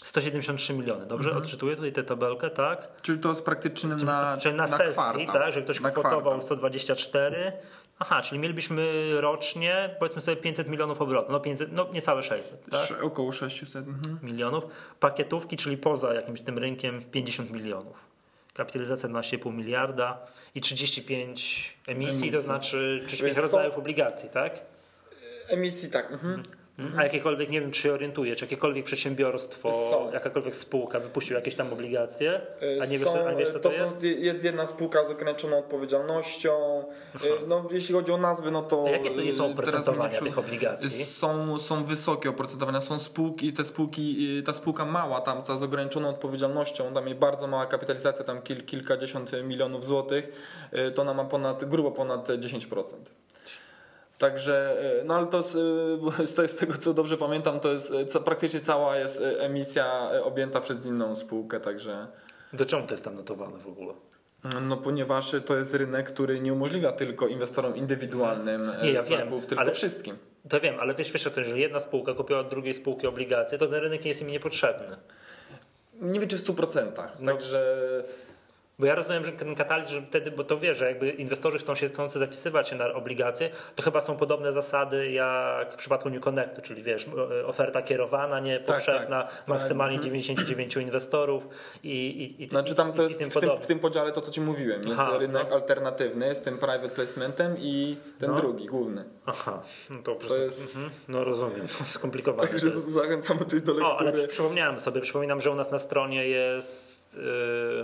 173 0.04 0.74
miliony. 0.74 1.06
Dobrze 1.06 1.36
odczytuję 1.36 1.76
tutaj 1.76 1.92
tę 1.92 2.02
tabelkę, 2.02 2.50
tak? 2.50 2.88
Czyli 3.02 3.18
to 3.18 3.28
jest 3.28 3.44
praktycznym 3.44 3.98
na, 4.04 4.36
Czyli 4.40 4.54
na, 4.54 4.66
sesji, 4.66 4.92
kwartał. 4.92 5.26
tak, 5.32 5.52
że 5.54 5.62
ktoś 5.62 5.80
Na 5.80 5.90
kwotował 5.90 6.20
kwartał. 6.20 6.42
124. 6.42 7.52
Aha, 7.98 8.22
czyli 8.22 8.40
mielibyśmy 8.40 8.86
rocznie, 9.20 9.96
powiedzmy 9.98 10.20
sobie 10.20 10.36
500 10.36 10.68
milionów 10.68 11.00
obrotu, 11.02 11.32
no, 11.32 11.40
500, 11.40 11.72
no 11.72 11.88
niecałe 11.92 12.22
600, 12.22 12.64
tak? 12.70 12.80
Trze- 12.80 13.02
Około 13.02 13.32
600. 13.32 13.88
Mhm. 13.88 14.18
milionów. 14.22 14.64
Pakietówki, 15.00 15.56
czyli 15.56 15.76
poza 15.76 16.14
jakimś 16.14 16.40
tym 16.40 16.58
rynkiem 16.58 17.02
50 17.04 17.50
milionów. 17.50 17.96
Kapitalizacja 18.54 19.08
12,5 19.08 19.52
miliarda 19.54 20.18
i 20.54 20.60
35 20.60 21.74
emisji, 21.86 22.20
to 22.20 22.26
Emisji. 22.26 22.40
znaczy 22.40 23.02
35 23.06 23.20
Wiesz 23.28 23.36
co? 23.36 23.42
rodzajów 23.42 23.78
obligacji, 23.78 24.28
tak? 24.28 24.60
Emisji 25.48 25.90
tak. 25.90 26.12
Mhm. 26.12 26.42
A 26.98 27.02
jakiekolwiek, 27.04 27.50
nie 27.50 27.60
wiem 27.60 27.70
czy 27.70 27.82
się 27.82 27.92
orientuję, 27.92 28.36
czy 28.36 28.44
jakiekolwiek 28.44 28.84
przedsiębiorstwo, 28.84 29.90
Są. 29.90 30.12
jakakolwiek 30.12 30.56
spółka 30.56 31.00
wypuścił 31.00 31.36
jakieś 31.36 31.54
tam 31.54 31.72
obligacje, 31.72 32.40
a 32.82 32.86
nie 32.86 32.98
wiesz, 32.98 33.08
Są- 33.08 33.26
a 33.28 33.34
wiesz 33.34 33.50
co 33.50 33.60
to, 33.60 33.70
są- 33.72 33.76
jest? 33.80 34.02
jest 34.02 34.44
jedna 34.44 34.66
spółka 34.66 35.04
z 35.04 35.10
ograniczoną 35.10 35.58
odpowiedzialnością. 35.58 36.84
Y, 37.24 37.46
No, 37.48 37.68
jeśli 37.70 37.94
chodzi 37.94 38.12
o 38.12 38.16
nazwy, 38.16 38.50
no 38.50 38.62
to. 38.62 38.84
A 38.86 38.90
jakie 38.90 39.10
są- 39.10 39.20
y, 39.20 39.32
są 39.32 39.54
teraz 39.54 39.58
oprocentowania 39.74 40.18
tych 40.20 40.38
obligacji? 40.38 41.04
Są, 41.04 41.58
są 41.58 41.84
wysokie 41.84 42.30
oprocentowania. 42.30 42.80
Są 42.80 42.98
spółki, 42.98 43.52
te 43.52 43.64
spółki, 43.64 44.42
ta 44.46 44.52
spółka 44.52 44.84
mała, 44.84 45.20
tam 45.20 45.42
ta 45.42 45.56
z 45.58 45.62
ograniczoną 45.62 46.08
odpowiedzialnością, 46.08 46.94
tam 46.94 47.06
jej 47.06 47.14
bardzo 47.14 47.46
mała 47.46 47.66
kapitalizacja, 47.66 48.24
tam 48.24 48.42
kil, 48.42 48.64
kilkadziesiąt 48.64 49.30
milionów 49.44 49.84
złotych, 49.84 50.28
to 50.94 51.02
ona 51.02 51.14
ma 51.14 51.24
ponad, 51.24 51.64
grubo 51.64 51.90
ponad 51.90 52.28
10%. 52.28 53.10
Także, 54.22 54.76
y, 55.00 55.04
no 55.04 55.14
ale 55.14 55.26
to 55.26 55.42
z 55.42 55.52
te- 56.36 56.48
z 56.48 56.56
tego 56.56 56.78
co 56.78 56.94
dobrze 56.94 57.16
pamiętam, 57.16 57.60
to 57.60 57.72
jest 57.72 57.92
co, 58.08 58.20
praktycznie 58.20 58.60
cała 58.60 58.96
jest 58.96 59.22
emisja 59.38 60.10
objęta 60.24 60.60
przez 60.60 60.86
inną 60.86 61.16
spółkę, 61.16 61.60
także. 61.60 62.06
Do 62.52 62.66
czemu 62.66 62.86
to 62.86 62.94
jest 62.94 63.04
tam 63.04 63.14
notowane 63.14 63.58
w 63.58 63.66
ogóle? 63.66 63.94
No 64.62 64.76
ponieważ 64.76 65.32
to 65.46 65.56
jest 65.56 65.74
rynek, 65.74 66.06
który 66.12 66.40
nie 66.40 66.52
umożliwia 66.52 66.92
tylko 66.92 67.26
inwestorom 67.28 67.76
indywidualnym 67.76 68.70
e, 68.70 68.82
Nie, 68.82 68.92
ja 68.92 69.02
zakup, 69.02 69.30
wiem, 69.30 69.40
tylko 69.40 69.60
ale- 69.60 69.72
wszystkim. 69.72 70.16
To 70.48 70.60
wiem, 70.60 70.74
ale 70.80 70.94
wiesz, 70.94 71.12
wiesz 71.12 71.26
o 71.26 71.30
tym, 71.30 71.44
że 71.44 71.58
jedna 71.58 71.80
spółka 71.80 72.14
kupiła 72.14 72.38
od 72.38 72.48
drugiej 72.48 72.74
spółki 72.74 73.06
obligacje, 73.06 73.58
to 73.58 73.66
ten 73.66 73.80
rynek 73.80 74.04
jest 74.04 74.22
im 74.22 74.28
niepotrzebny. 74.28 74.96
Nie 76.00 76.20
wiem 76.20 76.28
czy 76.28 76.38
w 76.38 76.40
100%. 76.46 76.86
No. 77.20 77.32
Także 77.32 77.76
Bo 78.82 78.86
ja 78.86 78.94
rozumiem, 78.94 79.24
że 79.24 79.32
ten 79.32 79.54
katalizm, 79.54 79.90
że 79.94 80.02
wtedy, 80.02 80.30
bo 80.30 80.44
to 80.44 80.58
wie, 80.58 80.74
że 80.74 80.86
jakby 80.86 81.10
inwestorzy 81.10 81.58
chcą 81.58 81.74
się 81.74 81.88
chcący 81.88 82.18
zapisywać 82.18 82.68
się 82.68 82.76
na 82.76 82.92
obligacje, 82.92 83.50
to 83.76 83.82
chyba 83.82 84.00
są 84.00 84.16
podobne 84.16 84.52
zasady 84.52 85.10
jak 85.10 85.72
w 85.72 85.76
przypadku 85.76 86.10
New 86.10 86.20
Connectu, 86.22 86.62
czyli 86.62 86.82
wiesz, 86.82 87.06
e, 87.40 87.46
oferta 87.46 87.82
kierowana, 87.82 88.40
nie 88.40 88.58
powszechna, 88.60 89.22
tak. 89.22 89.48
maksymalnie 89.48 90.00
99 90.00 90.76
inwestorów 90.76 91.48
i, 91.82 91.88
i, 91.88 92.42
i, 92.42 92.48
znaczy 92.48 92.74
tam 92.74 92.92
to 92.92 93.02
jest 93.02 93.18
tym 93.18 93.30
w 93.30 93.40
tym, 93.40 93.50
w 93.62 93.66
tym 93.66 93.78
podziale 93.78 94.12
to 94.12 94.20
co 94.20 94.30
ci 94.30 94.40
mówiłem. 94.40 94.88
Jest 94.88 95.00
Aha, 95.00 95.18
rynek 95.18 95.46
no. 95.50 95.54
alternatywny 95.56 96.34
z 96.34 96.40
tym 96.40 96.58
private 96.58 96.88
placementem 96.88 97.56
i 97.58 97.96
ten 98.18 98.30
No. 98.30 98.36
drugi, 98.36 98.66
główny. 98.66 99.04
Aha, 99.26 99.62
no 99.90 99.96
to 100.02 100.12
po 100.12 100.18
prostu, 100.18 100.36
jest- 100.36 100.74
mhm, 100.76 100.92
no 101.08 101.24
rozumiem, 101.24 101.68
to 101.78 101.84
skomplikowane. 101.84 102.48
Także 102.48 102.68
to 102.70 102.74
jest. 102.76 102.88
zachęcamy 102.92 103.40
tutaj 103.40 103.62
do 103.62 103.72
O, 103.86 103.96
ale 103.98 104.04
lektury. 104.06 104.28
przypomniałem 104.28 104.80
sobie, 104.80 105.00
przypominam, 105.00 105.40
że 105.40 105.50
u 105.50 105.54
nas 105.54 105.70
na 105.70 105.78
stronie 105.78 106.28
jest 106.28 107.01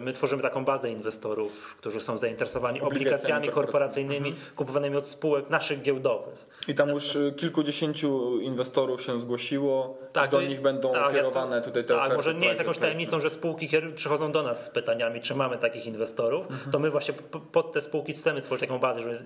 my 0.00 0.12
tworzymy 0.12 0.42
taką 0.42 0.64
bazę 0.64 0.90
inwestorów, 0.90 1.76
którzy 1.78 2.00
są 2.00 2.18
zainteresowani 2.18 2.80
Obligacjami 2.80 3.48
korporacyjnymi 3.48 4.18
korporacyjnymi. 4.24 4.34
kupowanymi 4.56 4.96
od 4.96 5.08
spółek 5.08 5.50
naszych 5.50 5.82
giełdowych. 5.82 6.46
I 6.68 6.74
tam 6.74 6.88
już 6.88 7.16
y, 7.16 7.34
kilkudziesięciu 7.36 8.40
inwestorów 8.40 9.02
się 9.02 9.20
zgłosiło. 9.20 9.98
Tak, 10.12 10.30
do 10.30 10.42
nich 10.42 10.60
będą 10.60 10.92
tak, 10.92 11.04
ja 11.04 11.10
kierowane 11.12 11.60
to- 11.60 11.66
tutaj 11.66 11.84
te 11.84 11.88
Tak, 11.88 11.98
oferty. 11.98 12.16
może 12.16 12.34
nie 12.34 12.46
jest 12.48 12.58
jakąś 12.60 12.78
tajemnicą, 12.78 13.20
że 13.20 13.30
spółki 13.30 13.68
przychodzą 13.94 14.32
do 14.32 14.42
nas 14.42 14.66
z 14.66 14.70
pytaniami, 14.70 15.20
czy 15.20 15.34
mamy 15.34 15.58
takich 15.58 15.86
inwestorów. 15.86 16.50
Mhm. 16.50 16.70
To 16.72 16.78
my 16.78 16.90
właśnie 16.90 17.14
pod 17.52 17.72
te 17.72 17.80
spółki 17.80 18.12
chcemy 18.12 18.40
tworzyć 18.42 18.60
taką 18.60 18.78
bazę, 18.78 19.02
że 19.02 19.08
jest, 19.08 19.24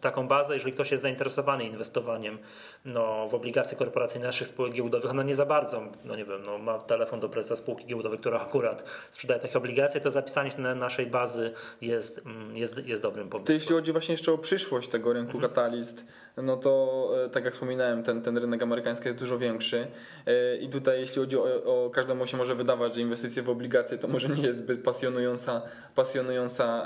taką 0.00 0.28
bazę, 0.28 0.54
jeżeli 0.54 0.72
ktoś 0.72 0.90
jest 0.90 1.02
zainteresowany 1.02 1.64
inwestowaniem 1.64 2.38
no, 2.84 3.28
w 3.28 3.34
obligacje 3.34 3.76
korporacyjne 3.78 4.26
naszych 4.26 4.46
spółek 4.46 4.72
giełdowych, 4.72 5.12
no 5.12 5.22
nie 5.22 5.34
za 5.34 5.46
bardzo, 5.46 5.82
no 6.04 6.16
nie 6.16 6.24
wiem, 6.24 6.42
no, 6.46 6.58
ma 6.58 6.78
telefon 6.78 7.20
do 7.20 7.28
prezesa 7.28 7.56
spółki 7.56 7.86
giełdowej, 7.86 8.18
która 8.18 8.40
akurat 8.40 8.84
sprzedaje 9.10 9.29
takie 9.38 9.58
obligacje, 9.58 10.00
to 10.00 10.10
zapisanie 10.10 10.50
się 10.50 10.60
na 10.60 10.74
naszej 10.74 11.06
bazy 11.06 11.52
jest, 11.80 12.18
mm, 12.18 12.56
jest, 12.56 12.78
jest 12.86 13.02
dobrym 13.02 13.26
To 13.28 13.30
pomysłem. 13.32 13.58
jeśli 13.58 13.74
chodzi 13.74 13.92
właśnie 13.92 14.12
jeszcze 14.12 14.32
o 14.32 14.38
przyszłość 14.38 14.88
tego 14.88 15.12
rynku 15.12 15.32
Mhm. 15.36 15.52
Catalyst, 15.54 16.04
no 16.36 16.56
to 16.56 17.08
e, 17.24 17.28
tak 17.28 17.44
jak 17.44 17.54
wspominałem, 17.54 18.02
ten, 18.02 18.22
ten 18.22 18.38
rynek 18.38 18.62
amerykański 18.62 19.06
jest 19.06 19.18
dużo 19.18 19.38
większy 19.38 19.86
E, 20.26 20.56
i 20.56 20.68
tutaj 20.68 21.00
jeśli 21.00 21.20
chodzi 21.22 21.36
o, 21.36 21.44
o 21.64 21.90
każdemu 21.90 22.26
się 22.26 22.36
może 22.36 22.54
wydawać, 22.54 22.94
że 22.94 23.00
inwestycje 23.00 23.42
w 23.42 23.50
obligacje 23.50 23.98
to 23.98 24.08
może 24.08 24.28
nie 24.28 24.42
jest 24.42 24.58
zbyt 24.58 24.82
pasjonująca, 24.82 25.62
pasjonująca 25.94 26.84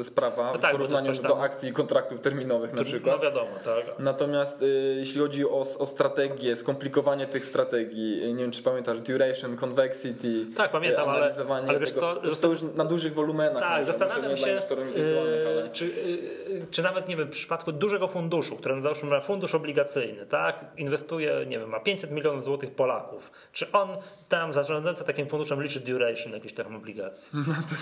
e, 0.00 0.04
sprawa 0.04 0.52
No 0.52 0.58
w 0.58 0.62
tak, 0.62 0.72
to 0.72 0.78
porównaniu 0.78 1.12
do 1.22 1.40
akcji 1.42 1.68
i 1.68 1.72
kontraktów 1.72 2.20
terminowych 2.20 2.72
na 2.72 2.78
no 2.78 2.84
przykład. 2.84 3.22
wiadomo, 3.22 3.50
tak. 3.64 3.98
Natomiast 3.98 4.64
jeśli 4.96 5.20
chodzi 5.20 5.44
o, 5.46 5.64
o 5.78 5.86
strategię, 5.86 6.56
skomplikowanie 6.56 7.26
tych 7.26 7.46
strategii, 7.46 8.34
nie 8.34 8.42
wiem 8.42 8.50
czy 8.50 8.62
pamiętasz, 8.62 9.00
duration, 9.00 9.56
convexity, 9.56 10.46
Tak, 10.56 10.70
pamiętam, 10.70 11.08
ale- 11.08 11.18
analizowanie 11.18 11.68
ale 11.68 11.78
wiesz 11.78 11.92
co, 11.92 12.16
to 12.16 12.36
to 12.36 12.48
już 12.48 12.62
na 12.62 12.84
dużych 12.84 13.14
wolumenach. 13.14 13.62
Tak, 13.62 13.84
zastanawiam 13.84 14.36
się, 14.36 14.60
ale... 15.56 15.68
czy, 15.72 15.90
czy 16.70 16.82
nawet 16.82 17.08
nie 17.08 17.16
wiem, 17.16 17.26
w 17.26 17.30
przypadku 17.30 17.72
dużego 17.72 18.08
funduszu, 18.08 18.56
który 18.56 18.73
załóżmy 18.82 19.10
ma 19.10 19.20
fundusz 19.20 19.54
obligacyjny, 19.54 20.26
tak, 20.26 20.64
inwestuje, 20.76 21.32
nie 21.46 21.58
wiem, 21.58 21.68
ma 21.68 21.80
500 21.80 22.10
milionów 22.10 22.44
złotych 22.44 22.74
Polaków, 22.74 23.30
czy 23.52 23.72
on 23.72 23.88
tam 24.28 24.52
zarządzający 24.52 25.04
takim 25.04 25.28
funduszem 25.28 25.62
liczy 25.62 25.80
duration 25.80 26.32
jakiejś 26.32 26.52
tam 26.52 26.76
obligacji? 26.76 27.30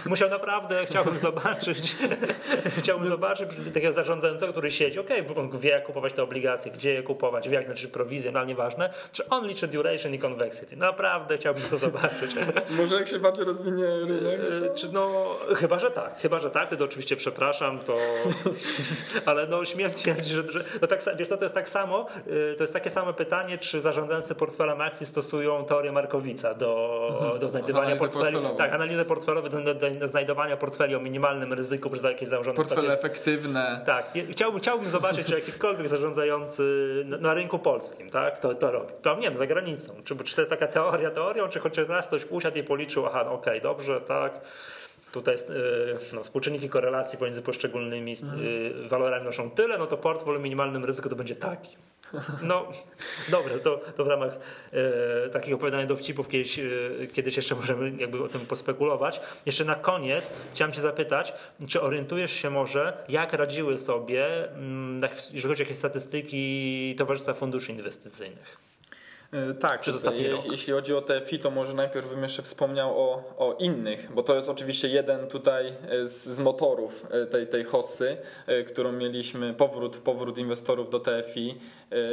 Musiał 0.06 0.30
naprawdę, 0.30 0.86
chciałbym 0.86 1.18
zobaczyć, 1.18 1.96
chciałbym 2.78 3.08
zobaczyć 3.08 3.48
takiego 3.74 3.92
zarządzającego, 3.92 4.52
który 4.52 4.70
siedzi, 4.70 4.98
okej, 4.98 5.24
on 5.36 5.58
wie 5.58 5.70
jak 5.70 5.84
kupować 5.84 6.12
te 6.12 6.22
obligacje, 6.22 6.72
gdzie 6.72 6.92
je 6.92 7.02
kupować, 7.02 7.48
wie 7.48 7.54
jak 7.54 7.66
znaczy 7.66 7.88
prowizję, 7.88 8.32
no 8.32 8.38
ale 8.38 8.48
nieważne, 8.48 8.90
czy 9.12 9.28
on 9.28 9.46
liczy 9.46 9.68
duration 9.68 10.14
i 10.14 10.18
convexity. 10.18 10.76
Naprawdę 10.76 11.38
chciałbym 11.38 11.62
to 11.70 11.78
zobaczyć. 11.78 12.34
Może 12.78 12.96
jak 12.96 13.08
się 13.08 13.18
bardziej 13.18 13.44
rozwinie 13.44 13.84
rynek, 13.84 14.40
E, 14.52 14.74
Czy 14.74 14.92
no, 14.92 15.36
chyba, 15.56 15.78
że 15.78 15.90
tak, 15.90 16.18
chyba, 16.18 16.40
że 16.40 16.50
tak, 16.50 16.76
to 16.76 16.84
oczywiście 16.84 17.16
przepraszam, 17.16 17.78
to, 17.78 17.96
ale 19.26 19.46
no 19.46 19.64
śmiem 19.64 19.90
twierdzić, 19.90 20.28
że, 20.28 20.48
że 20.48 20.64
no 20.82 20.88
tak, 20.88 21.00
wiesz 21.16 21.28
co, 21.28 21.36
to 21.36 21.44
jest 21.44 21.54
tak 21.54 21.68
samo, 21.68 22.06
y, 22.52 22.54
to 22.56 22.62
jest 22.62 22.72
takie 22.72 22.90
samo 22.90 23.12
pytanie, 23.12 23.58
czy 23.58 23.80
zarządzający 23.80 24.34
portfelem 24.34 24.80
akcji 24.80 25.06
stosują 25.06 25.64
teorię 25.64 25.92
Markowica 25.92 26.54
do, 26.54 27.36
do 27.40 27.48
znajdywania 27.48 27.96
portfeli, 27.96 28.38
tak, 28.58 28.72
analizę 28.72 29.04
portfelową 29.04 29.48
do, 29.48 29.74
do, 29.74 29.90
do 29.90 30.08
znajdowania 30.08 30.56
portfeli 30.56 30.94
o 30.94 31.00
minimalnym 31.00 31.52
ryzyku 31.52 31.90
przez 31.90 32.04
jakieś 32.04 32.28
założone 32.28 32.56
portfele 32.56 32.94
efektywne. 32.94 33.82
tak, 33.86 34.12
chciałbym, 34.30 34.60
chciałbym 34.60 34.90
zobaczyć, 34.90 35.26
czy 35.26 35.34
jakikolwiek 35.34 35.88
zarządzający 35.88 36.62
na, 37.06 37.16
na 37.16 37.34
rynku 37.34 37.58
polskim 37.58 38.10
tak, 38.10 38.38
to, 38.38 38.54
to 38.54 38.70
robi. 38.70 38.92
Tam, 39.02 39.20
nie 39.20 39.28
wiem, 39.30 39.38
za 39.38 39.46
granicą. 39.46 39.94
Czy, 40.04 40.16
czy 40.16 40.34
to 40.34 40.40
jest 40.40 40.50
taka 40.50 40.66
teoria 40.68 41.10
teorią, 41.10 41.48
czy 41.48 41.60
chociaż 41.60 41.88
raz 41.88 42.06
ktoś 42.06 42.26
usiadł 42.30 42.58
i 42.58 42.62
policzył, 42.62 43.06
aha, 43.06 43.22
no 43.24 43.32
okej, 43.32 43.60
dobrze, 43.60 44.00
tak. 44.00 44.40
Tutaj 45.12 45.34
y, 45.34 45.38
no, 46.12 46.22
współczynniki 46.22 46.68
korelacji 46.68 47.18
pomiędzy 47.18 47.42
poszczególnymi 47.42 48.12
y, 48.12 48.88
walorami 48.88 49.24
noszą 49.24 49.50
tyle, 49.50 49.78
no 49.78 49.86
to 49.86 49.96
portfel 49.96 50.36
o 50.36 50.38
minimalnym 50.38 50.84
ryzyku 50.84 51.08
to 51.08 51.16
będzie 51.16 51.36
taki. 51.36 51.76
No, 52.42 52.68
dobre, 53.30 53.58
to, 53.58 53.80
to 53.96 54.04
w 54.04 54.08
ramach 54.08 54.38
e, 54.72 55.28
takich 55.28 55.54
opowiadanych 55.54 55.86
dowcipów 55.86 56.28
kiedyś, 56.28 56.58
e, 56.58 56.62
kiedyś 57.12 57.36
jeszcze 57.36 57.54
możemy 57.54 57.92
jakby 57.98 58.22
o 58.22 58.28
tym 58.28 58.40
pospekulować. 58.40 59.20
Jeszcze 59.46 59.64
na 59.64 59.74
koniec 59.74 60.30
chciałem 60.54 60.72
Cię 60.72 60.82
zapytać, 60.82 61.32
czy 61.68 61.80
orientujesz 61.80 62.32
się 62.32 62.50
może, 62.50 63.04
jak 63.08 63.32
radziły 63.32 63.78
sobie, 63.78 64.52
mm, 64.52 65.02
jak- 65.02 65.16
jeżeli 65.16 65.48
chodzi 65.48 65.62
o 65.62 65.64
jakieś 65.64 65.76
statystyki 65.78 66.94
Towarzystwa 66.98 67.34
Funduszy 67.34 67.72
Inwestycyjnych? 67.72 68.56
E, 69.32 69.54
Tak, 69.54 69.80
Przez 69.80 69.94
ostatni 69.94 70.22
je- 70.22 70.30
rok. 70.32 70.46
jeśli 70.52 70.72
chodzi 70.72 70.94
o 70.94 71.02
TFI, 71.02 71.38
to 71.38 71.50
może 71.50 71.74
najpierw 71.74 72.08
bym 72.10 72.22
jeszcze 72.22 72.42
wspomniał 72.42 72.90
o, 73.00 73.34
o 73.38 73.56
innych, 73.58 74.08
bo 74.14 74.22
to 74.22 74.34
jest 74.36 74.48
oczywiście 74.48 74.88
jeden 74.88 75.26
tutaj 75.26 75.66
e, 75.90 76.08
z, 76.08 76.24
z 76.24 76.38
motorów 76.40 77.06
e, 77.10 77.26
tej, 77.26 77.46
tej 77.46 77.64
hossy, 77.64 78.16
którą 78.66 78.92
mieliśmy, 78.92 79.54
powrót, 79.54 79.96
powrót 79.96 80.38
inwestorów 80.38 80.90
do 80.90 81.00
TFI, 81.00 81.58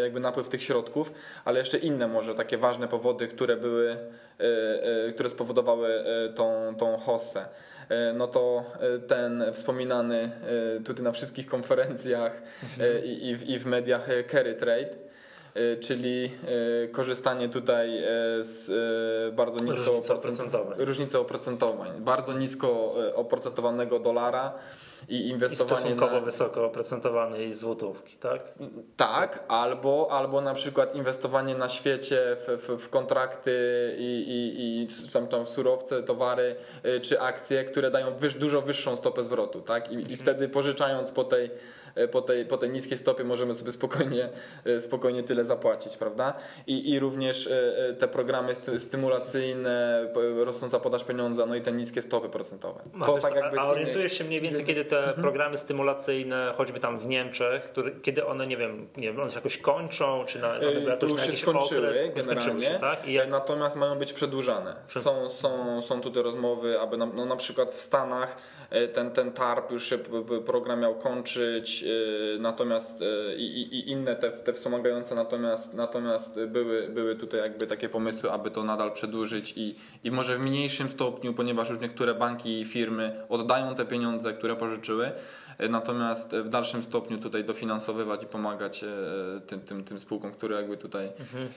jakby 0.01 0.19
napływ 0.19 0.49
tych 0.49 0.63
środków, 0.63 1.11
ale 1.45 1.59
jeszcze 1.59 1.77
inne 1.77 2.07
może 2.07 2.35
takie 2.35 2.57
ważne 2.57 2.87
powody, 2.87 3.27
które 3.27 3.57
były, 3.57 3.97
które 5.13 5.29
spowodowały 5.29 6.03
tą, 6.35 6.75
tą 6.77 6.97
hossę. 6.97 7.45
No 8.13 8.27
to 8.27 8.63
ten 9.07 9.43
wspominany 9.53 10.31
tutaj 10.85 11.03
na 11.03 11.11
wszystkich 11.11 11.47
konferencjach 11.47 12.41
e, 12.79 13.05
i, 13.05 13.27
i, 13.29 13.35
w, 13.35 13.49
i 13.49 13.59
w 13.59 13.65
mediach 13.65 14.07
carry 14.31 14.53
trade, 14.55 14.89
czyli 15.79 16.31
e, 16.83 16.87
korzystanie 16.87 17.49
tutaj 17.49 17.97
e, 17.97 18.03
z 18.43 18.69
e, 19.29 19.31
bardzo 19.31 19.59
nisko 19.59 19.91
oprocent- 19.91 20.13
oprocentowań. 20.13 20.77
różnicy 20.77 21.19
oprocentowań, 21.19 22.01
bardzo 22.01 22.33
nisko 22.33 22.95
e, 23.07 23.15
oprocentowawanego 23.15 23.99
dolara 23.99 24.53
i 25.09 25.15
I 25.15 25.27
inwestowanie 25.29 25.79
stosunkowo 25.81 26.13
na, 26.13 26.19
wysoko 26.19 26.65
oprocentowanej 26.65 27.55
złotówki, 27.55 28.17
tak? 28.17 28.53
tak, 28.97 29.43
albo, 29.47 30.07
albo 30.11 30.41
na 30.41 30.53
przykład 30.53 30.95
inwestowanie 30.95 31.55
na 31.55 31.69
świecie 31.69 32.37
w, 32.47 32.67
w, 32.67 32.83
w 32.83 32.89
kontrakty 32.89 33.51
i, 33.97 34.23
i, 34.27 34.83
i 34.83 35.11
tam, 35.13 35.27
tam 35.27 35.47
surowce, 35.47 36.03
towary 36.03 36.55
czy 37.01 37.21
akcje, 37.21 37.63
które 37.63 37.91
dają 37.91 38.17
wyż, 38.17 38.33
dużo 38.33 38.61
wyższą 38.61 38.95
stopę 38.95 39.23
zwrotu. 39.23 39.61
Tak? 39.61 39.91
I, 39.91 40.11
I 40.13 40.17
wtedy 40.17 40.49
pożyczając 40.49 41.11
po 41.11 41.23
tej, 41.23 41.51
po, 42.07 42.21
tej, 42.21 42.45
po 42.45 42.57
tej 42.57 42.69
niskiej 42.69 42.97
stopie 42.97 43.23
możemy 43.23 43.53
sobie 43.53 43.71
spokojnie, 43.71 44.29
y, 44.67 44.81
spokojnie 44.81 45.23
tyle 45.23 45.45
zapłacić. 45.45 45.97
prawda? 45.97 46.33
I, 46.67 46.89
I 46.91 46.99
również 46.99 47.47
y, 47.47 47.95
te 47.99 48.07
programy 48.07 48.55
sty- 48.55 48.79
stymulacyjne, 48.79 50.07
rosnąca 50.45 50.79
podaż 50.79 51.03
pieniądza, 51.03 51.45
no 51.45 51.55
i 51.55 51.61
te 51.61 51.71
niskie 51.71 52.01
stopy 52.01 52.29
procentowe. 52.29 52.81
No, 52.93 53.05
To 53.05 53.17
tak 53.17 53.35
jakby 53.35 53.59
a, 53.59 53.65
orientujesz 53.69 54.17
się 54.17 54.23
mniej 54.23 54.41
więcej, 54.41 54.65
kiedy 54.65 54.85
te 54.85 55.13
programy 55.21 55.57
stymulacyjne, 55.57 56.53
choćby 56.57 56.79
tam 56.79 56.99
w 56.99 57.05
Niemczech, 57.05 57.63
które, 57.63 57.91
kiedy 58.01 58.25
one, 58.25 58.47
nie 58.47 58.57
wiem, 58.57 58.87
nie 58.97 59.07
wiem, 59.07 59.19
one 59.21 59.29
się 59.29 59.35
jakoś 59.35 59.57
kończą, 59.57 60.23
czy 60.27 60.39
na, 60.39 60.57
Y, 60.57 60.61
To 60.61 60.67
jakoś 60.89 61.09
już 61.09 61.11
na 61.11 61.17
się 61.19 61.25
jakiś 61.25 61.41
skończyły 61.41 61.79
okres, 61.87 61.95
skończyły 61.97 62.25
generalnie, 62.25 62.65
się, 62.65 62.79
tak? 62.79 63.07
I 63.07 63.13
jak, 63.13 63.29
natomiast 63.29 63.75
mają 63.75 63.95
być 63.95 64.13
przedłużane. 64.13 64.75
Są, 64.87 65.29
są, 65.29 65.81
są 65.81 66.01
tutaj 66.01 66.23
rozmowy, 66.23 66.79
aby 66.79 66.97
na, 66.97 67.05
no 67.05 67.25
na 67.25 67.35
przykład 67.35 67.71
w 67.71 67.79
Stanach 67.79 68.37
e, 68.58 68.58
ten, 68.93 69.11
ten 69.11 69.31
TARP 69.31 69.71
już 69.71 69.83
się 69.89 69.97
program 70.45 70.79
miał 70.79 70.95
kończyć, 70.95 71.83
e, 71.83 72.39
natomiast 72.39 73.01
e, 73.01 73.35
i, 73.35 73.61
i- 73.75 73.89
inne 73.91 74.15
te, 74.15 74.31
te 74.31 74.53
wspomagające, 74.53 75.15
natomiast, 75.15 75.73
natomiast 75.73 76.39
były, 76.47 76.87
były 76.89 77.15
tutaj 77.15 77.39
jakby 77.39 77.67
takie 77.67 77.89
pomysły, 77.89 78.31
aby 78.31 78.51
to 78.51 78.63
nadal 78.63 78.91
przedłużyć 78.91 79.53
i, 79.57 79.75
i 80.03 80.11
może 80.11 80.37
w 80.37 80.41
mniejszym 80.41 80.89
stopniu, 80.89 81.33
ponieważ 81.33 81.69
już 81.69 81.79
niektóre 81.79 82.13
banki 82.13 82.61
i 82.61 82.65
firmy 82.65 83.25
oddają 83.29 83.75
te 83.75 83.85
pieniądze, 83.85 84.33
które 84.33 84.55
pożyczyły, 84.55 85.11
e, 85.57 85.69
natomiast 85.69 86.35
w 86.35 86.49
dalszym 86.49 86.83
stopniu 86.83 87.17
tutaj 87.17 87.43
dofinansowywać 87.43 88.23
i 88.23 88.25
pomagać 88.25 88.83
e, 88.83 88.87
tym, 89.47 89.61
tym, 89.61 89.83
tym 89.83 89.99
spółkom, 89.99 90.31
które 90.31 90.55
jakby 90.55 90.77
tutaj 90.77 91.11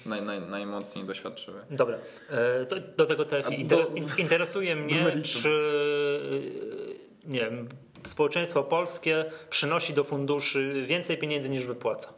naj, 0.07 0.23
naj, 0.23 0.41
najmocniej 0.41 1.05
doświadczyły. 1.05 1.59
Dobra, 1.71 1.99
e, 2.31 2.67
to, 2.67 2.77
do 2.97 3.07
tego 3.07 3.25
TFI. 3.25 3.61
Interes, 3.61 3.91
do- 3.91 3.97
in- 3.97 4.07
interesuje 4.19 4.77
mnie, 4.77 5.05
czy 5.23 5.49
e, 5.49 6.92
nie 7.25 7.41
wiem, 7.41 7.69
społeczeństwo 8.07 8.63
polskie 8.63 9.25
przynosi 9.51 9.95
do 9.95 10.05
funduszy 10.05 10.85
więcej 10.87 11.19
pieniędzy 11.19 11.51
niż 11.51 11.65
wypłaca. 11.65 12.13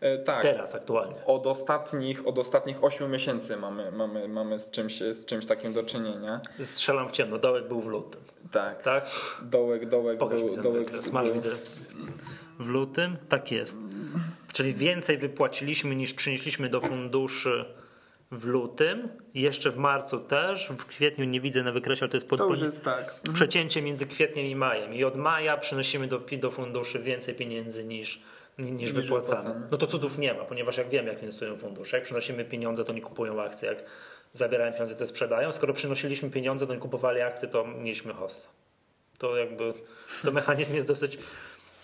E, 0.00 0.18
Tak. 0.18 0.42
Teraz, 0.42 0.74
aktualnie. 0.74 1.14
Od 1.26 1.46
ostatnich, 1.46 2.26
od 2.26 2.38
ostatnich 2.38 2.84
8 2.84 3.10
miesięcy 3.10 3.56
mamy, 3.56 3.92
mamy, 3.92 4.28
mamy 4.28 4.60
z, 4.60 4.70
czymś, 4.70 4.98
z 5.00 5.26
czymś 5.26 5.46
takim 5.46 5.72
do 5.72 5.82
czynienia. 5.82 6.40
Strzelam 6.62 7.08
w 7.08 7.12
ciemno, 7.12 7.38
dołek 7.38 7.68
był 7.68 7.80
w 7.80 7.86
lutym, 7.86 8.20
Tak. 8.52 8.82
tak? 8.82 9.10
Dołek, 9.42 9.88
dołek 9.88 10.18
Pokaż 10.18 10.42
był. 10.42 10.56
Dołek. 10.56 11.12
Masz, 11.12 11.30
widzę. 11.30 11.50
W 12.58 12.68
lutym? 12.68 13.16
Tak 13.28 13.52
jest. 13.52 13.78
Czyli 14.52 14.74
więcej 14.74 15.18
wypłaciliśmy 15.18 15.96
niż 15.96 16.12
przynieśliśmy 16.14 16.68
do 16.68 16.80
funduszy 16.80 17.64
w 18.30 18.44
lutym. 18.44 19.08
Jeszcze 19.34 19.70
w 19.70 19.76
marcu 19.76 20.20
też. 20.20 20.68
W 20.78 20.86
kwietniu 20.86 21.24
nie 21.24 21.40
widzę 21.40 21.62
na 21.62 21.72
wykresie, 21.72 22.02
ale 22.02 22.10
to 22.10 22.16
jest 22.16 22.28
pod, 22.28 22.38
To 22.38 22.46
już 22.48 22.60
jest 22.60 22.84
tak. 22.84 23.14
przecięcie 23.34 23.82
między 23.82 24.06
kwietniem 24.06 24.46
i 24.46 24.56
majem. 24.56 24.94
I 24.94 25.04
od 25.04 25.16
maja 25.16 25.56
przynosimy 25.56 26.06
do, 26.08 26.20
do 26.40 26.50
funduszy 26.50 26.98
więcej 26.98 27.34
pieniędzy 27.34 27.84
niż, 27.84 28.22
niż, 28.58 28.80
Niż 28.80 28.92
wypłacamy. 28.92 29.36
wypłacamy. 29.38 29.66
No 29.70 29.78
to 29.78 29.86
cudów 29.86 30.18
nie 30.18 30.34
ma, 30.34 30.44
ponieważ 30.44 30.76
jak 30.76 30.88
wiemy, 30.88 31.08
jak 31.08 31.22
inwestują 31.22 31.56
fundusze, 31.56 31.96
jak 31.96 32.04
przynosimy 32.04 32.44
pieniądze, 32.44 32.84
to 32.84 32.92
nie 32.92 33.00
kupują 33.02 33.42
akcji. 33.42 33.66
Jak 33.68 33.84
zabierają 34.32 34.72
pieniądze, 34.72 34.94
te 34.94 35.06
sprzedają. 35.06 35.52
Skoro 35.52 35.74
przynosiliśmy 35.74 36.30
pieniądze, 36.30 36.66
to 36.66 36.72
oni 36.72 36.80
kupowali 36.82 37.20
akcje, 37.20 37.48
to 37.48 37.64
mieliśmy 37.66 38.12
hossa. 38.14 38.48
To 39.18 39.36
jakby, 39.36 39.74
to 40.24 40.32
mechanizm 40.32 40.74
jest 40.74 40.86
dosyć, 40.86 41.18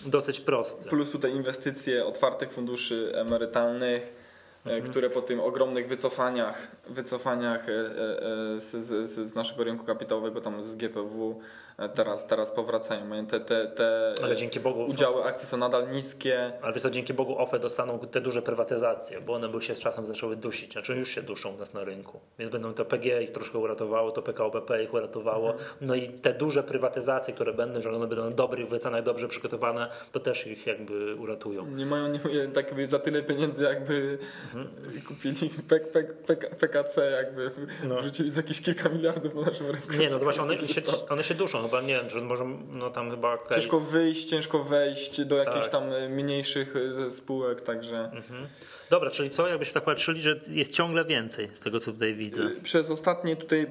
dosyć 0.07 0.41
prosty. 0.41 0.89
Plus 0.89 1.13
tutaj 1.13 1.33
inwestycje 1.33 2.05
otwartych 2.07 2.53
funduszy 2.53 3.13
emerytalnych, 3.15 4.22
Mhm. 4.65 4.83
które 4.91 5.11
po 5.11 5.23
tym 5.23 5.41
ogromnych 5.41 5.89
wycofaniach, 5.89 6.69
wycofaniach 6.89 7.69
e, 7.69 7.73
e, 7.73 8.57
e, 8.57 8.61
z, 8.61 8.71
z, 8.71 9.11
z 9.11 9.35
naszego 9.35 9.65
rynku 9.65 9.85
kapitałowego, 9.85 10.41
tam 10.41 10.63
z 10.63 10.75
GPW, 10.75 11.31
e, 11.31 11.72
teraz, 11.95 12.27
teraz 12.27 12.51
powracają. 12.51 13.05
Mają 13.05 13.27
Te, 13.27 13.41
te, 13.41 13.67
te 13.67 14.15
Ale 14.23 14.37
dzięki 14.37 14.61
Bogu, 14.61 14.85
udziały 14.85 15.25
akcji 15.25 15.49
są 15.49 15.57
nadal 15.57 15.91
niskie. 15.91 16.53
ale 16.63 16.73
wiesz 16.73 16.83
co, 16.83 16.91
dzięki 16.91 17.15
Bogu 17.15 17.39
OFE 17.39 17.59
dostaną 17.59 17.99
te 17.99 18.21
duże 18.21 18.43
prywatyzacje, 18.43 19.21
bo 19.21 19.33
one 19.35 19.49
by 19.49 19.61
się 19.63 19.77
z 19.77 19.81
czasem 19.81 20.07
zaczęły 20.07 20.37
dusić, 20.37 20.73
znaczy 20.73 20.95
już 20.97 21.09
się 21.09 21.23
duszą 21.23 21.55
u 21.55 21.59
nas 21.59 21.75
na 21.75 21.85
rynku. 21.85 22.21
Więc 22.39 22.53
będą 22.53 22.75
to 22.75 22.85
PG 22.85 23.23
ich 23.23 23.31
troszkę 23.31 23.59
uratowało, 23.59 24.11
to 24.11 24.23
PKO 24.23 24.51
BP 24.51 24.85
ich 24.85 24.95
uratowało. 24.95 25.55
No 25.81 25.95
i 25.95 26.09
te 26.09 26.33
duże 26.35 26.63
prywatyzacje, 26.63 27.35
które 27.35 27.53
będą, 27.53 27.81
że 27.81 27.91
one 27.93 28.07
będą 28.07 28.25
na 28.25 28.31
dobrych 28.31 28.69
wycenach, 28.69 29.03
dobrze 29.03 29.29
przygotowane, 29.29 29.89
to 30.13 30.21
też 30.21 30.47
ich 30.47 30.67
jakby 30.67 31.15
uratują. 31.15 31.67
Nie 31.67 31.87
mają, 31.87 32.09
nie 32.09 32.21
tak 32.55 32.89
za 32.89 32.99
tyle 32.99 33.23
pieniędzy, 33.23 33.65
jakby 33.65 34.19
Mhm. 34.55 34.69
kupili 35.09 35.51
PK, 35.69 35.87
PK, 36.27 36.49
PKC, 36.57 37.11
jakby 37.11 37.51
No. 37.85 37.97
wrzucili 38.01 38.31
za 38.31 38.41
jakieś 38.41 38.61
kilka 38.63 38.89
miliardów 38.89 39.35
na 39.35 39.41
naszym 39.41 39.67
rynku. 39.67 39.93
Nie, 39.99 40.11
no 40.11 40.19
to 40.19 40.25
właśnie 40.25 40.43
one 40.43 40.59
się 40.59 40.83
one 41.11 41.25
się 41.25 41.35
duszą, 41.35 41.62
chyba 41.63 41.81
nie 41.81 42.11
że 42.11 42.21
może 42.21 42.45
no 42.73 42.91
tam 42.91 43.11
chyba 43.11 43.39
case... 43.39 43.55
Ciężko 43.55 43.81
wyjść, 43.81 44.25
ciężko 44.29 44.65
wejść 44.65 45.25
do 45.25 45.37
jakichś 45.37 45.63
Tak. 45.63 45.71
tam 45.71 45.93
e, 45.93 46.09
mniejszych 46.09 46.75
e, 47.07 47.11
spółek, 47.13 47.61
także 47.61 48.11
Mhm. 48.13 48.47
Dobra, 48.91 49.11
czyli 49.11 49.31
co, 49.31 49.49
jakbyśmy 49.49 49.75
tak 49.75 49.85
patrzyli, 49.85 50.23
że 50.23 50.41
jest 50.49 50.73
ciągle 50.73 51.05
więcej 51.05 51.49
z 51.53 51.61
tego, 51.61 51.81
co 51.81 51.93
tutaj 51.93 52.15
widzę. 52.15 52.43
Y, 52.43 52.61
przez 52.63 52.91
ostatnie 52.91 53.37
tutaj 53.37 53.67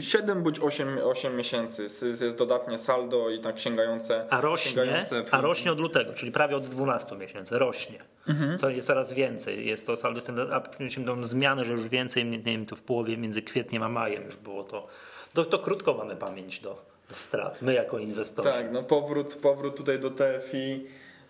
7 0.00 0.42
bądź 0.42 0.60
8, 0.60 0.98
8 1.04 1.36
miesięcy 1.36 1.82
jest 1.82 2.02
jest 2.22 2.38
dodatnie 2.38 2.78
saldo 2.78 3.30
i 3.30 3.40
tak 3.40 3.58
sięgające. 3.58 4.26
A 4.30 4.40
rośnie, 4.40 4.70
sięgające 4.70 5.24
w- 5.24 5.34
a 5.34 5.40
rośnie 5.40 5.72
od 5.72 5.80
lutego, 5.80 6.12
czyli 6.12 6.32
prawie 6.32 6.56
od 6.56 6.66
12 6.68 7.16
miesięcy, 7.16 7.58
rośnie. 7.58 7.98
Mhm. 8.28 8.58
Co 8.58 8.70
jest 8.70 8.86
coraz 8.86 9.12
więcej. 9.12 9.66
Jest 9.66 9.86
to 9.86 9.96
saldo, 9.96 10.20
a 10.52 10.60
tą 11.06 11.24
zmianę, 11.24 11.64
że 11.64 11.72
już 11.72 11.88
więcej, 11.88 12.24
nie 12.24 12.38
wiem, 12.38 12.66
to 12.66 12.76
w 12.76 12.82
połowie 12.82 13.16
między 13.16 13.42
kwietniem 13.42 13.82
a 13.82 13.88
majem 13.88 14.24
już 14.24 14.36
było 14.36 14.64
to. 14.64 14.86
To, 15.34 15.44
to 15.44 15.58
krótko 15.58 15.94
mamy 15.94 16.16
pamięć 16.16 16.60
do 16.60 16.95
strat, 17.14 17.62
my 17.62 17.74
jako 17.74 17.98
inwestorzy. 17.98 18.48
Tak, 18.48 18.72
no 18.72 18.82
powrót, 18.82 19.34
powrót 19.34 19.76
tutaj 19.76 19.98
do 19.98 20.10
TFI. 20.10 20.86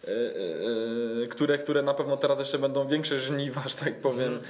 Y, 0.09 0.11
y, 0.11 1.23
y, 1.25 1.29
które, 1.29 1.59
które 1.59 1.83
na 1.83 1.95
pewno 1.95 2.17
teraz 2.17 2.39
jeszcze 2.39 2.59
będą 2.59 2.87
większe 2.89 3.19
żniwa, 3.19 3.63
że 3.69 3.75
tak 3.85 4.01
powiem, 4.01 4.41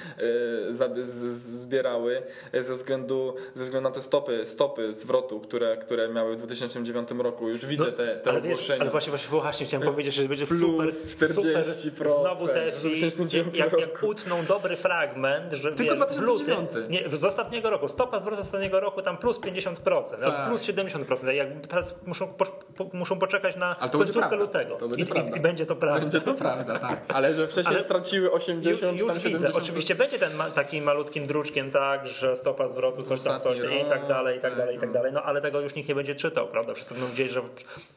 Mhm. 0.70 1.06
zbierały 1.34 2.22
ze 2.60 2.74
względu, 2.74 3.34
ze 3.54 3.64
względu 3.64 3.88
na 3.88 3.94
te 3.94 4.02
stopy, 4.02 4.46
stopy 4.46 4.92
zwrotu, 4.92 5.40
które, 5.40 5.76
które 5.76 6.08
miały 6.08 6.36
w 6.36 6.38
2009 6.38 7.08
roku. 7.18 7.48
Już 7.48 7.66
widzę 7.66 7.92
te, 7.92 8.16
te 8.16 8.20
No, 8.26 8.30
ale, 8.32 8.40
wiesz, 8.40 8.52
ogłoszenia. 8.52 8.80
ale 8.80 8.90
właśnie, 8.90 9.10
właśnie, 9.10 9.40
właśnie 9.40 9.66
chciałem 9.66 9.86
powiedzieć, 9.88 10.14
że 10.14 10.28
będzie 10.28 10.46
super, 10.46 10.88
40%, 10.88 11.64
super 11.64 12.08
znowu 12.20 12.48
te 12.48 12.72
w 12.72 12.80
2009 12.80 13.56
jak, 13.58 13.72
jak 13.80 14.02
utną 14.02 14.44
dobry 14.44 14.76
fragment, 14.76 15.52
że 15.52 15.72
Tylko 15.72 15.94
wiesz, 16.06 16.16
w 16.16 16.20
lutym, 16.20 16.46
2009. 16.46 16.90
nie, 17.10 17.16
z 17.18 17.24
ostatniego 17.24 17.70
roku, 17.70 17.88
stopa 17.88 18.18
zwrotu 18.20 18.36
z 18.42 18.46
ostatniego 18.46 18.80
roku 18.80 19.02
tam 19.02 19.18
plus 19.18 19.38
50%, 19.38 20.14
albo 20.14 20.30
Tak. 20.36 20.48
plus 20.48 20.62
70%, 20.62 21.28
jak 21.34 21.66
teraz 21.68 21.94
muszą, 22.06 22.28
po, 22.28 22.44
muszą 22.92 23.18
poczekać 23.18 23.56
na 23.56 23.74
końcówkę 23.92 24.36
lutego 24.36 24.76
To 24.76 24.88
będzie 24.88 25.04
I, 25.04 25.06
prawda. 25.06 25.36
i 25.36 25.40
będzie 25.46 25.66
to 25.66 25.76
prawda. 25.76 26.00
Będzie 26.00 26.20
to 26.20 26.34
prawda, 26.34 26.78
tak. 26.78 26.98
Ale 27.08 27.34
że 27.34 27.48
wcześniej 27.48 27.76
Ale- 27.76 27.84
straciły 27.84 28.32
80, 28.32 28.80
Ju, 28.80 28.86
tam 28.86 28.96
już 28.96 29.22
70. 29.22 29.46
widzę. 29.46 29.58
Oczywiście 29.62 29.94
będzie 29.94 30.18
ten 30.18 30.34
ma, 30.34 30.50
takim 30.50 30.84
malutkim 30.84 31.26
druczkiem, 31.26 31.70
tak, 31.70 32.06
że 32.06 32.36
stopa 32.36 32.68
zwrotu, 32.68 33.02
coś 33.02 33.20
tam, 33.20 33.40
coś 33.40 33.58
Ostatni 33.60 33.80
i 33.80 33.84
tak 33.84 34.06
dalej, 34.08 34.38
i 34.38 34.40
tak 34.40 34.50
tak, 34.50 34.58
dalej, 34.58 34.76
i 34.76 34.80
tak 34.80 34.88
no. 34.88 34.92
dalej. 34.92 35.12
No 35.12 35.22
ale 35.22 35.40
tego 35.40 35.60
już 35.60 35.74
nikt 35.74 35.88
nie 35.88 35.94
będzie 35.94 36.14
czytał, 36.14 36.48
prawda? 36.48 36.74
Wszyscy 36.74 36.94
będą 36.94 37.08
wiedzieć, 37.08 37.32
że 37.32 37.42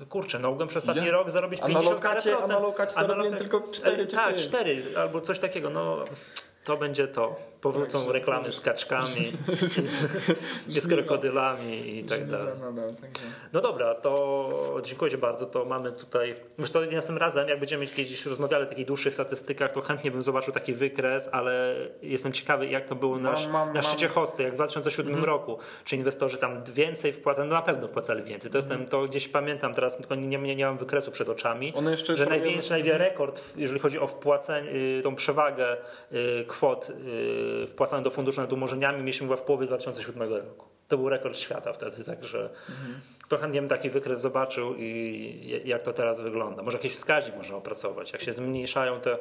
kurczę, 0.09 0.39
no 0.39 0.49
mogłem 0.49 0.67
przez 0.67 0.83
ostatni 0.83 1.05
Ja- 1.05 1.11
rok 1.11 1.29
zarobić 1.29 1.59
a 1.59 1.67
na 1.67 1.67
50 1.67 1.95
lokacie- 1.95 2.37
a 2.43 2.47
na 2.47 2.59
lokacie 2.59 2.97
a 2.97 3.01
na 3.01 3.07
zarobiłem 3.07 3.33
lokacie- 3.33 3.49
tylko 3.49 3.71
cztery 3.71 4.07
czy 4.07 4.15
Tak, 4.15 4.29
pięć. 4.35 4.47
4 4.47 4.81
albo 4.97 5.21
coś 5.21 5.39
takiego, 5.39 5.69
no 5.69 6.05
to 6.63 6.77
będzie 6.77 7.07
to. 7.07 7.49
Powrócą 7.61 7.97
Także- 7.99 8.13
reklamy 8.13 8.51
z 8.51 8.61
kaczkami, 8.61 9.31
z 10.67 10.87
krokodylami 10.87 11.97
i 11.97 12.03
tak 12.03 12.27
dalej. 12.27 12.53
Nadal, 12.59 12.95
także. 12.95 13.21
No 13.53 13.61
dobra, 13.61 13.95
to 13.95 14.49
dziękuję 14.83 15.11
Ci 15.11 15.17
bardzo. 15.17 15.45
To 15.45 15.65
mamy 15.65 15.91
tutaj. 15.91 16.35
Że 16.59 16.79
następnym 16.79 17.17
razem, 17.17 17.49
jak 17.49 17.59
będziemy 17.59 17.87
kiedyś 17.87 18.25
rozmawiali 18.25 18.63
o 18.63 18.67
takich 18.67 18.85
dłuższych 18.85 19.13
statystykach, 19.13 19.71
to 19.71 19.81
chętnie 19.81 20.11
bym 20.11 20.23
zobaczył 20.23 20.53
taki 20.53 20.73
wykres, 20.73 21.29
ale 21.31 21.75
jestem 22.01 22.33
ciekawy, 22.33 22.67
jak 22.67 22.85
to 22.85 22.95
było 22.95 23.17
na, 23.17 23.31
Mam- 23.31 23.51
mam- 23.51 23.73
na 23.73 23.81
szczycie 23.81 24.05
mam- 24.05 24.15
Hossy, 24.15 24.43
jak 24.43 24.51
w 24.51 24.55
2007 24.55 25.23
roku. 25.23 25.57
Czy 25.85 25.95
inwestorzy 25.95 26.37
tam 26.37 26.63
więcej 26.63 27.13
wpłacali? 27.13 27.49
No 27.49 27.55
na 27.55 27.61
pewno 27.61 27.87
wpłacali 27.87 28.23
więcej. 28.23 28.51
To, 28.51 28.57
jestem, 28.57 28.85
to 28.85 29.01
gdzieś 29.01 29.27
pamiętam 29.27 29.73
teraz, 29.73 29.97
tylko 29.97 30.15
nie, 30.15 30.37
nie, 30.37 30.55
nie 30.55 30.65
mam 30.65 30.77
wykresu 30.77 31.11
przed 31.11 31.29
oczami. 31.29 31.73
One 31.75 31.91
jeszcze 31.91 32.17
że 32.17 32.25
największy, 32.25 32.69
największy 32.69 32.97
rekord, 32.97 33.41
jeżeli 33.55 33.79
chodzi 33.79 33.99
o 33.99 34.07
wpłacenie, 34.07 34.69
y, 34.71 35.01
tą 35.03 35.15
przewagę 35.15 35.77
y, 36.13 36.45
kwot 36.49 36.89
y, 37.63 37.67
wpłacanych 37.67 38.03
do 38.03 38.11
funduszu 38.11 38.41
nad 38.41 38.53
umorzeniami, 38.53 38.99
mieliśmy 38.99 39.27
chyba 39.27 39.37
w 39.37 39.41
połowie 39.41 39.67
2007 39.67 40.33
roku. 40.33 40.65
To 40.87 40.97
był 40.97 41.09
rekord 41.09 41.37
świata 41.37 41.73
wtedy, 41.73 42.03
także 42.03 42.49
to 43.29 43.37
chętnie 43.37 43.61
bym 43.61 43.69
taki 43.69 43.89
wykres 43.89 44.21
zobaczył 44.21 44.75
i 44.77 45.61
jak 45.65 45.81
to 45.81 45.93
teraz 45.93 46.21
wygląda. 46.21 46.63
Może 46.63 46.77
jakiś 46.77 46.93
wskaźnik 46.93 47.35
można 47.35 47.57
opracować. 47.57 48.13
Jak 48.13 48.21
się 48.21 48.33
zmniejszają 48.33 48.99
te, 48.99 49.17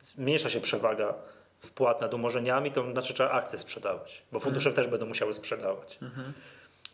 zmniejsza 0.00 0.50
się 0.50 0.60
przewaga 0.60 1.14
wpłat 1.58 2.00
nad 2.00 2.14
umorzeniami, 2.14 2.72
to 2.72 2.92
znaczy 2.92 3.14
trzeba 3.14 3.30
akcje 3.30 3.58
sprzedawać, 3.58 4.22
bo 4.32 4.40
fundusze 4.40 4.72
też 4.72 4.86
będą 4.86 5.06
musiały 5.06 5.32
sprzedawać. 5.32 5.98
Bo 6.00 6.06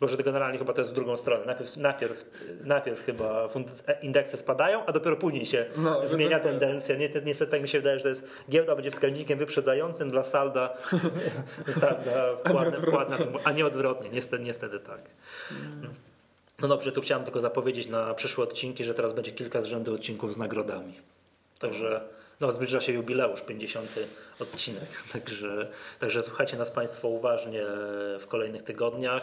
że 0.03 0.17
to 0.17 0.23
generalnie 0.23 0.59
chyba 0.59 0.73
to 0.73 0.81
jest 0.81 0.91
w 0.91 0.95
drugą 0.95 1.17
stronę. 1.17 1.47
Najpierw, 1.47 1.77
najpierw, 1.77 2.25
najpierw 2.65 3.05
chyba 3.05 3.49
indeksy 4.03 4.37
spadają, 4.37 4.87
a 4.87 4.93
dopiero 4.93 5.17
później 5.17 5.47
się 5.47 5.67
No, 5.77 6.07
zmienia 6.07 6.39
to- 6.39 6.45
to- 6.45 6.51
tendencja. 6.51 6.97
Nie, 6.97 7.09
niestety 7.25 7.51
tak 7.51 7.63
mi 7.63 7.69
się 7.69 7.79
wydaje, 7.79 7.99
że 7.99 8.03
to 8.03 8.09
jest 8.09 8.29
giełda 8.51 8.75
będzie 8.75 8.91
wskaźnikiem 8.91 9.39
wyprzedzającym 9.39 10.11
dla 10.11 10.23
salda, 10.23 10.77
salda 11.81 12.37
na 13.11 13.17
tym, 13.17 13.35
a 13.45 13.53
nie 13.53 13.67
odwrotnie. 13.67 14.11
Niestety, 14.11 14.43
niestety 14.43 14.81
tak. 14.81 15.01
No 16.61 16.69
dobrze, 16.69 16.93
tu 16.93 17.01
chciałem 17.01 17.25
tylko 17.25 17.41
zapowiedzieć 17.41 17.89
na 17.89 18.15
przyszłe 18.15 18.45
odcinki, 18.45 18.85
że 18.85 18.95
teraz 18.95 19.13
będzie 19.13 19.33
kilka 19.33 19.63
z 19.63 19.65
rzędu 19.65 19.95
odcinków 19.95 20.35
z 20.35 20.37
nagrodami. 20.37 20.95
Także 21.59 22.01
no, 22.41 22.53
zbliża 22.53 22.81
się 22.81 22.93
jubileusz, 22.93 23.43
50 23.43 23.89
odcinek. 24.41 24.85
Także, 25.13 25.69
także 26.01 26.23
słuchajcie 26.23 26.57
nas 26.57 26.71
Państwo 26.71 27.09
uważnie 27.09 27.63
w 28.21 28.25
kolejnych 28.29 28.63
tygodniach. 28.63 29.23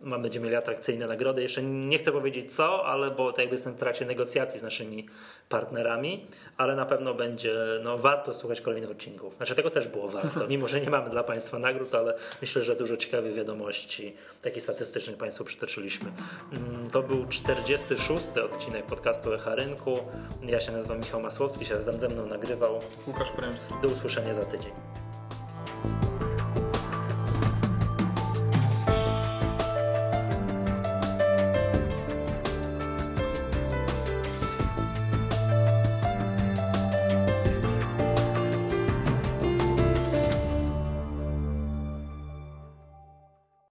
Mam 0.00 0.22
będziemy 0.22 0.44
mieli 0.44 0.56
atrakcyjne 0.56 1.06
nagrody. 1.06 1.42
Jeszcze 1.42 1.62
nie 1.62 1.98
chcę 1.98 2.12
powiedzieć 2.12 2.54
co, 2.54 2.84
ale 2.86 3.10
bo 3.10 3.32
tak 3.32 3.38
jakby 3.38 3.54
jestem 3.54 3.72
w 3.74 3.78
trakcie 3.78 4.04
negocjacji 4.06 4.60
z 4.60 4.62
naszymi 4.62 5.06
partnerami, 5.48 6.26
ale 6.56 6.76
na 6.76 6.86
pewno 6.86 7.14
będzie 7.14 7.54
no, 7.82 7.98
warto 7.98 8.34
słuchać 8.34 8.60
kolejnych 8.60 8.90
odcinków. 8.90 9.36
Znaczy 9.36 9.54
tego 9.54 9.70
też 9.70 9.88
było 9.88 10.08
warto, 10.08 10.46
mimo 10.48 10.68
że 10.68 10.80
nie 10.80 10.90
mamy 10.90 11.10
dla 11.10 11.22
Państwa 11.22 11.58
nagród, 11.58 11.94
ale 11.94 12.14
myślę, 12.40 12.62
że 12.62 12.76
dużo 12.76 12.96
ciekawych 12.96 13.34
wiadomości, 13.34 14.16
takich 14.42 14.62
statystycznych 14.62 15.16
Państwu 15.16 15.44
przytoczyliśmy. 15.44 16.12
Mm, 16.52 16.90
To 16.90 17.02
był 17.02 17.26
46. 17.26 18.28
odcinek 18.52 18.86
podcastu 18.86 19.32
Echa 19.34 19.54
Rynku. 19.54 19.98
Ja 20.46 20.60
się 20.60 20.72
nazywam 20.72 20.98
Michał 20.98 21.22
Masłowski, 21.22 21.64
się 21.64 21.82
ze 21.82 22.08
mną 22.08 22.26
nagrywał. 22.26 22.80
Łukasz 23.06 23.30
Premski. 23.30 23.74
Do 23.82 23.88
usłyszenia 23.88 24.34
za 24.34 24.44
tydzień. 24.44 24.72